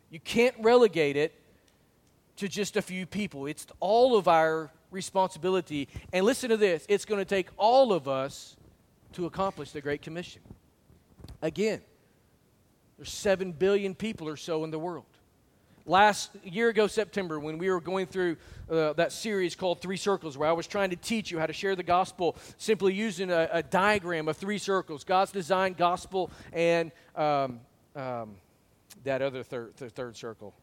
You 0.09 0.19
can't 0.19 0.55
relegate 0.59 1.17
it 1.17 1.33
to 2.37 2.47
just 2.47 2.77
a 2.77 2.81
few 2.81 3.05
people. 3.05 3.45
It's 3.47 3.67
all 3.79 4.15
of 4.15 4.27
our 4.27 4.71
responsibility. 4.91 5.87
And 6.13 6.25
listen 6.25 6.49
to 6.49 6.57
this 6.57 6.85
it's 6.89 7.05
going 7.05 7.19
to 7.19 7.25
take 7.25 7.49
all 7.57 7.93
of 7.93 8.07
us 8.07 8.55
to 9.13 9.25
accomplish 9.25 9.71
the 9.71 9.81
Great 9.81 10.01
Commission. 10.01 10.41
Again, 11.41 11.81
there's 12.97 13.11
7 13.11 13.51
billion 13.51 13.93
people 13.95 14.27
or 14.27 14.37
so 14.37 14.63
in 14.63 14.71
the 14.71 14.79
world. 14.79 15.05
Last 15.85 16.31
year 16.43 16.67
ago, 16.67 16.87
September, 16.87 17.39
when 17.39 17.57
we 17.57 17.69
were 17.69 17.79
going 17.79 18.07
through 18.07 18.35
uh, 18.69 18.91
that 18.93 19.13
series 19.13 19.55
called 19.55 19.81
Three 19.81 19.95
Circles, 19.95 20.37
where 20.37 20.49
I 20.49 20.51
was 20.51 20.67
trying 20.67 20.89
to 20.89 20.97
teach 20.97 21.31
you 21.31 21.39
how 21.39 21.45
to 21.45 21.53
share 21.53 21.77
the 21.77 21.83
gospel 21.83 22.35
simply 22.57 22.93
using 22.93 23.31
a, 23.31 23.47
a 23.53 23.63
diagram 23.63 24.27
of 24.27 24.35
three 24.35 24.57
circles 24.57 25.05
God's 25.05 25.31
design, 25.31 25.73
gospel, 25.73 26.29
and 26.51 26.91
um, 27.15 27.61
um, 27.95 28.35
that 29.05 29.21
other 29.21 29.43
third, 29.43 29.77
third 29.77 30.17
circle. 30.17 30.53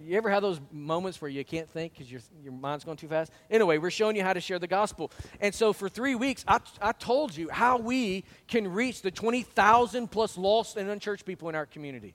You 0.00 0.16
ever 0.16 0.30
have 0.30 0.42
those 0.42 0.60
moments 0.70 1.20
where 1.20 1.30
you 1.30 1.44
can't 1.44 1.68
think 1.68 1.92
because 1.92 2.10
your, 2.10 2.20
your 2.42 2.52
mind's 2.52 2.84
going 2.84 2.96
too 2.96 3.08
fast? 3.08 3.32
Anyway, 3.50 3.78
we're 3.78 3.90
showing 3.90 4.16
you 4.16 4.22
how 4.22 4.32
to 4.32 4.40
share 4.40 4.58
the 4.58 4.66
gospel. 4.66 5.10
And 5.40 5.54
so 5.54 5.72
for 5.72 5.88
three 5.88 6.14
weeks, 6.14 6.44
I, 6.46 6.60
I 6.80 6.92
told 6.92 7.36
you 7.36 7.48
how 7.48 7.78
we 7.78 8.24
can 8.48 8.72
reach 8.72 9.02
the 9.02 9.10
20,000 9.10 10.08
plus 10.08 10.36
lost 10.36 10.76
and 10.76 10.88
unchurched 10.90 11.24
people 11.24 11.48
in 11.48 11.54
our 11.54 11.66
community. 11.66 12.14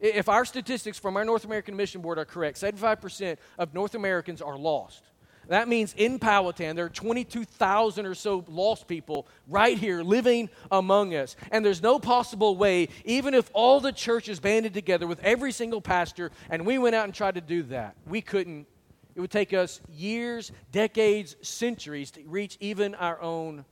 If 0.00 0.28
our 0.28 0.44
statistics 0.44 0.98
from 0.98 1.16
our 1.16 1.24
North 1.24 1.44
American 1.44 1.76
Mission 1.76 2.00
Board 2.00 2.18
are 2.18 2.24
correct, 2.24 2.60
75% 2.60 3.36
of 3.58 3.74
North 3.74 3.94
Americans 3.94 4.40
are 4.40 4.56
lost. 4.56 5.02
That 5.48 5.66
means 5.66 5.94
in 5.96 6.18
Powhatan, 6.18 6.76
there 6.76 6.84
are 6.84 6.90
22,000 6.90 8.04
or 8.04 8.14
so 8.14 8.44
lost 8.48 8.86
people 8.86 9.26
right 9.48 9.78
here 9.78 10.02
living 10.02 10.50
among 10.70 11.14
us. 11.14 11.36
And 11.50 11.64
there's 11.64 11.82
no 11.82 11.98
possible 11.98 12.56
way, 12.56 12.88
even 13.06 13.32
if 13.32 13.50
all 13.54 13.80
the 13.80 13.92
churches 13.92 14.40
banded 14.40 14.74
together 14.74 15.06
with 15.06 15.20
every 15.24 15.52
single 15.52 15.80
pastor 15.80 16.30
and 16.50 16.66
we 16.66 16.76
went 16.76 16.94
out 16.94 17.04
and 17.04 17.14
tried 17.14 17.36
to 17.36 17.40
do 17.40 17.62
that, 17.64 17.96
we 18.06 18.20
couldn't. 18.20 18.66
It 19.14 19.20
would 19.20 19.30
take 19.30 19.54
us 19.54 19.80
years, 19.90 20.52
decades, 20.70 21.34
centuries 21.40 22.10
to 22.12 22.22
reach 22.24 22.58
even 22.60 22.94
our 22.94 23.20
own 23.20 23.64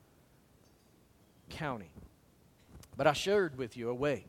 county. 1.50 1.90
But 2.96 3.06
I 3.06 3.12
shared 3.12 3.58
with 3.58 3.76
you 3.76 3.90
a 3.90 3.94
way, 3.94 4.24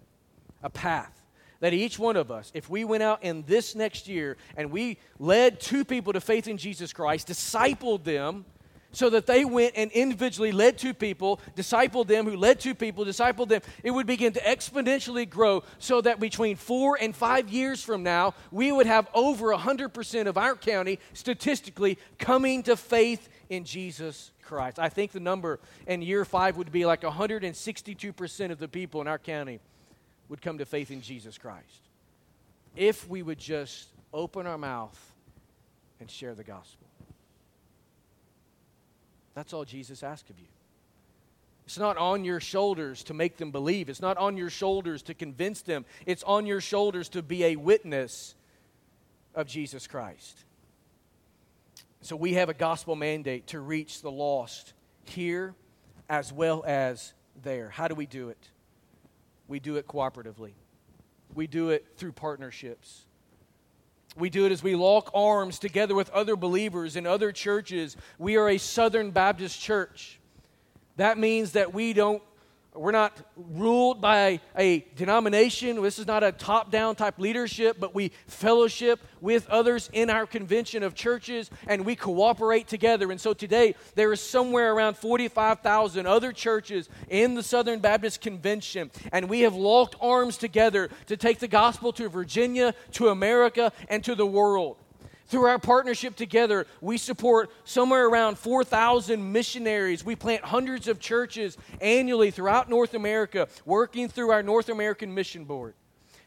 a 0.62 0.70
path 0.70 1.17
that 1.60 1.74
each 1.74 1.98
one 1.98 2.16
of 2.16 2.32
us, 2.32 2.52
if 2.54 2.70
we 2.70 2.86
went 2.86 3.04
out 3.04 3.24
in 3.24 3.44
this 3.48 3.76
next 3.76 4.08
year 4.08 4.38
and 4.56 4.72
we 4.72 4.98
led 5.20 5.60
two 5.60 5.84
people 5.84 6.14
to 6.14 6.22
faith 6.22 6.48
in 6.48 6.58
Jesus 6.58 6.94
Christ, 6.94 7.28
discipled 7.28 8.04
them, 8.04 8.46
so 8.92 9.10
that 9.10 9.28
they 9.28 9.46
went 9.46 9.74
and 9.76 9.92
individually 9.92 10.52
led 10.52 10.78
two 10.78 10.94
people, 10.94 11.40
discipled 11.56 12.08
them, 12.08 12.26
who 12.26 12.36
led 12.36 12.60
two 12.60 12.74
people, 12.74 13.06
discipled 13.06 13.50
them, 13.50 13.62
it 13.84 13.92
would 13.92 14.08
begin 14.08 14.34
to 14.34 14.40
exponentially 14.40 15.30
grow 15.30 15.64
so 15.78 16.02
that 16.02 16.20
between 16.20 16.56
four 16.56 16.98
and 17.00 17.16
five 17.16 17.50
years 17.50 17.84
from 17.84 18.02
now, 18.02 18.34
we 18.52 18.72
would 18.72 18.88
have 18.88 19.08
over 19.14 19.54
100% 19.56 20.28
of 20.28 20.38
our 20.38 20.56
county 20.56 21.00
statistically 21.14 21.98
coming 22.18 22.64
to 22.64 22.76
faith 22.76 23.30
in 23.50 23.66
Jesus 23.66 24.32
Christ. 24.42 24.80
I 24.80 24.90
think 24.90 25.12
the 25.12 25.20
number 25.20 25.60
in 25.86 26.02
year 26.02 26.26
five 26.26 26.58
would 26.58 26.72
be 26.72 26.86
like 26.86 27.02
162% 27.02 28.52
of 28.52 28.58
the 28.58 28.68
people 28.68 29.02
in 29.02 29.08
our 29.08 29.20
county 29.20 29.60
would 30.30 30.42
come 30.42 30.58
to 30.58 30.66
faith 30.66 30.92
in 30.92 31.02
Jesus 31.02 31.38
Christ. 31.38 31.82
If 32.76 33.08
we 33.08 33.22
would 33.22 33.40
just 33.40 33.90
open 34.14 34.48
our 34.48 34.58
mouth 34.58 34.98
and 36.00 36.10
share 36.10 36.36
the 36.36 36.44
gospel. 36.44 36.88
That's 39.34 39.54
all 39.54 39.66
Jesus 39.66 40.04
asked 40.04 40.30
of 40.30 40.40
you. 40.40 40.48
It's 41.66 41.78
not 41.78 41.98
on 41.98 42.24
your 42.24 42.40
shoulders 42.40 43.04
to 43.04 43.14
make 43.14 43.38
them 43.38 43.52
believe. 43.52 43.90
It's 43.90 44.02
not 44.02 44.18
on 44.18 44.38
your 44.38 44.50
shoulders 44.50 45.02
to 45.04 45.14
convince 45.14 45.62
them. 45.62 45.86
It's 46.06 46.24
on 46.24 46.46
your 46.46 46.62
shoulders 46.62 47.10
to 47.10 47.22
be 47.22 47.44
a 47.44 47.56
witness 47.56 48.36
of 49.36 49.48
Jesus 49.48 49.86
Christ. 49.86 50.46
So 52.02 52.16
we 52.16 52.34
have 52.36 52.48
a 52.48 52.54
gospel 52.54 52.96
mandate 52.96 53.48
to 53.48 53.60
reach 53.60 54.02
the 54.02 54.10
lost 54.10 54.74
here 55.04 55.56
as 56.10 56.32
well 56.32 56.64
as 56.66 57.14
there. 57.44 57.70
How 57.70 57.88
do 57.88 57.96
we 57.96 58.06
do 58.06 58.30
it? 58.30 58.50
We 59.48 59.60
do 59.60 59.76
it 59.78 59.88
cooperatively. 59.88 60.52
We 61.34 61.48
do 61.48 61.70
it 61.70 61.86
through 61.98 62.14
partnerships. 62.14 63.06
We 64.16 64.30
do 64.30 64.46
it 64.46 64.52
as 64.52 64.64
we 64.64 64.76
lock 64.76 65.12
arms 65.14 65.60
together 65.60 65.94
with 65.94 66.10
other 66.10 66.36
believers 66.36 66.96
in 66.96 67.06
other 67.06 67.32
churches. 67.32 67.96
We 68.18 68.36
are 68.38 68.50
a 68.50 68.58
Southern 68.58 69.12
Baptist 69.12 69.62
church. 69.62 70.20
That 70.96 71.20
means 71.20 71.52
that 71.52 71.74
we 71.74 71.94
don't 71.94 72.24
we're 72.78 72.92
not 72.92 73.18
ruled 73.36 74.02
by 74.02 74.40
a 74.58 74.86
denomination. 74.96 75.82
This 75.82 76.00
is 76.00 76.08
not 76.08 76.24
a 76.24 76.32
top 76.32 76.72
down 76.72 76.96
type 76.96 77.20
leadership, 77.20 77.78
but 77.80 77.96
we 77.96 78.12
fellowship 78.28 79.00
with 79.22 79.48
others 79.50 79.90
in 79.94 80.10
our 80.10 80.26
convention 80.26 80.84
of 80.84 80.94
churches 80.94 81.50
and 81.68 81.86
we 81.86 81.96
cooperate 81.96 82.68
together. 82.68 83.12
And 83.12 83.20
so 83.20 83.34
today, 83.34 83.76
there 83.96 84.14
is 84.14 84.22
somewhere 84.22 84.74
around 84.74 84.98
45,000 84.98 86.06
other 86.06 86.32
churches 86.32 86.90
in 87.10 87.36
the 87.36 87.44
Southern 87.44 87.80
Baptist 87.80 88.22
Convention, 88.22 88.92
and 89.12 89.30
we 89.30 89.42
have 89.42 89.56
locked 89.56 89.96
arms 90.02 90.38
together 90.38 90.90
to 91.08 91.18
take 91.18 91.40
the 91.40 91.48
gospel 91.48 91.92
to 91.94 92.10
Virginia, 92.10 92.74
to 92.92 93.10
America, 93.10 93.72
and 93.90 94.04
to 94.04 94.16
the 94.16 94.26
world. 94.26 94.78
Through 95.28 95.46
our 95.46 95.60
partnership 95.60 96.16
together, 96.16 96.66
we 96.80 96.98
support 96.98 97.52
somewhere 97.66 98.08
around 98.08 98.38
4,000 98.38 99.32
missionaries. 99.34 100.06
We 100.06 100.16
plant 100.16 100.46
hundreds 100.46 100.88
of 100.88 101.00
churches 101.00 101.58
annually 101.82 102.32
throughout 102.32 102.70
North 102.70 102.94
America, 102.94 103.50
working 103.66 104.08
through 104.08 104.32
our 104.32 104.42
North 104.42 104.70
American 104.70 105.14
Mission 105.14 105.44
Board. 105.44 105.74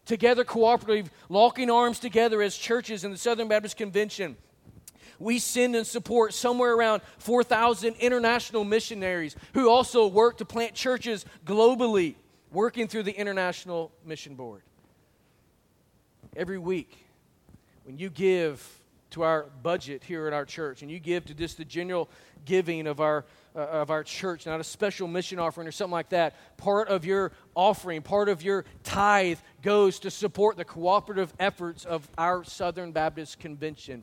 Together, 0.05 0.45
cooperatively, 0.45 1.09
locking 1.31 1.71
arms 1.71 1.99
together 1.99 2.43
as 2.43 2.57
churches 2.57 3.05
in 3.05 3.11
the 3.11 3.17
Southern 3.17 3.49
Baptist 3.49 3.79
Convention, 3.79 4.37
we 5.19 5.39
send 5.39 5.77
and 5.77 5.87
support 5.87 6.35
somewhere 6.35 6.75
around 6.75 7.03
4,000 7.19 7.95
international 7.97 8.65
missionaries 8.65 9.37
who 9.55 9.71
also 9.71 10.07
work 10.07 10.39
to 10.39 10.45
plant 10.45 10.75
churches 10.75 11.25
globally, 11.47 12.17
working 12.53 12.89
through 12.89 13.05
the 13.05 13.17
International 13.19 13.93
Mission 14.05 14.35
Board. 14.35 14.63
Every 16.37 16.59
week, 16.59 17.07
when 17.85 17.99
you 17.99 18.11
give 18.11 18.80
to 19.11 19.23
our 19.23 19.47
budget 19.63 20.05
here 20.05 20.27
at 20.27 20.33
our 20.33 20.45
church 20.45 20.83
and 20.83 20.91
you 20.91 20.99
give 20.99 21.25
to 21.27 21.35
just 21.35 21.57
the 21.57 21.65
general 21.65 22.09
giving 22.45 22.87
of 22.87 23.01
our 23.01 23.25
uh, 23.57 23.59
of 23.59 23.91
our 23.91 24.05
church 24.05 24.47
not 24.47 24.61
a 24.61 24.65
special 24.65 25.09
mission 25.09 25.39
offering 25.39 25.67
or 25.67 25.73
something 25.73 25.93
like 25.93 26.11
that. 26.11 26.37
Part 26.57 26.89
of 26.89 27.05
your 27.05 27.33
offering 27.55 28.03
part 28.03 28.29
of 28.29 28.43
your 28.43 28.65
tithe 28.85 29.39
goes 29.63 29.99
to 30.01 30.11
support 30.11 30.57
the 30.57 30.65
cooperative 30.65 31.33
efforts 31.39 31.85
of 31.85 32.09
our 32.17 32.45
southern 32.45 32.93
baptist 32.93 33.41
convention 33.41 34.03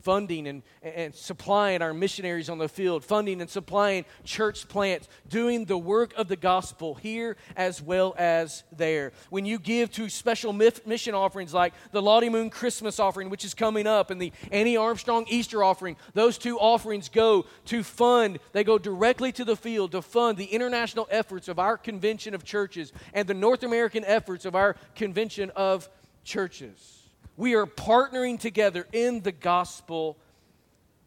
funding 0.00 0.46
and, 0.46 0.62
and 0.82 1.14
supplying 1.14 1.82
our 1.82 1.94
missionaries 1.94 2.48
on 2.48 2.58
the 2.58 2.68
field, 2.68 3.04
funding 3.04 3.40
and 3.40 3.50
supplying 3.50 4.04
church 4.24 4.68
plants, 4.68 5.08
doing 5.28 5.64
the 5.64 5.78
work 5.78 6.12
of 6.16 6.28
the 6.28 6.36
gospel 6.36 6.94
here 6.94 7.36
as 7.56 7.82
well 7.82 8.14
as 8.18 8.64
there. 8.72 9.12
When 9.30 9.44
you 9.44 9.58
give 9.58 9.90
to 9.92 10.08
special 10.08 10.52
mission 10.52 11.14
offerings 11.14 11.54
like 11.54 11.74
the 11.92 12.02
Lottie 12.02 12.28
Moon 12.28 12.50
Christmas 12.50 12.98
offering, 12.98 13.30
which 13.30 13.44
is 13.44 13.54
coming 13.54 13.86
up, 13.86 14.10
and 14.10 14.20
the 14.20 14.32
Annie 14.50 14.76
Armstrong 14.76 15.26
Easter 15.28 15.62
offering, 15.62 15.96
those 16.14 16.38
two 16.38 16.58
offerings 16.58 17.08
go 17.08 17.46
to 17.66 17.82
fund, 17.82 18.38
they 18.52 18.64
go 18.64 18.78
directly 18.78 19.32
to 19.32 19.44
the 19.44 19.56
field 19.56 19.92
to 19.92 20.02
fund 20.02 20.38
the 20.38 20.46
international 20.46 21.06
efforts 21.10 21.48
of 21.48 21.58
our 21.58 21.76
convention 21.76 22.34
of 22.34 22.44
churches 22.44 22.92
and 23.12 23.28
the 23.28 23.34
North 23.34 23.62
American 23.62 24.04
efforts 24.04 24.44
of 24.44 24.54
our 24.54 24.76
convention 24.94 25.50
of 25.56 25.88
churches. 26.24 26.99
We 27.40 27.54
are 27.54 27.64
partnering 27.64 28.38
together 28.38 28.86
in 28.92 29.22
the 29.22 29.32
gospel 29.32 30.18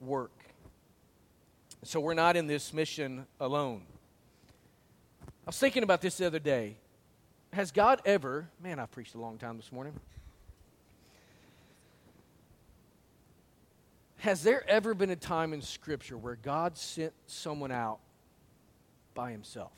work. 0.02 0.32
So 1.84 2.00
we're 2.00 2.16
not 2.16 2.36
in 2.36 2.48
this 2.48 2.74
mission 2.74 3.28
alone. 3.40 3.84
I 5.22 5.28
was 5.46 5.60
thinking 5.60 5.84
about 5.84 6.02
this 6.02 6.18
the 6.18 6.26
other 6.26 6.40
day. 6.40 6.78
Has 7.52 7.72
God 7.72 8.02
ever, 8.04 8.50
man, 8.60 8.80
I've 8.80 8.90
preached 8.90 9.14
a 9.14 9.20
long 9.20 9.38
time 9.38 9.58
this 9.58 9.72
morning. 9.72 9.94
Has 14.18 14.42
there 14.42 14.68
ever 14.68 14.96
been 14.96 15.12
a 15.12 15.16
time 15.16 15.54
in 15.54 15.62
Scripture 15.62 16.18
where 16.18 16.36
God 16.36 16.76
sent 16.80 17.14
someone 17.28 17.72
out 17.72 18.00
by 19.14 19.30
himself? 19.30 19.72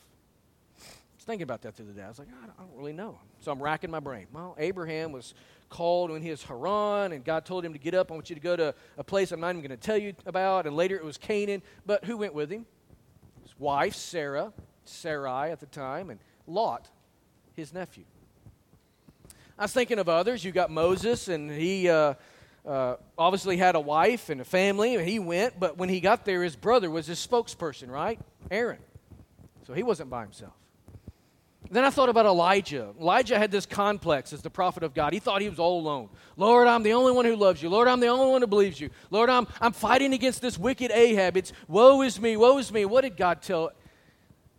I 0.79 0.83
was 1.17 1.25
thinking 1.25 1.43
about 1.43 1.63
that 1.63 1.75
the 1.75 1.83
other 1.83 1.91
day. 1.91 2.03
I 2.03 2.07
was 2.07 2.19
like, 2.19 2.29
ah, 2.31 2.45
I 2.57 2.61
don't 2.61 2.77
really 2.77 2.93
know. 2.93 3.19
So 3.41 3.51
I'm 3.51 3.61
racking 3.61 3.91
my 3.91 3.99
brain. 3.99 4.27
Well, 4.31 4.55
Abraham 4.57 5.11
was 5.11 5.33
called 5.69 6.11
when 6.11 6.21
he 6.21 6.29
was 6.29 6.43
Haran, 6.43 7.11
and 7.11 7.23
God 7.23 7.45
told 7.45 7.65
him 7.65 7.73
to 7.73 7.79
get 7.79 7.93
up. 7.93 8.11
I 8.11 8.13
want 8.13 8.29
you 8.29 8.35
to 8.35 8.41
go 8.41 8.55
to 8.55 8.73
a 8.97 9.03
place 9.03 9.31
I'm 9.31 9.39
not 9.39 9.49
even 9.49 9.61
going 9.61 9.71
to 9.71 9.77
tell 9.77 9.97
you 9.97 10.13
about. 10.25 10.65
And 10.65 10.75
later 10.75 10.95
it 10.95 11.03
was 11.03 11.17
Canaan. 11.17 11.61
But 11.85 12.05
who 12.05 12.17
went 12.17 12.33
with 12.33 12.49
him? 12.49 12.65
His 13.43 13.57
wife, 13.59 13.95
Sarah, 13.95 14.53
Sarai 14.85 15.51
at 15.51 15.59
the 15.59 15.65
time, 15.65 16.09
and 16.09 16.19
Lot, 16.47 16.89
his 17.55 17.73
nephew. 17.73 18.03
I 19.57 19.63
was 19.63 19.73
thinking 19.73 19.99
of 19.99 20.09
others. 20.09 20.43
You 20.43 20.51
got 20.51 20.69
Moses, 20.69 21.27
and 21.27 21.49
he 21.49 21.89
uh, 21.89 22.15
uh, 22.65 22.95
obviously 23.17 23.57
had 23.57 23.75
a 23.75 23.79
wife 23.79 24.29
and 24.29 24.41
a 24.41 24.45
family, 24.45 24.95
and 24.95 25.07
he 25.07 25.19
went. 25.19 25.59
But 25.59 25.77
when 25.77 25.89
he 25.89 25.99
got 25.99 26.25
there, 26.25 26.43
his 26.43 26.55
brother 26.55 26.89
was 26.89 27.07
his 27.07 27.25
spokesperson, 27.25 27.89
right? 27.89 28.19
Aaron. 28.51 28.79
So 29.65 29.73
he 29.73 29.83
wasn't 29.83 30.09
by 30.09 30.21
himself. 30.23 30.53
Then 31.71 31.83
I 31.83 31.89
thought 31.89 32.09
about 32.09 32.25
Elijah. 32.25 32.93
Elijah 32.99 33.37
had 33.37 33.51
this 33.51 33.65
complex 33.65 34.33
as 34.33 34.41
the 34.41 34.49
prophet 34.49 34.83
of 34.83 34.93
God. 34.93 35.13
He 35.13 35.19
thought 35.19 35.41
he 35.41 35.49
was 35.49 35.59
all 35.59 35.79
alone. 35.79 36.09
Lord, 36.37 36.67
I'm 36.67 36.83
the 36.83 36.93
only 36.93 37.11
one 37.11 37.25
who 37.25 37.35
loves 37.35 37.61
you. 37.61 37.69
Lord, 37.69 37.87
I'm 37.87 37.99
the 37.99 38.07
only 38.07 38.31
one 38.31 38.41
who 38.41 38.47
believes 38.47 38.79
you. 38.79 38.89
Lord, 39.09 39.29
I'm, 39.29 39.47
I'm 39.59 39.73
fighting 39.73 40.13
against 40.13 40.41
this 40.41 40.57
wicked 40.57 40.91
Ahab. 40.91 41.37
It's 41.37 41.53
woe 41.67 42.01
is 42.01 42.19
me, 42.19 42.37
woe 42.37 42.57
is 42.57 42.71
me. 42.71 42.85
What 42.85 43.01
did 43.01 43.17
God 43.17 43.41
tell 43.41 43.71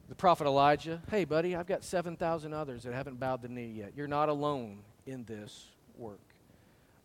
the 0.09 0.15
prophet 0.15 0.47
Elijah? 0.47 1.01
Hey, 1.11 1.25
buddy, 1.25 1.55
I've 1.55 1.67
got 1.67 1.85
7,000 1.85 2.53
others 2.53 2.83
that 2.83 2.93
haven't 2.93 3.21
bowed 3.21 3.43
the 3.43 3.49
knee 3.49 3.73
yet. 3.77 3.93
You're 3.97 4.09
not 4.09 4.29
alone 4.29 4.79
in 5.07 5.25
this 5.25 5.67
work. 5.97 6.21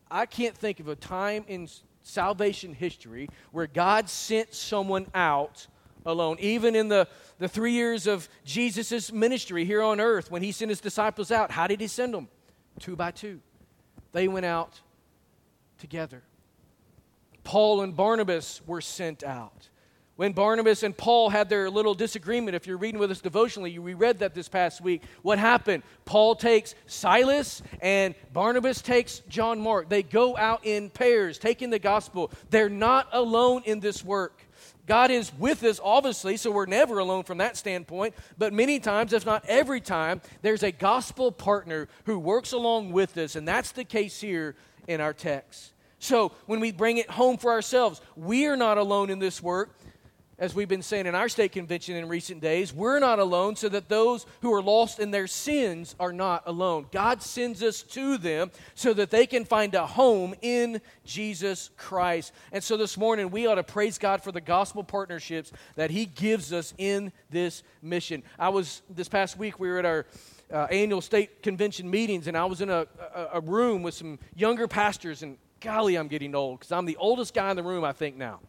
I 0.10 0.26
can't 0.26 0.58
think 0.58 0.80
of 0.80 0.88
a 0.88 0.96
time 0.96 1.46
in 1.48 1.70
salvation 2.04 2.74
history 2.74 3.30
where 3.52 3.68
God 3.68 4.10
sent 4.10 4.54
someone 4.54 5.08
out 5.14 5.68
alone. 6.06 6.38
Even 6.40 6.76
in 6.76 6.88
the, 6.88 7.08
the 7.40 7.48
three 7.48 7.74
years 7.74 8.08
of 8.08 8.28
Jesus' 8.44 9.12
ministry 9.12 9.66
here 9.66 9.82
on 9.82 10.00
earth, 10.00 10.32
when 10.32 10.44
he 10.44 10.52
sent 10.52 10.70
his 10.70 10.82
disciples 10.82 11.32
out, 11.32 11.52
how 11.52 11.68
did 11.68 11.82
he 11.82 11.88
send 11.88 12.14
them? 12.14 12.28
Two 12.80 12.96
by 12.96 13.12
two. 13.12 13.40
They 14.12 14.28
went 14.28 14.46
out 14.46 14.80
together. 15.78 16.24
Paul 17.44 17.82
and 17.82 17.96
Barnabas 17.96 18.62
were 18.66 18.82
sent 18.82 19.24
out. 19.24 19.70
When 20.18 20.34
Barnabas 20.34 20.84
and 20.84 20.96
Paul 20.96 21.32
had 21.32 21.50
their 21.50 21.68
little 21.68 21.96
disagreement, 21.96 22.54
if 22.54 22.68
you're 22.68 22.78
reading 22.78 23.00
with 23.00 23.10
us 23.10 23.22
devotionally, 23.22 23.80
we 23.80 23.96
read 23.96 24.20
that 24.20 24.36
this 24.36 24.48
past 24.48 24.80
week. 24.80 25.02
What 25.24 25.40
happened? 25.40 25.82
Paul 26.06 26.36
takes 26.36 26.76
Silas 26.86 27.64
and 27.82 28.14
Barnabas 28.32 28.84
takes 28.84 29.20
John 29.30 29.60
Mark. 29.60 29.90
They 29.90 30.04
go 30.04 30.38
out 30.38 30.64
in 30.64 30.92
pairs, 30.92 31.40
taking 31.40 31.72
the 31.72 31.80
gospel. 31.80 32.30
They're 32.52 32.70
not 32.70 33.08
alone 33.12 33.64
in 33.66 33.80
this 33.80 34.06
work. 34.06 34.46
God 34.88 35.12
is 35.12 35.32
with 35.38 35.64
us, 35.64 35.80
obviously, 35.84 36.38
so 36.38 36.52
we're 36.52 36.66
never 36.66 37.00
alone 37.00 37.24
from 37.24 37.38
that 37.38 37.58
standpoint. 37.58 38.14
But 38.38 38.54
many 38.54 38.80
times, 38.80 39.14
if 39.14 39.26
not 39.26 39.46
every 39.48 39.82
time, 39.82 40.22
there's 40.42 40.64
a 40.64 40.72
gospel 40.72 41.32
partner 41.32 41.88
who 42.06 42.20
works 42.20 42.52
along 42.52 42.92
with 42.92 43.18
us, 43.18 43.36
and 43.36 43.48
that's 43.48 43.72
the 43.72 43.84
case 43.84 44.20
here 44.20 44.56
in 44.88 45.00
our 45.00 45.14
text. 45.14 45.74
So 46.00 46.32
when 46.48 46.60
we 46.60 46.72
bring 46.72 46.98
it 46.98 47.10
home 47.12 47.38
for 47.38 47.52
ourselves, 47.52 48.02
we 48.16 48.48
are 48.48 48.58
not 48.58 48.80
alone 48.80 49.12
in 49.12 49.20
this 49.20 49.42
work 49.42 49.70
as 50.42 50.56
we've 50.56 50.68
been 50.68 50.82
saying 50.82 51.06
in 51.06 51.14
our 51.14 51.30
state 51.30 51.52
convention 51.52 51.96
in 51.96 52.08
recent 52.08 52.42
days, 52.42 52.74
we're 52.74 52.98
not 52.98 53.20
alone 53.20 53.56
so 53.56 53.70
that 53.70 53.88
those 53.90 54.26
who 54.42 54.52
are 54.52 54.62
lost 54.62 55.00
in 55.00 55.12
their 55.12 55.28
sins 55.28 55.96
are 56.00 56.12
not 56.12 56.42
alone. 56.48 56.88
God 56.92 57.22
sends 57.22 57.62
us 57.62 57.84
to 57.84 58.18
them 58.18 58.50
so 58.74 58.92
that 58.92 59.12
they 59.12 59.28
can 59.28 59.46
find 59.46 59.76
a 59.76 59.86
home 59.86 60.34
in 60.42 60.82
Jesus 61.06 61.70
Christ. 61.78 62.34
And 62.52 62.64
so 62.64 62.76
this 62.76 62.98
morning, 62.98 63.30
we 63.30 63.46
ought 63.46 63.56
to 63.56 63.64
praise 63.64 64.00
God 64.00 64.24
for 64.24 64.32
the 64.32 64.42
gospel 64.42 64.84
partnerships 64.84 65.52
that 65.76 65.92
He 65.92 66.08
gives 66.08 66.52
us 66.52 66.74
in 66.80 67.12
this 67.30 67.62
mission. 67.84 68.24
I 68.40 68.50
was, 68.50 68.82
this 68.90 69.08
past 69.08 69.38
week, 69.38 69.60
we 69.60 69.70
were 69.70 69.78
at 69.78 69.86
our 69.86 70.08
uh, 70.52 70.66
annual 70.72 71.02
state 71.02 71.44
convention 71.44 71.88
meetings, 71.88 72.26
and 72.26 72.36
I 72.36 72.46
was 72.46 72.62
in 72.62 72.72
a, 72.72 72.88
a, 73.14 73.28
a 73.34 73.42
room 73.42 73.84
with 73.84 73.94
some 73.94 74.18
younger 74.36 74.68
pastors, 74.68 75.22
and 75.22 75.38
golly, 75.60 75.98
I'm 75.98 76.08
getting 76.08 76.34
old 76.34 76.62
because 76.62 76.72
I'm 76.72 76.88
the 76.88 76.98
oldest 76.98 77.36
guy 77.36 77.52
in 77.52 77.58
the 77.58 77.64
room, 77.64 77.84
I 77.84 77.92
think, 77.92 78.18
now 78.18 78.40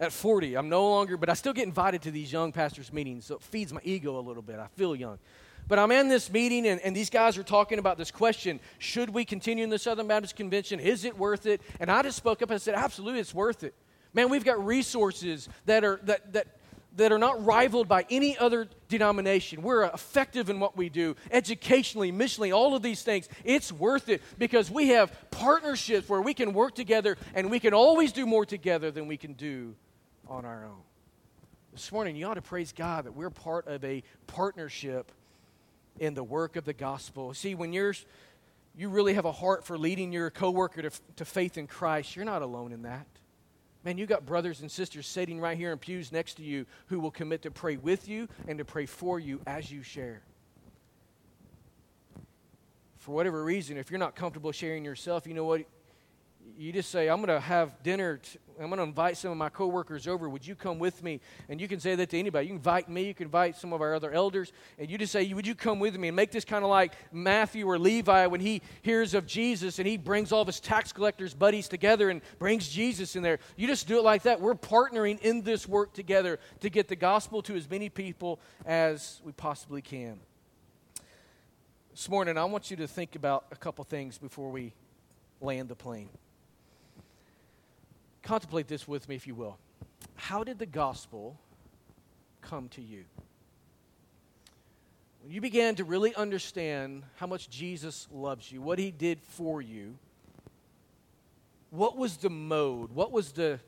at 0.00 0.12
40. 0.12 0.56
I'm 0.56 0.68
no 0.68 0.88
longer, 0.88 1.16
but 1.16 1.28
I 1.28 1.34
still 1.34 1.52
get 1.52 1.66
invited 1.66 2.02
to 2.02 2.10
these 2.10 2.32
young 2.32 2.52
pastors' 2.52 2.92
meetings, 2.92 3.26
so 3.26 3.36
it 3.36 3.42
feeds 3.42 3.72
my 3.72 3.80
ego 3.84 4.18
a 4.18 4.22
little 4.22 4.42
bit. 4.42 4.58
I 4.58 4.68
feel 4.76 4.94
young. 4.94 5.18
But 5.66 5.78
I'm 5.78 5.92
in 5.92 6.08
this 6.08 6.30
meeting, 6.30 6.66
and, 6.66 6.80
and 6.80 6.96
these 6.96 7.10
guys 7.10 7.36
are 7.36 7.42
talking 7.42 7.78
about 7.78 7.98
this 7.98 8.10
question 8.10 8.58
should 8.78 9.10
we 9.10 9.24
continue 9.24 9.64
in 9.64 9.70
the 9.70 9.78
Southern 9.78 10.06
Baptist 10.06 10.34
Convention? 10.34 10.80
Is 10.80 11.04
it 11.04 11.16
worth 11.18 11.46
it? 11.46 11.60
And 11.78 11.90
I 11.90 12.02
just 12.02 12.16
spoke 12.16 12.40
up 12.42 12.50
and 12.50 12.60
said, 12.60 12.74
absolutely, 12.74 13.20
it's 13.20 13.34
worth 13.34 13.64
it. 13.64 13.74
Man, 14.14 14.30
we've 14.30 14.44
got 14.44 14.64
resources 14.64 15.48
that 15.66 15.84
are, 15.84 16.00
that, 16.04 16.32
that, 16.32 16.46
that 16.96 17.12
are 17.12 17.18
not 17.18 17.44
rivaled 17.44 17.86
by 17.86 18.06
any 18.08 18.38
other 18.38 18.66
denomination. 18.88 19.60
We're 19.60 19.84
effective 19.84 20.48
in 20.48 20.58
what 20.58 20.74
we 20.74 20.88
do, 20.88 21.16
educationally, 21.30 22.12
missionally, 22.12 22.54
all 22.54 22.74
of 22.74 22.80
these 22.80 23.02
things. 23.02 23.28
It's 23.44 23.70
worth 23.70 24.08
it 24.08 24.22
because 24.38 24.70
we 24.70 24.88
have 24.88 25.12
partnerships 25.30 26.08
where 26.08 26.22
we 26.22 26.32
can 26.32 26.54
work 26.54 26.74
together 26.74 27.18
and 27.34 27.50
we 27.50 27.60
can 27.60 27.74
always 27.74 28.12
do 28.12 28.24
more 28.24 28.46
together 28.46 28.90
than 28.90 29.06
we 29.06 29.18
can 29.18 29.34
do 29.34 29.74
on 30.28 30.44
our 30.44 30.64
own. 30.64 30.82
This 31.72 31.90
morning, 31.92 32.16
you 32.16 32.26
ought 32.26 32.34
to 32.34 32.42
praise 32.42 32.72
God 32.72 33.04
that 33.04 33.12
we're 33.12 33.30
part 33.30 33.66
of 33.66 33.84
a 33.84 34.02
partnership 34.26 35.12
in 35.98 36.14
the 36.14 36.24
work 36.24 36.56
of 36.56 36.64
the 36.64 36.72
gospel. 36.72 37.34
See, 37.34 37.54
when 37.54 37.72
you're 37.72 37.94
you 38.76 38.88
really 38.88 39.14
have 39.14 39.24
a 39.24 39.32
heart 39.32 39.64
for 39.64 39.76
leading 39.76 40.12
your 40.12 40.30
coworker 40.30 40.82
to, 40.82 40.90
to 41.16 41.24
faith 41.24 41.58
in 41.58 41.66
Christ, 41.66 42.14
you're 42.14 42.24
not 42.24 42.42
alone 42.42 42.72
in 42.72 42.82
that. 42.82 43.06
Man, 43.84 43.98
you 43.98 44.06
got 44.06 44.24
brothers 44.24 44.60
and 44.60 44.70
sisters 44.70 45.06
sitting 45.06 45.40
right 45.40 45.56
here 45.56 45.72
in 45.72 45.78
pews 45.78 46.12
next 46.12 46.34
to 46.34 46.44
you 46.44 46.64
who 46.86 47.00
will 47.00 47.10
commit 47.10 47.42
to 47.42 47.50
pray 47.50 47.76
with 47.76 48.08
you 48.08 48.28
and 48.46 48.58
to 48.58 48.64
pray 48.64 48.86
for 48.86 49.18
you 49.18 49.40
as 49.46 49.72
you 49.72 49.82
share. 49.82 50.20
For 52.98 53.12
whatever 53.12 53.42
reason, 53.42 53.76
if 53.76 53.90
you're 53.90 53.98
not 53.98 54.14
comfortable 54.14 54.52
sharing 54.52 54.84
yourself, 54.84 55.26
you 55.26 55.34
know 55.34 55.44
what? 55.44 55.64
you 56.56 56.72
just 56.72 56.90
say, 56.90 57.08
I'm 57.08 57.18
going 57.18 57.28
to 57.28 57.40
have 57.40 57.82
dinner. 57.82 58.18
T- 58.18 58.38
I'm 58.60 58.70
going 58.70 58.78
to 58.78 58.84
invite 58.84 59.16
some 59.16 59.30
of 59.30 59.36
my 59.36 59.48
coworkers 59.48 60.08
over. 60.08 60.28
Would 60.28 60.46
you 60.46 60.54
come 60.54 60.78
with 60.78 61.02
me? 61.02 61.20
And 61.48 61.60
you 61.60 61.68
can 61.68 61.78
say 61.80 61.94
that 61.94 62.10
to 62.10 62.18
anybody. 62.18 62.46
You 62.46 62.50
can 62.50 62.56
invite 62.56 62.88
me. 62.88 63.04
You 63.04 63.14
can 63.14 63.26
invite 63.26 63.56
some 63.56 63.72
of 63.72 63.80
our 63.80 63.94
other 63.94 64.10
elders. 64.10 64.52
And 64.78 64.90
you 64.90 64.98
just 64.98 65.12
say, 65.12 65.32
Would 65.32 65.46
you 65.46 65.54
come 65.54 65.78
with 65.78 65.96
me? 65.96 66.08
And 66.08 66.16
make 66.16 66.32
this 66.32 66.44
kind 66.44 66.64
of 66.64 66.70
like 66.70 66.94
Matthew 67.12 67.68
or 67.68 67.78
Levi 67.78 68.26
when 68.26 68.40
he 68.40 68.62
hears 68.82 69.14
of 69.14 69.26
Jesus 69.26 69.78
and 69.78 69.86
he 69.86 69.96
brings 69.96 70.32
all 70.32 70.42
of 70.42 70.46
his 70.46 70.60
tax 70.60 70.92
collectors' 70.92 71.34
buddies 71.34 71.68
together 71.68 72.10
and 72.10 72.20
brings 72.38 72.68
Jesus 72.68 73.16
in 73.16 73.22
there. 73.22 73.38
You 73.56 73.66
just 73.66 73.86
do 73.86 73.98
it 73.98 74.04
like 74.04 74.22
that. 74.22 74.40
We're 74.40 74.54
partnering 74.54 75.20
in 75.20 75.42
this 75.42 75.68
work 75.68 75.92
together 75.92 76.38
to 76.60 76.70
get 76.70 76.88
the 76.88 76.96
gospel 76.96 77.42
to 77.42 77.54
as 77.54 77.68
many 77.70 77.88
people 77.88 78.40
as 78.66 79.20
we 79.24 79.32
possibly 79.32 79.82
can. 79.82 80.18
This 81.92 82.08
morning, 82.08 82.38
I 82.38 82.44
want 82.44 82.70
you 82.70 82.76
to 82.76 82.86
think 82.86 83.16
about 83.16 83.46
a 83.50 83.56
couple 83.56 83.84
things 83.84 84.18
before 84.18 84.50
we 84.50 84.72
land 85.40 85.68
the 85.68 85.74
plane. 85.74 86.10
Contemplate 88.28 88.68
this 88.68 88.86
with 88.86 89.08
me, 89.08 89.16
if 89.16 89.26
you 89.26 89.34
will. 89.34 89.56
How 90.14 90.44
did 90.44 90.58
the 90.58 90.66
gospel 90.66 91.38
come 92.42 92.68
to 92.68 92.82
you? 92.82 93.04
When 95.22 95.32
you 95.32 95.40
began 95.40 95.76
to 95.76 95.84
really 95.84 96.14
understand 96.14 97.04
how 97.16 97.26
much 97.26 97.48
Jesus 97.48 98.06
loves 98.12 98.52
you, 98.52 98.60
what 98.60 98.78
he 98.78 98.90
did 98.90 99.18
for 99.22 99.62
you, 99.62 99.96
what 101.70 101.96
was 101.96 102.18
the 102.18 102.28
mode? 102.28 102.92
What 102.92 103.12
was 103.12 103.32
the, 103.32 103.60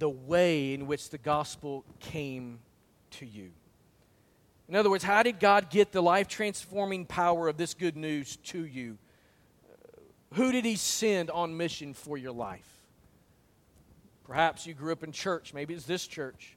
the 0.00 0.08
way 0.08 0.74
in 0.74 0.88
which 0.88 1.10
the 1.10 1.18
gospel 1.18 1.84
came 2.00 2.58
to 3.12 3.26
you? 3.26 3.52
In 4.68 4.74
other 4.74 4.90
words, 4.90 5.04
how 5.04 5.22
did 5.22 5.38
God 5.38 5.70
get 5.70 5.92
the 5.92 6.02
life 6.02 6.26
transforming 6.26 7.06
power 7.06 7.46
of 7.46 7.56
this 7.56 7.74
good 7.74 7.96
news 7.96 8.38
to 8.46 8.66
you? 8.66 8.98
Who 10.34 10.50
did 10.50 10.64
he 10.64 10.74
send 10.74 11.30
on 11.30 11.56
mission 11.56 11.94
for 11.94 12.18
your 12.18 12.32
life? 12.32 12.75
Perhaps 14.26 14.66
you 14.66 14.74
grew 14.74 14.92
up 14.92 15.04
in 15.04 15.12
church. 15.12 15.54
Maybe 15.54 15.74
it's 15.74 15.84
this 15.84 16.06
church. 16.06 16.56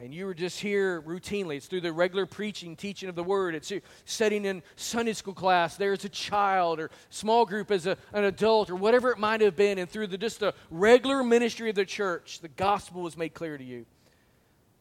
And 0.00 0.12
you 0.12 0.26
were 0.26 0.34
just 0.34 0.58
here 0.58 1.00
routinely. 1.02 1.56
It's 1.56 1.66
through 1.66 1.82
the 1.82 1.92
regular 1.92 2.26
preaching, 2.26 2.74
teaching 2.74 3.08
of 3.08 3.14
the 3.14 3.22
word. 3.22 3.54
It's 3.54 3.72
sitting 4.06 4.44
in 4.44 4.62
Sunday 4.74 5.12
school 5.12 5.34
class 5.34 5.76
there 5.76 5.92
as 5.92 6.04
a 6.04 6.08
child 6.08 6.80
or 6.80 6.90
small 7.10 7.46
group 7.46 7.70
as 7.70 7.86
a, 7.86 7.96
an 8.12 8.24
adult 8.24 8.70
or 8.70 8.76
whatever 8.76 9.10
it 9.10 9.18
might 9.18 9.40
have 9.40 9.54
been. 9.54 9.78
And 9.78 9.88
through 9.88 10.08
the, 10.08 10.18
just 10.18 10.40
the 10.40 10.54
regular 10.70 11.22
ministry 11.22 11.68
of 11.70 11.76
the 11.76 11.84
church, 11.84 12.40
the 12.40 12.48
gospel 12.48 13.02
was 13.02 13.16
made 13.16 13.34
clear 13.34 13.56
to 13.56 13.64
you. 13.64 13.86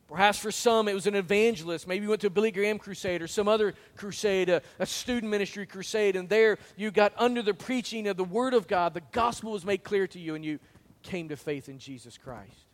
Perhaps 0.08 0.40
for 0.40 0.52
some 0.52 0.88
it 0.88 0.94
was 0.94 1.08
an 1.08 1.16
evangelist. 1.16 1.88
Maybe 1.88 2.04
you 2.04 2.10
went 2.10 2.22
to 2.22 2.28
a 2.28 2.30
Billy 2.30 2.52
Graham 2.52 2.78
crusade 2.78 3.22
or 3.22 3.28
some 3.28 3.48
other 3.48 3.74
crusade, 3.96 4.50
a, 4.50 4.62
a, 4.80 4.86
student 4.86 5.32
ministry 5.32 5.66
crusade, 5.66 6.16
and 6.16 6.30
there 6.30 6.60
you 6.76 6.92
got 6.92 7.14
under 7.18 7.42
the 7.42 7.54
preaching 7.54 8.08
of 8.08 8.18
the 8.18 8.24
Word 8.24 8.54
of 8.54 8.68
God. 8.68 8.94
The 8.94 9.02
gospel 9.12 9.54
was 9.54 9.66
made 9.66 9.84
clear 9.84 10.06
to 10.08 10.20
you, 10.20 10.36
and 10.36 10.46
you 10.46 10.60
came 11.04 11.30
to 11.30 11.36
faith 11.36 11.70
in 11.70 11.78
Jesus 11.78 12.18
Christ. 12.18 12.68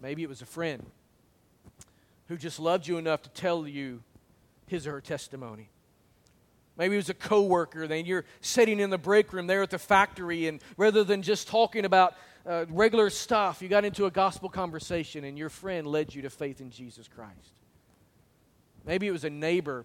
Maybe 0.00 0.22
it 0.22 0.28
was 0.28 0.42
a 0.42 0.46
friend 0.46 0.84
who 2.28 2.36
just 2.36 2.60
loved 2.60 2.86
you 2.86 2.98
enough 2.98 3.22
to 3.22 3.30
tell 3.30 3.66
you 3.66 4.02
his 4.66 4.86
or 4.86 4.92
her 4.92 5.00
testimony. 5.00 5.70
Maybe 6.76 6.94
it 6.94 6.98
was 6.98 7.10
a 7.10 7.14
coworker, 7.14 7.88
then 7.88 8.06
you're 8.06 8.24
sitting 8.40 8.78
in 8.78 8.90
the 8.90 8.98
break 8.98 9.32
room 9.32 9.48
there 9.48 9.62
at 9.62 9.70
the 9.70 9.78
factory, 9.78 10.46
and 10.46 10.60
rather 10.76 11.02
than 11.02 11.22
just 11.22 11.48
talking 11.48 11.84
about 11.84 12.14
uh, 12.46 12.66
regular 12.70 13.10
stuff, 13.10 13.60
you 13.60 13.68
got 13.68 13.84
into 13.84 14.06
a 14.06 14.10
gospel 14.10 14.48
conversation, 14.48 15.24
and 15.24 15.36
your 15.36 15.48
friend 15.48 15.86
led 15.88 16.14
you 16.14 16.22
to 16.22 16.30
faith 16.30 16.60
in 16.60 16.70
Jesus 16.70 17.08
Christ. 17.08 17.52
Maybe 18.86 19.08
it 19.08 19.10
was 19.10 19.24
a 19.24 19.30
neighbor 19.30 19.84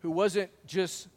who 0.00 0.10
wasn't 0.10 0.50
just 0.66 1.08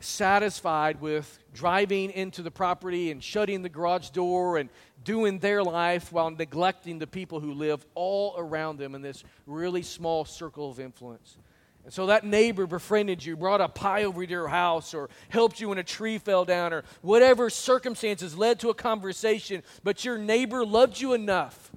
satisfied 0.00 1.00
with 1.00 1.38
driving 1.52 2.10
into 2.10 2.42
the 2.42 2.50
property 2.50 3.10
and 3.10 3.22
shutting 3.22 3.62
the 3.62 3.68
garage 3.68 4.10
door 4.10 4.58
and 4.58 4.68
doing 5.04 5.38
their 5.38 5.62
life 5.62 6.12
while 6.12 6.30
neglecting 6.30 6.98
the 6.98 7.06
people 7.06 7.40
who 7.40 7.52
live 7.52 7.84
all 7.94 8.34
around 8.36 8.78
them 8.78 8.94
in 8.94 9.02
this 9.02 9.24
really 9.46 9.82
small 9.82 10.24
circle 10.24 10.70
of 10.70 10.80
influence. 10.80 11.38
And 11.84 11.92
so 11.92 12.06
that 12.06 12.24
neighbor 12.24 12.66
befriended 12.66 13.24
you, 13.24 13.36
brought 13.36 13.60
a 13.60 13.68
pie 13.68 14.04
over 14.04 14.26
to 14.26 14.30
your 14.30 14.48
house, 14.48 14.92
or 14.92 15.08
helped 15.28 15.60
you 15.60 15.68
when 15.68 15.78
a 15.78 15.84
tree 15.84 16.18
fell 16.18 16.44
down, 16.44 16.72
or 16.72 16.82
whatever 17.00 17.48
circumstances 17.48 18.36
led 18.36 18.58
to 18.60 18.70
a 18.70 18.74
conversation, 18.74 19.62
but 19.84 20.04
your 20.04 20.18
neighbor 20.18 20.66
loved 20.66 21.00
you 21.00 21.12
enough 21.12 21.70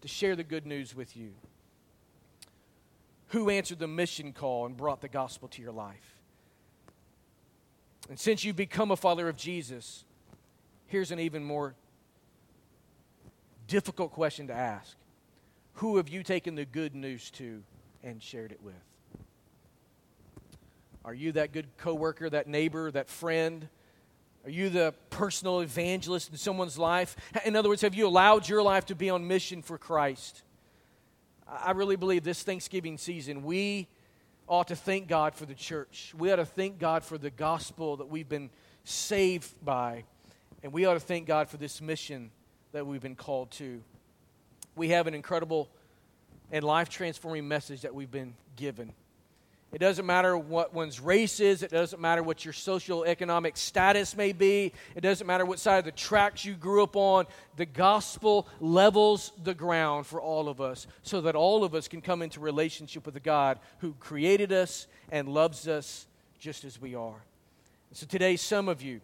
to 0.00 0.08
share 0.08 0.34
the 0.34 0.42
good 0.42 0.66
news 0.66 0.96
with 0.96 1.16
you. 1.16 1.30
Who 3.28 3.50
answered 3.50 3.78
the 3.78 3.86
mission 3.86 4.32
call 4.32 4.66
and 4.66 4.76
brought 4.76 5.00
the 5.00 5.08
gospel 5.08 5.46
to 5.50 5.62
your 5.62 5.72
life? 5.72 6.11
And 8.08 8.18
since 8.18 8.44
you've 8.44 8.56
become 8.56 8.90
a 8.90 8.96
follower 8.96 9.28
of 9.28 9.36
Jesus, 9.36 10.04
here's 10.86 11.10
an 11.10 11.18
even 11.18 11.44
more 11.44 11.74
difficult 13.66 14.12
question 14.12 14.48
to 14.48 14.54
ask 14.54 14.96
Who 15.74 15.96
have 15.96 16.08
you 16.08 16.22
taken 16.22 16.54
the 16.54 16.64
good 16.64 16.94
news 16.94 17.30
to 17.32 17.62
and 18.02 18.22
shared 18.22 18.52
it 18.52 18.60
with? 18.62 18.74
Are 21.04 21.14
you 21.14 21.32
that 21.32 21.52
good 21.52 21.66
coworker, 21.78 22.30
that 22.30 22.46
neighbor, 22.46 22.90
that 22.90 23.08
friend? 23.08 23.68
Are 24.44 24.50
you 24.50 24.70
the 24.70 24.92
personal 25.10 25.60
evangelist 25.60 26.30
in 26.30 26.36
someone's 26.36 26.78
life? 26.78 27.16
In 27.44 27.54
other 27.54 27.68
words, 27.68 27.82
have 27.82 27.94
you 27.94 28.06
allowed 28.06 28.48
your 28.48 28.62
life 28.62 28.86
to 28.86 28.94
be 28.94 29.08
on 29.08 29.26
mission 29.26 29.62
for 29.62 29.78
Christ? 29.78 30.42
I 31.46 31.72
really 31.72 31.96
believe 31.96 32.24
this 32.24 32.42
Thanksgiving 32.42 32.98
season, 32.98 33.42
we 33.42 33.88
ought 34.48 34.68
to 34.68 34.76
thank 34.76 35.08
God 35.08 35.34
for 35.34 35.46
the 35.46 35.54
church. 35.54 36.12
We 36.16 36.32
ought 36.32 36.36
to 36.36 36.44
thank 36.44 36.78
God 36.78 37.04
for 37.04 37.18
the 37.18 37.30
gospel 37.30 37.96
that 37.96 38.08
we've 38.08 38.28
been 38.28 38.50
saved 38.84 39.52
by. 39.64 40.04
And 40.62 40.72
we 40.72 40.84
ought 40.84 40.94
to 40.94 41.00
thank 41.00 41.26
God 41.26 41.48
for 41.48 41.56
this 41.56 41.80
mission 41.80 42.30
that 42.72 42.86
we've 42.86 43.02
been 43.02 43.16
called 43.16 43.50
to. 43.52 43.82
We 44.76 44.90
have 44.90 45.06
an 45.06 45.14
incredible 45.14 45.68
and 46.50 46.64
life 46.64 46.88
transforming 46.88 47.48
message 47.48 47.82
that 47.82 47.94
we've 47.94 48.10
been 48.10 48.34
given. 48.56 48.92
It 49.72 49.78
doesn't 49.78 50.04
matter 50.04 50.36
what 50.36 50.74
one's 50.74 51.00
race 51.00 51.40
is. 51.40 51.62
It 51.62 51.70
doesn't 51.70 52.00
matter 52.00 52.22
what 52.22 52.44
your 52.44 52.52
social 52.52 53.04
economic 53.04 53.56
status 53.56 54.14
may 54.14 54.32
be. 54.32 54.74
It 54.94 55.00
doesn't 55.00 55.26
matter 55.26 55.46
what 55.46 55.58
side 55.58 55.78
of 55.78 55.86
the 55.86 55.92
tracks 55.92 56.44
you 56.44 56.52
grew 56.52 56.82
up 56.82 56.94
on. 56.94 57.24
The 57.56 57.64
gospel 57.64 58.46
levels 58.60 59.32
the 59.42 59.54
ground 59.54 60.06
for 60.06 60.20
all 60.20 60.50
of 60.50 60.60
us 60.60 60.86
so 61.02 61.22
that 61.22 61.34
all 61.34 61.64
of 61.64 61.74
us 61.74 61.88
can 61.88 62.02
come 62.02 62.20
into 62.20 62.38
relationship 62.38 63.06
with 63.06 63.14
the 63.14 63.20
God 63.20 63.58
who 63.78 63.94
created 63.94 64.52
us 64.52 64.86
and 65.10 65.26
loves 65.26 65.66
us 65.66 66.06
just 66.38 66.64
as 66.64 66.78
we 66.78 66.94
are. 66.94 67.22
So 67.92 68.06
today, 68.06 68.36
some 68.36 68.68
of 68.68 68.82
you, 68.82 69.00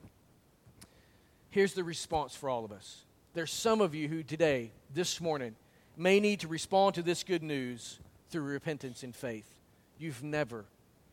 here's 1.48 1.72
the 1.72 1.84
response 1.84 2.34
for 2.34 2.50
all 2.50 2.66
of 2.66 2.72
us. 2.72 3.04
There's 3.32 3.52
some 3.52 3.80
of 3.80 3.94
you 3.94 4.06
who 4.06 4.22
today, 4.22 4.70
this 4.92 5.18
morning, 5.18 5.54
may 5.96 6.20
need 6.20 6.40
to 6.40 6.48
respond 6.48 6.94
to 6.96 7.02
this 7.02 7.22
good 7.22 7.42
news 7.42 7.98
through 8.30 8.42
repentance 8.42 9.02
and 9.02 9.16
faith 9.16 9.57
you've 9.98 10.22
never 10.22 10.64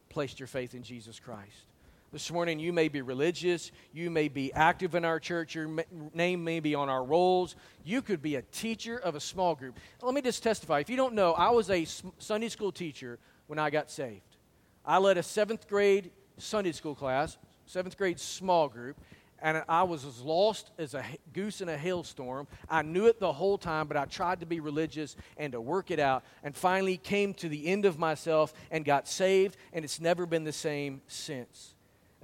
placed 0.09 0.39
your 0.39 0.47
faith 0.47 0.73
in 0.73 0.83
Jesus 0.83 1.19
Christ. 1.19 1.67
This 2.11 2.31
morning, 2.31 2.59
you 2.59 2.71
may 2.71 2.87
be 2.87 3.01
religious. 3.01 3.71
You 3.91 4.09
may 4.09 4.29
be 4.29 4.53
active 4.53 4.95
in 4.95 5.03
our 5.03 5.19
church. 5.19 5.55
Your 5.55 5.69
name 6.13 6.43
may 6.43 6.61
be 6.61 6.73
on 6.73 6.87
our 6.87 7.03
rolls. 7.03 7.57
You 7.83 8.01
could 8.01 8.21
be 8.21 8.35
a 8.35 8.41
teacher 8.41 8.97
of 8.97 9.15
a 9.15 9.19
small 9.19 9.53
group. 9.55 9.77
Let 10.01 10.13
me 10.13 10.21
just 10.21 10.41
testify. 10.41 10.79
If 10.79 10.89
you 10.89 10.95
don't 10.95 11.13
know, 11.13 11.33
I 11.33 11.49
was 11.49 11.69
a 11.69 11.85
Sunday 12.17 12.47
school 12.47 12.71
teacher 12.71 13.19
when 13.47 13.59
I 13.59 13.69
got 13.69 13.91
saved. 13.91 14.37
I 14.85 14.99
led 14.99 15.17
a 15.17 15.23
seventh 15.23 15.67
grade 15.67 16.11
Sunday 16.37 16.71
school 16.71 16.95
class, 16.95 17.37
seventh 17.65 17.97
grade 17.97 18.19
small 18.19 18.69
group, 18.69 18.97
and 19.45 19.63
I 19.69 19.83
was 19.83 20.05
as 20.05 20.21
lost 20.21 20.71
as 20.79 20.95
a 20.95 21.05
goose 21.31 21.61
in 21.61 21.69
a 21.69 21.77
hailstorm. 21.77 22.47
I 22.67 22.81
knew 22.81 23.05
it 23.05 23.19
the 23.19 23.31
whole 23.31 23.59
time, 23.59 23.87
but 23.87 23.95
I 23.95 24.05
tried 24.05 24.39
to 24.39 24.47
be 24.47 24.59
religious 24.59 25.15
and 25.37 25.53
to 25.53 25.61
work 25.61 25.91
it 25.91 25.99
out, 25.99 26.23
and 26.41 26.55
finally 26.55 26.97
came 26.97 27.31
to 27.35 27.47
the 27.47 27.67
end 27.67 27.85
of 27.85 27.99
myself 27.99 28.55
and 28.71 28.83
got 28.83 29.07
saved, 29.07 29.55
and 29.71 29.85
it's 29.85 30.01
never 30.01 30.25
been 30.25 30.45
the 30.45 30.51
same 30.51 31.03
since. 31.05 31.74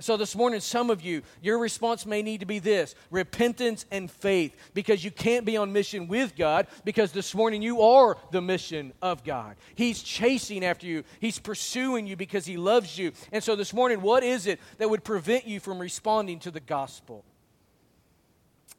So, 0.01 0.17
this 0.17 0.35
morning, 0.35 0.59
some 0.61 0.89
of 0.89 1.01
you, 1.01 1.21
your 1.41 1.59
response 1.59 2.07
may 2.07 2.23
need 2.23 2.39
to 2.39 2.47
be 2.47 2.57
this 2.57 2.95
repentance 3.11 3.85
and 3.91 4.09
faith, 4.09 4.55
because 4.73 5.03
you 5.03 5.11
can't 5.11 5.45
be 5.45 5.57
on 5.57 5.71
mission 5.71 6.07
with 6.07 6.35
God, 6.35 6.65
because 6.83 7.11
this 7.11 7.35
morning 7.35 7.61
you 7.61 7.81
are 7.81 8.17
the 8.31 8.41
mission 8.41 8.93
of 9.01 9.23
God. 9.23 9.57
He's 9.75 10.01
chasing 10.01 10.65
after 10.65 10.87
you, 10.87 11.03
He's 11.19 11.37
pursuing 11.37 12.07
you 12.07 12.15
because 12.15 12.45
He 12.45 12.57
loves 12.57 12.97
you. 12.97 13.11
And 13.31 13.43
so, 13.43 13.55
this 13.55 13.73
morning, 13.73 14.01
what 14.01 14.23
is 14.23 14.47
it 14.47 14.59
that 14.79 14.89
would 14.89 15.03
prevent 15.03 15.47
you 15.47 15.59
from 15.59 15.77
responding 15.77 16.39
to 16.39 16.51
the 16.51 16.59
gospel? 16.59 17.23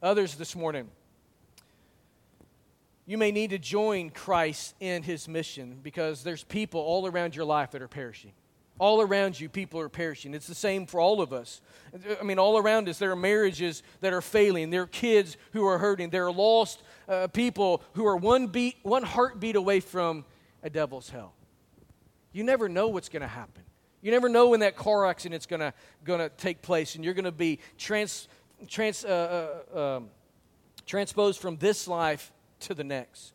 Others 0.03 0.35
this 0.35 0.57
morning, 0.57 0.91
you 3.07 3.17
may 3.17 3.31
need 3.31 3.51
to 3.51 3.59
join 3.59 4.11
Christ 4.11 4.75
in 4.81 5.05
His 5.05 5.29
mission 5.29 5.79
because 5.83 6.25
there's 6.25 6.43
people 6.43 6.81
all 6.81 7.07
around 7.07 7.37
your 7.37 7.45
life 7.45 7.71
that 7.71 7.83
are 7.83 7.89
perishing. 7.89 8.33
All 8.79 9.01
around 9.01 9.39
you, 9.39 9.49
people 9.49 9.79
are 9.81 9.89
perishing. 9.89 10.35
It's 10.35 10.47
the 10.47 10.55
same 10.55 10.87
for 10.87 10.99
all 10.99 11.21
of 11.21 11.33
us. 11.33 11.61
I 12.21 12.25
mean, 12.25 12.39
all 12.39 12.59
around 12.59 12.89
us, 12.89 12.99
there 12.99 13.13
are 13.13 13.17
marriages 13.17 13.83
that 14.01 14.13
are 14.13 14.23
failing. 14.23 14.71
There 14.71 14.83
are 14.83 14.87
kids 14.87 15.37
who 15.53 15.67
are 15.67 15.79
hurting. 15.79 16.11
There 16.11 16.27
are 16.27 16.33
lost 16.33 16.83
uh, 17.09 17.29
people 17.29 17.83
who 17.93 18.07
are 18.07 18.17
one 18.17 18.47
beat, 18.47 18.77
one 18.83 19.03
heartbeat 19.03 19.57
away 19.57 19.81
from 19.81 20.25
a 20.63 20.71
devil's 20.71 21.11
hell. 21.11 21.35
You 22.33 22.45
never 22.45 22.69
know 22.69 22.89
what's 22.89 23.09
going 23.09 23.23
to 23.23 23.29
happen. 23.29 23.63
You 24.01 24.11
never 24.11 24.29
know 24.29 24.49
when 24.49 24.61
that 24.61 24.75
car 24.75 25.07
accident's 25.07 25.47
going 25.47 25.61
to 25.61 25.73
going 26.05 26.19
to 26.19 26.29
take 26.31 26.61
place, 26.61 26.97
and 26.97 27.05
you're 27.05 27.15
going 27.15 27.25
to 27.25 27.31
be 27.31 27.61
trans, 27.79 28.27
trans, 28.67 29.05
uh, 29.05 29.63
uh, 29.73 29.97
um, 29.97 30.11
transposed 30.87 31.41
from 31.41 31.57
this 31.59 31.87
life 31.87 32.33
to 32.61 32.75
the 32.75 32.83
next. 32.83 33.33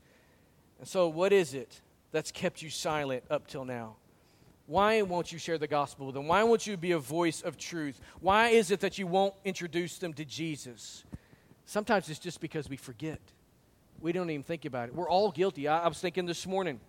And 0.79 0.87
so, 0.87 1.07
what 1.07 1.31
is 1.31 1.53
it 1.53 1.81
that's 2.11 2.31
kept 2.31 2.61
you 2.61 2.69
silent 2.69 3.23
up 3.29 3.47
till 3.47 3.63
now? 3.63 3.95
Why 4.67 5.01
won't 5.01 5.31
you 5.31 5.39
share 5.39 5.57
the 5.57 5.67
gospel 5.67 6.07
with 6.07 6.15
them? 6.15 6.27
Why 6.27 6.43
won't 6.43 6.67
you 6.67 6.75
be 6.75 6.91
a 6.91 6.99
voice 6.99 7.41
of 7.41 7.57
truth? 7.57 7.99
Why 8.19 8.49
is 8.49 8.69
it 8.69 8.81
that 8.81 8.97
you 8.97 9.07
won't 9.07 9.33
introduce 9.45 9.97
them 9.97 10.13
to 10.13 10.25
Jesus? 10.25 11.05
Sometimes 11.65 12.09
it's 12.09 12.19
just 12.19 12.41
because 12.41 12.69
we 12.69 12.75
forget. 12.75 13.21
We 14.01 14.11
don't 14.11 14.29
even 14.29 14.43
think 14.43 14.65
about 14.65 14.89
it. 14.89 14.95
We're 14.95 15.09
all 15.09 15.31
guilty. 15.31 15.69
I, 15.69 15.85
I 15.85 15.87
was 15.87 15.99
thinking 15.99 16.25
this 16.25 16.45
morning 16.45 16.81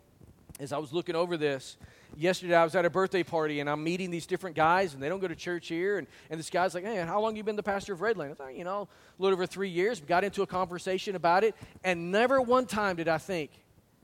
as 0.59 0.72
I 0.72 0.79
was 0.79 0.93
looking 0.93 1.14
over 1.14 1.37
this. 1.37 1.76
Yesterday, 2.16 2.57
I 2.57 2.64
was 2.64 2.74
at 2.74 2.85
a 2.85 2.91
birthday 2.91 3.22
party 3.22 3.61
and 3.61 3.70
I'm 3.70 3.85
meeting 3.85 4.11
these 4.11 4.26
different 4.26 4.57
guys, 4.57 4.95
and 4.95 5.03
they 5.03 5.09
don't 5.09 5.20
go 5.20 5.29
to 5.29 5.37
church 5.37 5.68
here. 5.68 5.99
And, 5.99 6.09
and 6.31 6.39
this 6.39 6.51
guy's 6.51 6.74
like, 6.74 6.85
Hey, 6.85 6.97
how 6.97 7.20
long 7.20 7.37
you 7.37 7.45
been 7.45 7.55
the 7.55 7.62
pastor 7.62 7.93
of 7.93 8.01
Red 8.01 8.16
Lane? 8.16 8.33
I 8.33 8.35
thought, 8.35 8.57
you 8.57 8.64
know, 8.64 8.89
a 9.18 9.22
little 9.22 9.37
over 9.37 9.47
three 9.47 9.68
years. 9.68 10.01
We 10.01 10.09
got 10.09 10.24
into 10.24 10.43
a 10.43 10.47
conversation 10.47 11.14
about 11.14 11.45
it, 11.45 11.55
and 11.85 12.11
never 12.11 12.41
one 12.41 12.66
time 12.66 12.97
did 12.97 13.07
I 13.07 13.18
think, 13.18 13.53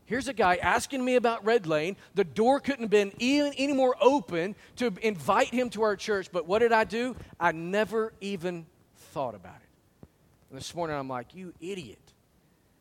Here's 0.06 0.28
a 0.28 0.34
guy 0.34 0.56
asking 0.56 1.02
me 1.04 1.16
about 1.16 1.44
Red 1.44 1.66
Lane. 1.66 1.96
The 2.14 2.24
door 2.24 2.60
couldn't 2.60 2.82
have 2.82 2.90
been 2.90 3.12
even 3.18 3.54
any 3.54 3.72
more 3.72 3.96
open 4.00 4.54
to 4.76 4.92
invite 5.00 5.48
him 5.48 5.70
to 5.70 5.82
our 5.82 5.96
church. 5.96 6.28
But 6.30 6.46
what 6.46 6.58
did 6.58 6.72
I 6.72 6.84
do? 6.84 7.16
I 7.40 7.52
never 7.52 8.12
even 8.20 8.66
thought 8.96 9.34
about 9.34 9.56
it. 9.56 10.08
And 10.50 10.58
this 10.58 10.74
morning 10.74 10.96
I'm 10.96 11.08
like, 11.08 11.34
you 11.34 11.54
idiot. 11.60 11.98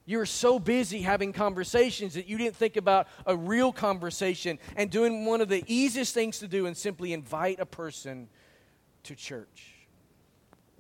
You 0.05 0.17
were 0.17 0.25
so 0.25 0.59
busy 0.59 1.01
having 1.01 1.31
conversations 1.31 2.15
that 2.15 2.27
you 2.27 2.37
didn't 2.37 2.57
think 2.57 2.75
about 2.75 3.07
a 3.25 3.37
real 3.37 3.71
conversation 3.71 4.59
and 4.75 4.89
doing 4.89 5.25
one 5.25 5.39
of 5.39 5.47
the 5.47 5.63
easiest 5.65 6.13
things 6.13 6.39
to 6.39 6.47
do 6.47 6.65
and 6.65 6.75
simply 6.75 7.13
invite 7.13 7.61
a 7.61 7.65
person 7.65 8.27
to 9.03 9.15
church. 9.15 9.72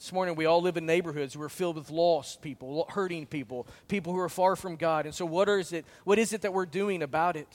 This 0.03 0.11
morning, 0.11 0.35
we 0.35 0.45
all 0.45 0.61
live 0.61 0.75
in 0.75 0.85
neighborhoods 0.85 1.33
who 1.33 1.41
are 1.43 1.47
filled 1.47 1.77
with 1.77 1.89
lost 1.89 2.41
people, 2.41 2.85
hurting 2.89 3.25
people, 3.25 3.65
people 3.87 4.11
who 4.11 4.19
are 4.19 4.27
far 4.27 4.57
from 4.57 4.75
God. 4.75 5.05
And 5.05 5.15
so, 5.15 5.25
what 5.25 5.47
is 5.47 5.71
it, 5.71 5.85
what 6.03 6.19
is 6.19 6.33
it 6.33 6.41
that 6.41 6.53
we're 6.53 6.65
doing 6.65 7.01
about 7.01 7.37
it? 7.37 7.47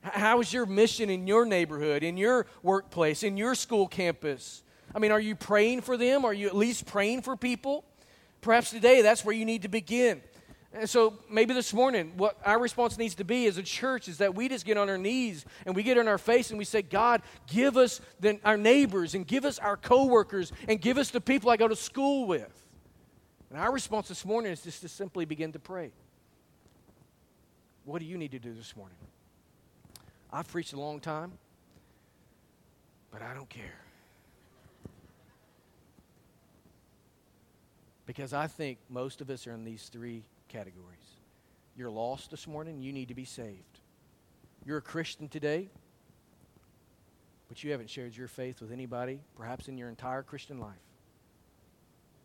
How 0.00 0.40
is 0.40 0.52
your 0.52 0.66
mission 0.66 1.10
in 1.10 1.26
your 1.26 1.44
neighborhood, 1.44 2.04
in 2.04 2.16
your 2.16 2.46
workplace, 2.62 3.24
in 3.24 3.36
your 3.36 3.56
school 3.56 3.88
campus? 3.88 4.62
I 4.94 5.00
mean, 5.00 5.10
are 5.10 5.18
you 5.18 5.34
praying 5.34 5.80
for 5.80 5.96
them? 5.96 6.24
Are 6.24 6.32
you 6.32 6.46
at 6.46 6.54
least 6.54 6.86
praying 6.86 7.22
for 7.22 7.34
people? 7.34 7.84
Perhaps 8.40 8.70
today 8.70 9.02
that's 9.02 9.24
where 9.24 9.34
you 9.34 9.44
need 9.44 9.62
to 9.62 9.68
begin. 9.68 10.22
And 10.72 10.88
so 10.88 11.18
maybe 11.28 11.52
this 11.52 11.74
morning, 11.74 12.12
what 12.16 12.36
our 12.44 12.58
response 12.58 12.96
needs 12.96 13.16
to 13.16 13.24
be 13.24 13.46
as 13.46 13.58
a 13.58 13.62
church 13.62 14.06
is 14.06 14.18
that 14.18 14.36
we 14.36 14.48
just 14.48 14.64
get 14.64 14.76
on 14.76 14.88
our 14.88 14.98
knees 14.98 15.44
and 15.66 15.74
we 15.74 15.82
get 15.82 15.98
on 15.98 16.06
our 16.06 16.18
face 16.18 16.50
and 16.50 16.58
we 16.58 16.64
say, 16.64 16.80
God, 16.80 17.22
give 17.48 17.76
us 17.76 18.00
the, 18.20 18.38
our 18.44 18.56
neighbors 18.56 19.14
and 19.14 19.26
give 19.26 19.44
us 19.44 19.58
our 19.58 19.76
coworkers 19.76 20.52
and 20.68 20.80
give 20.80 20.96
us 20.96 21.10
the 21.10 21.20
people 21.20 21.50
I 21.50 21.56
go 21.56 21.66
to 21.66 21.74
school 21.74 22.26
with. 22.26 22.52
And 23.50 23.58
our 23.58 23.72
response 23.72 24.06
this 24.06 24.24
morning 24.24 24.52
is 24.52 24.62
just 24.62 24.80
to 24.82 24.88
simply 24.88 25.24
begin 25.24 25.50
to 25.52 25.58
pray. 25.58 25.90
What 27.84 27.98
do 27.98 28.04
you 28.04 28.16
need 28.16 28.30
to 28.30 28.38
do 28.38 28.54
this 28.54 28.76
morning? 28.76 28.96
I've 30.32 30.46
preached 30.46 30.72
a 30.72 30.78
long 30.78 31.00
time, 31.00 31.32
but 33.10 33.22
I 33.22 33.34
don't 33.34 33.48
care. 33.48 33.80
Because 38.06 38.32
I 38.32 38.46
think 38.46 38.78
most 38.88 39.20
of 39.20 39.30
us 39.30 39.48
are 39.48 39.52
in 39.52 39.64
these 39.64 39.88
three 39.88 40.22
categories. 40.50 40.98
You're 41.76 41.90
lost 41.90 42.30
this 42.30 42.46
morning, 42.46 42.82
you 42.82 42.92
need 42.92 43.08
to 43.08 43.14
be 43.14 43.24
saved. 43.24 43.80
You're 44.66 44.78
a 44.78 44.82
Christian 44.82 45.28
today, 45.28 45.70
but 47.48 47.64
you 47.64 47.70
haven't 47.70 47.88
shared 47.88 48.14
your 48.16 48.28
faith 48.28 48.60
with 48.60 48.72
anybody, 48.72 49.20
perhaps 49.36 49.68
in 49.68 49.78
your 49.78 49.88
entire 49.88 50.22
Christian 50.22 50.60
life. 50.60 50.74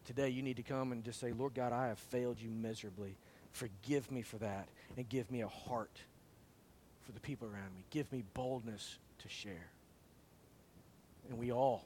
Today, 0.03 0.29
you 0.29 0.41
need 0.41 0.57
to 0.57 0.63
come 0.63 0.91
and 0.91 1.03
just 1.03 1.19
say, 1.19 1.31
Lord 1.31 1.53
God, 1.53 1.71
I 1.71 1.87
have 1.87 1.97
failed 1.97 2.39
you 2.39 2.49
miserably. 2.49 3.15
Forgive 3.51 4.11
me 4.11 4.21
for 4.21 4.37
that, 4.37 4.67
and 4.97 5.07
give 5.07 5.31
me 5.31 5.41
a 5.41 5.47
heart 5.47 6.01
for 7.03 7.11
the 7.11 7.19
people 7.19 7.47
around 7.47 7.75
me. 7.75 7.85
Give 7.89 8.11
me 8.11 8.23
boldness 8.33 8.97
to 9.19 9.29
share. 9.29 9.69
And 11.29 11.39
we 11.39 11.51
all 11.51 11.85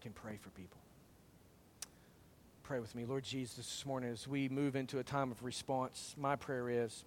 can 0.00 0.12
pray 0.12 0.38
for 0.40 0.48
people 0.50 0.79
pray 2.70 2.78
with 2.78 2.94
me. 2.94 3.04
Lord 3.04 3.24
Jesus, 3.24 3.56
this 3.56 3.84
morning 3.84 4.12
as 4.12 4.28
we 4.28 4.48
move 4.48 4.76
into 4.76 5.00
a 5.00 5.02
time 5.02 5.32
of 5.32 5.42
response, 5.42 6.14
my 6.16 6.36
prayer 6.36 6.70
is 6.70 7.04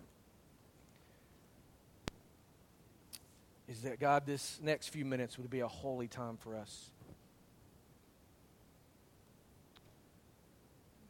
is 3.70 3.84
that 3.84 3.97
God, 3.97 4.26
this 4.26 4.59
next 4.61 4.89
few 4.89 5.05
minutes 5.05 5.38
would 5.38 5.49
be 5.49 5.61
a 5.61 5.68
holy 5.70 6.09
time 6.09 6.36
for 6.36 6.57
us. 6.57 6.91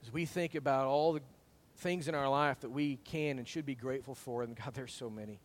As 0.03 0.13
we 0.13 0.27
think 0.27 0.53
about 0.53 0.85
all 0.85 1.13
the 1.13 1.21
things 1.77 2.07
in 2.07 2.13
our 2.13 2.29
life 2.29 2.59
that 2.59 2.69
we 2.69 2.97
can 2.97 3.39
and 3.39 3.47
should 3.47 3.65
be 3.65 3.73
grateful 3.73 4.13
for, 4.13 4.43
and 4.43 4.55
God, 4.55 4.75
there's 4.75 4.93
so 4.93 5.09
many. 5.09 5.39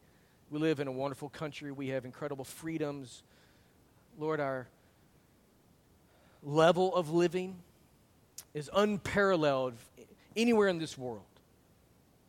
We 0.50 0.59
live 0.59 0.80
in 0.80 0.86
a 0.86 0.92
wonderful 0.92 1.30
country. 1.30 1.72
We 1.72 1.88
have 1.88 2.04
incredible 2.04 2.44
freedoms. 2.44 3.22
Lord, 4.18 4.38
our 4.38 4.68
level 6.42 6.94
of 6.94 7.09
living 7.11 7.62
is 8.55 8.70
unparalleled 8.74 9.74
anywhere 10.36 10.68
in 10.68 10.78
this 10.78 10.96
world. 10.96 11.22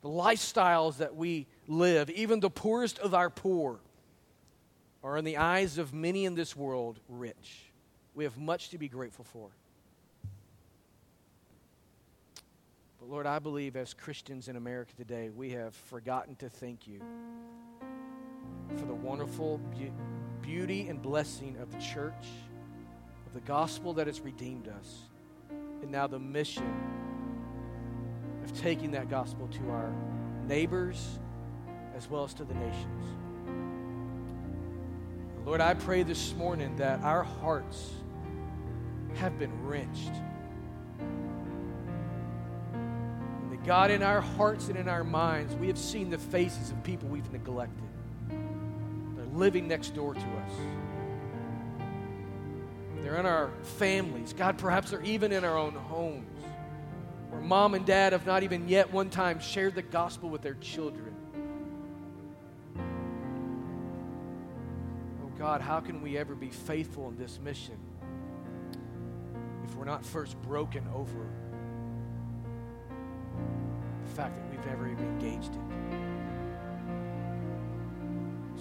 The 0.02 0.10
lifestyles 0.10 0.98
that 0.98 1.16
we 1.16 1.48
live, 1.68 2.10
even 2.10 2.40
the 2.40 2.50
poorest 2.50 3.00
of 3.00 3.14
our 3.14 3.30
poor, 3.30 3.80
are 5.04 5.18
in 5.18 5.26
the 5.26 5.38
eyes 5.38 5.78
of 5.78 5.94
many 5.94 6.26
in 6.26 6.36
this 6.36 6.56
world 6.56 7.00
rich. 7.08 7.72
We 8.16 8.24
have 8.24 8.38
much 8.38 8.70
to 8.70 8.78
be 8.78 8.88
grateful 8.88 9.26
for. 9.26 9.50
But 13.00 13.10
Lord, 13.10 13.26
I 13.26 13.40
believe 13.40 13.76
as 13.76 13.94
Christians 13.94 14.50
in 14.50 14.56
America 14.56 14.92
today, 14.98 15.30
we 15.30 15.52
have 15.52 15.74
forgotten 15.74 16.36
to 16.38 16.50
thank 16.50 16.88
you 16.88 17.02
for 18.78 18.86
the 18.86 18.94
wonderful 18.94 19.60
be- 19.78 19.92
beauty 20.42 20.90
and 20.90 21.02
blessing 21.02 21.56
of 21.62 21.72
the 21.72 21.80
church, 21.80 22.26
of 23.26 23.34
the 23.34 23.42
gospel 23.42 23.94
that 23.94 24.08
has 24.08 24.20
redeemed 24.20 24.68
us 24.68 25.04
and 25.82 25.92
now 25.92 26.08
the 26.08 26.20
mission 26.20 26.72
of 28.44 28.60
taking 28.60 28.92
that 28.92 29.10
gospel 29.10 29.48
to 29.48 29.70
our 29.70 29.94
neighbors 30.48 31.20
as 31.96 32.10
well 32.10 32.24
as 32.24 32.34
to 32.36 32.44
the 32.44 32.54
nations. 32.54 33.06
Lord, 35.46 35.62
I 35.62 35.74
pray 35.74 36.04
this 36.04 36.34
morning 36.36 36.76
that 36.78 37.02
our 37.02 37.24
hearts 37.24 37.92
have 39.16 39.40
been 39.40 39.66
wrenched. 39.66 40.12
And 43.42 43.52
that 43.52 43.64
God, 43.66 43.90
in 43.92 44.04
our 44.04 44.22
hearts 44.22 44.70
and 44.70 44.78
in 44.78 44.88
our 44.88 45.04
minds, 45.04 45.56
we 45.56 45.68
have 45.68 45.78
seen 45.78 46.10
the 46.10 46.18
faces 46.18 46.72
of 46.72 46.84
people 46.84 47.10
we've 47.10 47.32
neglected. 47.32 47.84
They're 48.30 49.26
living 49.34 49.68
next 49.68 49.96
door 49.96 50.14
to 50.14 50.20
us. 50.20 50.52
They're 53.10 53.18
in 53.18 53.26
our 53.26 53.50
families. 53.64 54.34
God, 54.34 54.60
perhaps 54.60 54.92
they're 54.92 55.02
even 55.02 55.32
in 55.32 55.44
our 55.44 55.58
own 55.58 55.74
homes. 55.74 56.28
Where 57.32 57.42
mom 57.42 57.74
and 57.74 57.84
dad 57.84 58.14
have 58.14 58.28
not 58.28 58.44
even 58.44 58.70
yet 58.70 58.94
one 58.94 59.10
time 59.10 59.40
shared 59.40 59.74
the 59.74 59.82
gospel 59.82 60.30
with 60.30 60.44
their 60.44 60.54
children. 60.54 61.16
Oh 65.24 65.30
God, 65.40 65.60
how 65.62 65.80
can 65.80 66.04
we 66.04 66.20
ever 66.20 66.36
be 66.36 66.52
faithful 66.52 67.10
in 67.10 67.18
this 67.18 67.40
mission 67.44 67.80
if 69.66 69.76
we're 69.76 69.86
not 69.86 70.06
first 70.06 70.40
broken 70.44 70.88
over 70.94 71.26
the 74.06 74.10
fact 74.12 74.36
that 74.36 74.48
we've 74.52 74.64
never 74.68 74.88
even 74.88 75.06
engaged 75.20 75.56
it? 75.56 75.62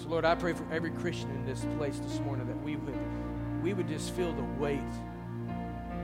So, 0.01 0.09
Lord, 0.09 0.25
I 0.25 0.35
pray 0.35 0.55
for 0.55 0.65
every 0.73 0.93
Christian 0.93 1.29
in 1.33 1.45
this 1.45 1.67
place 1.77 1.99
this 1.99 2.19
morning 2.21 2.47
that 2.47 2.63
we 2.63 2.77
would 2.77 2.97
we 3.69 3.75
would 3.75 3.89
just 3.89 4.15
feel 4.15 4.33
the 4.33 4.43
weight 4.59 4.81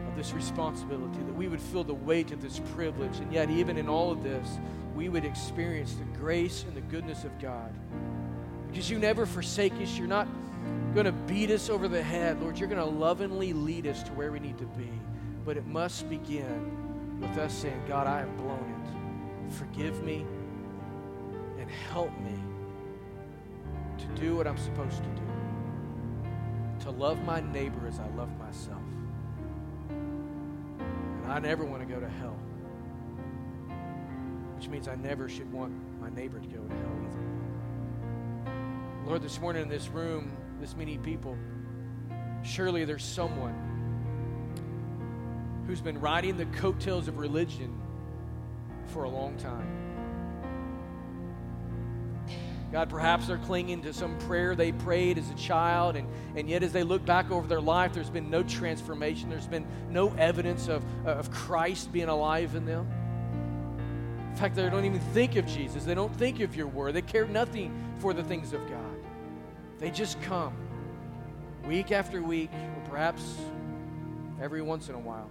of 0.07 0.15
this 0.17 0.35
responsibility, 0.35 1.17
that 1.17 1.35
we 1.35 1.49
would 1.49 1.63
feel 1.63 1.83
the 1.83 1.95
weight 1.95 2.31
of 2.31 2.43
this 2.43 2.61
privilege. 2.75 3.17
And 3.21 3.33
yet, 3.33 3.49
even 3.49 3.79
in 3.79 3.89
all 3.89 4.13
of 4.13 4.23
this, 4.23 4.47
we 4.95 5.09
would 5.09 5.25
experience 5.25 5.95
the 5.95 6.19
grace 6.19 6.65
and 6.69 6.77
the 6.77 6.83
goodness 6.83 7.25
of 7.25 7.39
God. 7.41 7.73
Because 8.69 8.91
you 8.91 8.99
never 8.99 9.25
forsake 9.25 9.73
us. 9.81 9.97
You're 9.97 10.07
not 10.07 10.29
going 10.93 11.07
to 11.07 11.13
beat 11.13 11.51
us 11.51 11.71
over 11.71 11.89
the 11.89 12.03
head. 12.03 12.39
Lord, 12.43 12.59
you're 12.59 12.69
going 12.69 12.87
to 12.87 12.99
lovingly 12.99 13.55
lead 13.55 13.87
us 13.87 14.03
to 14.03 14.13
where 14.13 14.31
we 14.31 14.41
need 14.41 14.59
to 14.59 14.67
be. 14.67 14.91
But 15.47 15.57
it 15.57 15.67
must 15.67 16.11
begin 16.11 17.19
with 17.19 17.39
us 17.39 17.55
saying, 17.55 17.83
God, 17.89 18.07
I 18.07 18.19
have 18.19 18.37
blown 18.37 18.59
it. 19.49 19.55
Forgive 19.55 20.05
me 20.05 20.27
and 21.59 21.71
help 21.71 22.11
me 22.21 22.39
to 23.97 24.21
do 24.21 24.37
what 24.37 24.47
I'm 24.47 24.59
supposed 24.59 24.99
to 24.99 25.09
do 25.09 25.24
to 26.85 26.91
love 26.91 27.23
my 27.25 27.41
neighbor 27.41 27.89
as 27.89 27.99
I 27.99 28.07
love 28.09 28.29
myself. 28.39 28.83
And 29.89 31.33
I 31.33 31.39
never 31.39 31.65
want 31.65 31.81
to 31.81 31.89
go 31.93 31.99
to 31.99 32.09
hell, 32.09 32.37
which 34.55 34.69
means 34.69 34.87
I 34.87 34.95
never 34.97 35.27
should 35.27 35.51
want 35.51 35.73
my 35.99 36.11
neighbor 36.11 36.39
to 36.39 36.47
go 36.47 36.63
to 36.63 36.75
hell 36.75 36.93
either. 37.09 37.23
Lord, 39.07 39.23
this 39.23 39.41
morning 39.41 39.63
in 39.63 39.69
this 39.71 39.89
room, 39.89 40.37
this 40.61 40.77
many 40.77 40.99
people, 40.99 41.39
surely 42.43 42.85
there's 42.85 43.03
someone 43.03 43.55
who's 45.67 45.81
been 45.81 45.99
riding 45.99 46.37
the 46.37 46.45
coattails 46.47 47.09
of 47.09 47.17
religion 47.17 47.81
for 48.89 49.05
a 49.05 49.09
long 49.09 49.39
time. 49.39 49.84
God, 52.75 52.91
perhaps 52.91 53.29
they're 53.29 53.39
clinging 53.39 53.83
to 53.83 53.93
some 53.93 54.19
prayer 54.19 54.57
they 54.57 54.73
prayed 54.73 55.17
as 55.17 55.31
a 55.31 55.35
child, 55.35 55.95
and, 55.95 56.09
and 56.35 56.51
yet 56.51 56.65
as 56.65 56.73
they 56.73 56.83
look 56.83 57.07
back 57.07 57.31
over 57.31 57.47
their 57.47 57.61
life, 57.61 57.93
there's 57.93 58.11
been 58.11 58.31
no 58.31 58.43
transformation. 58.43 59.31
There's 59.31 59.47
been 59.47 59.65
no 59.91 60.13
evidence 60.15 60.67
of, 60.67 60.83
uh, 61.07 61.11
of 61.11 61.31
Christ 61.31 61.93
being 61.93 62.09
alive 62.09 62.57
in 62.57 62.65
them. 62.65 62.89
In 64.29 64.35
fact, 64.35 64.57
they 64.57 64.69
don't 64.69 64.85
even 64.85 64.99
think 64.99 65.37
of 65.37 65.47
Jesus. 65.47 65.85
They 65.85 65.95
don't 65.95 66.13
think 66.17 66.41
of 66.41 66.57
your 66.57 66.67
word. 66.67 66.95
They 66.95 67.03
care 67.03 67.29
nothing 67.29 67.73
for 68.01 68.13
the 68.13 68.25
things 68.25 68.53
of 68.53 68.69
God. 68.69 68.97
They 69.79 69.93
just 69.93 70.21
come 70.23 70.57
week 71.69 71.93
after 71.93 72.21
week, 72.25 72.51
or 72.53 72.91
perhaps 72.91 73.37
every 74.43 74.63
once 74.63 74.89
in 74.89 74.97
a 74.97 74.99
while, 74.99 75.31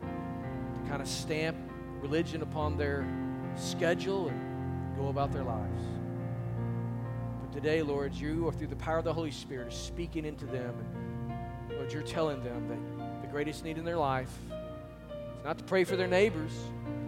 to 0.00 0.88
kind 0.88 1.00
of 1.00 1.06
stamp 1.06 1.56
religion 2.00 2.42
upon 2.42 2.76
their 2.76 3.06
schedule 3.54 4.30
and 4.30 4.96
go 4.96 5.10
about 5.10 5.30
their 5.30 5.44
lives. 5.44 5.91
Today, 7.52 7.82
Lord, 7.82 8.14
you 8.14 8.48
are 8.48 8.52
through 8.52 8.68
the 8.68 8.76
power 8.76 8.96
of 8.96 9.04
the 9.04 9.12
Holy 9.12 9.30
Spirit 9.30 9.74
speaking 9.74 10.24
into 10.24 10.46
them. 10.46 10.74
And 11.68 11.76
Lord, 11.76 11.92
you're 11.92 12.02
telling 12.02 12.42
them 12.42 12.66
that 12.68 13.22
the 13.22 13.28
greatest 13.28 13.62
need 13.62 13.76
in 13.76 13.84
their 13.84 13.98
life 13.98 14.30
is 15.36 15.44
not 15.44 15.58
to 15.58 15.64
pray 15.64 15.84
for 15.84 15.94
their 15.94 16.06
neighbors, 16.06 16.52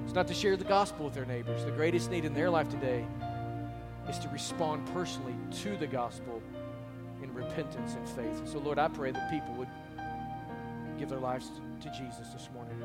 it's 0.04 0.12
not 0.12 0.28
to 0.28 0.34
share 0.34 0.56
the 0.58 0.64
gospel 0.64 1.06
with 1.06 1.14
their 1.14 1.24
neighbors. 1.24 1.64
The 1.64 1.70
greatest 1.70 2.10
need 2.10 2.26
in 2.26 2.34
their 2.34 2.50
life 2.50 2.68
today 2.68 3.06
is 4.06 4.18
to 4.18 4.28
respond 4.28 4.86
personally 4.92 5.34
to 5.62 5.78
the 5.78 5.86
gospel 5.86 6.42
in 7.22 7.32
repentance 7.32 7.94
and 7.94 8.06
faith. 8.10 8.46
so, 8.46 8.58
Lord, 8.58 8.78
I 8.78 8.88
pray 8.88 9.12
that 9.12 9.30
people 9.30 9.54
would 9.54 9.68
give 10.98 11.08
their 11.08 11.20
lives 11.20 11.50
to 11.80 11.88
Jesus 11.88 12.28
this 12.28 12.50
morning. 12.52 12.76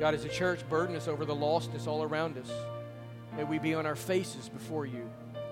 God, 0.00 0.14
as 0.14 0.24
a 0.24 0.28
church, 0.30 0.66
burden 0.70 0.96
us 0.96 1.06
over 1.06 1.26
the 1.26 1.34
lostness 1.34 1.86
all 1.86 2.02
around 2.02 2.38
us. 2.38 2.50
May 3.36 3.44
we 3.44 3.58
be 3.58 3.74
on 3.74 3.84
our 3.84 3.94
faces 3.94 4.48
before 4.48 4.86
you, 4.86 5.10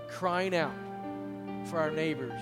crying 0.09 0.55
out 0.55 0.75
for 1.67 1.79
our 1.79 1.91
neighbors 1.91 2.41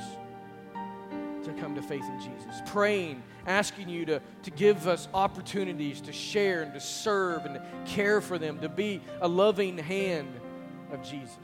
to 1.44 1.52
come 1.54 1.74
to 1.74 1.82
faith 1.82 2.04
in 2.04 2.20
Jesus. 2.20 2.60
Praying, 2.66 3.22
asking 3.46 3.88
you 3.88 4.04
to, 4.06 4.20
to 4.42 4.50
give 4.50 4.86
us 4.86 5.08
opportunities 5.12 6.00
to 6.02 6.12
share 6.12 6.62
and 6.62 6.72
to 6.74 6.80
serve 6.80 7.44
and 7.46 7.54
to 7.56 7.62
care 7.84 8.20
for 8.20 8.38
them, 8.38 8.60
to 8.60 8.68
be 8.68 9.00
a 9.20 9.28
loving 9.28 9.76
hand 9.78 10.32
of 10.92 11.02
Jesus. 11.02 11.36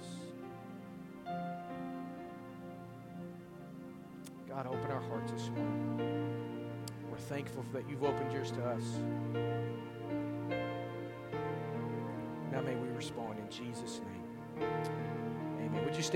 God, 4.48 4.66
open 4.66 4.90
our 4.90 5.02
hearts 5.02 5.32
this 5.32 5.50
morning. 5.50 6.34
We're 7.10 7.18
thankful 7.18 7.64
that 7.72 7.88
you've 7.88 8.04
opened 8.04 8.32
yours 8.32 8.50
to 8.52 8.64
us. 8.64 8.82
Now 12.52 12.60
may 12.62 12.74
we 12.74 12.88
respond 12.88 13.38
in 13.38 13.48
Jesus' 13.50 14.00
name. 14.00 14.68
Amen. 15.60 15.84
Would 15.84 15.96
you 15.96 16.02
stand? 16.02 16.06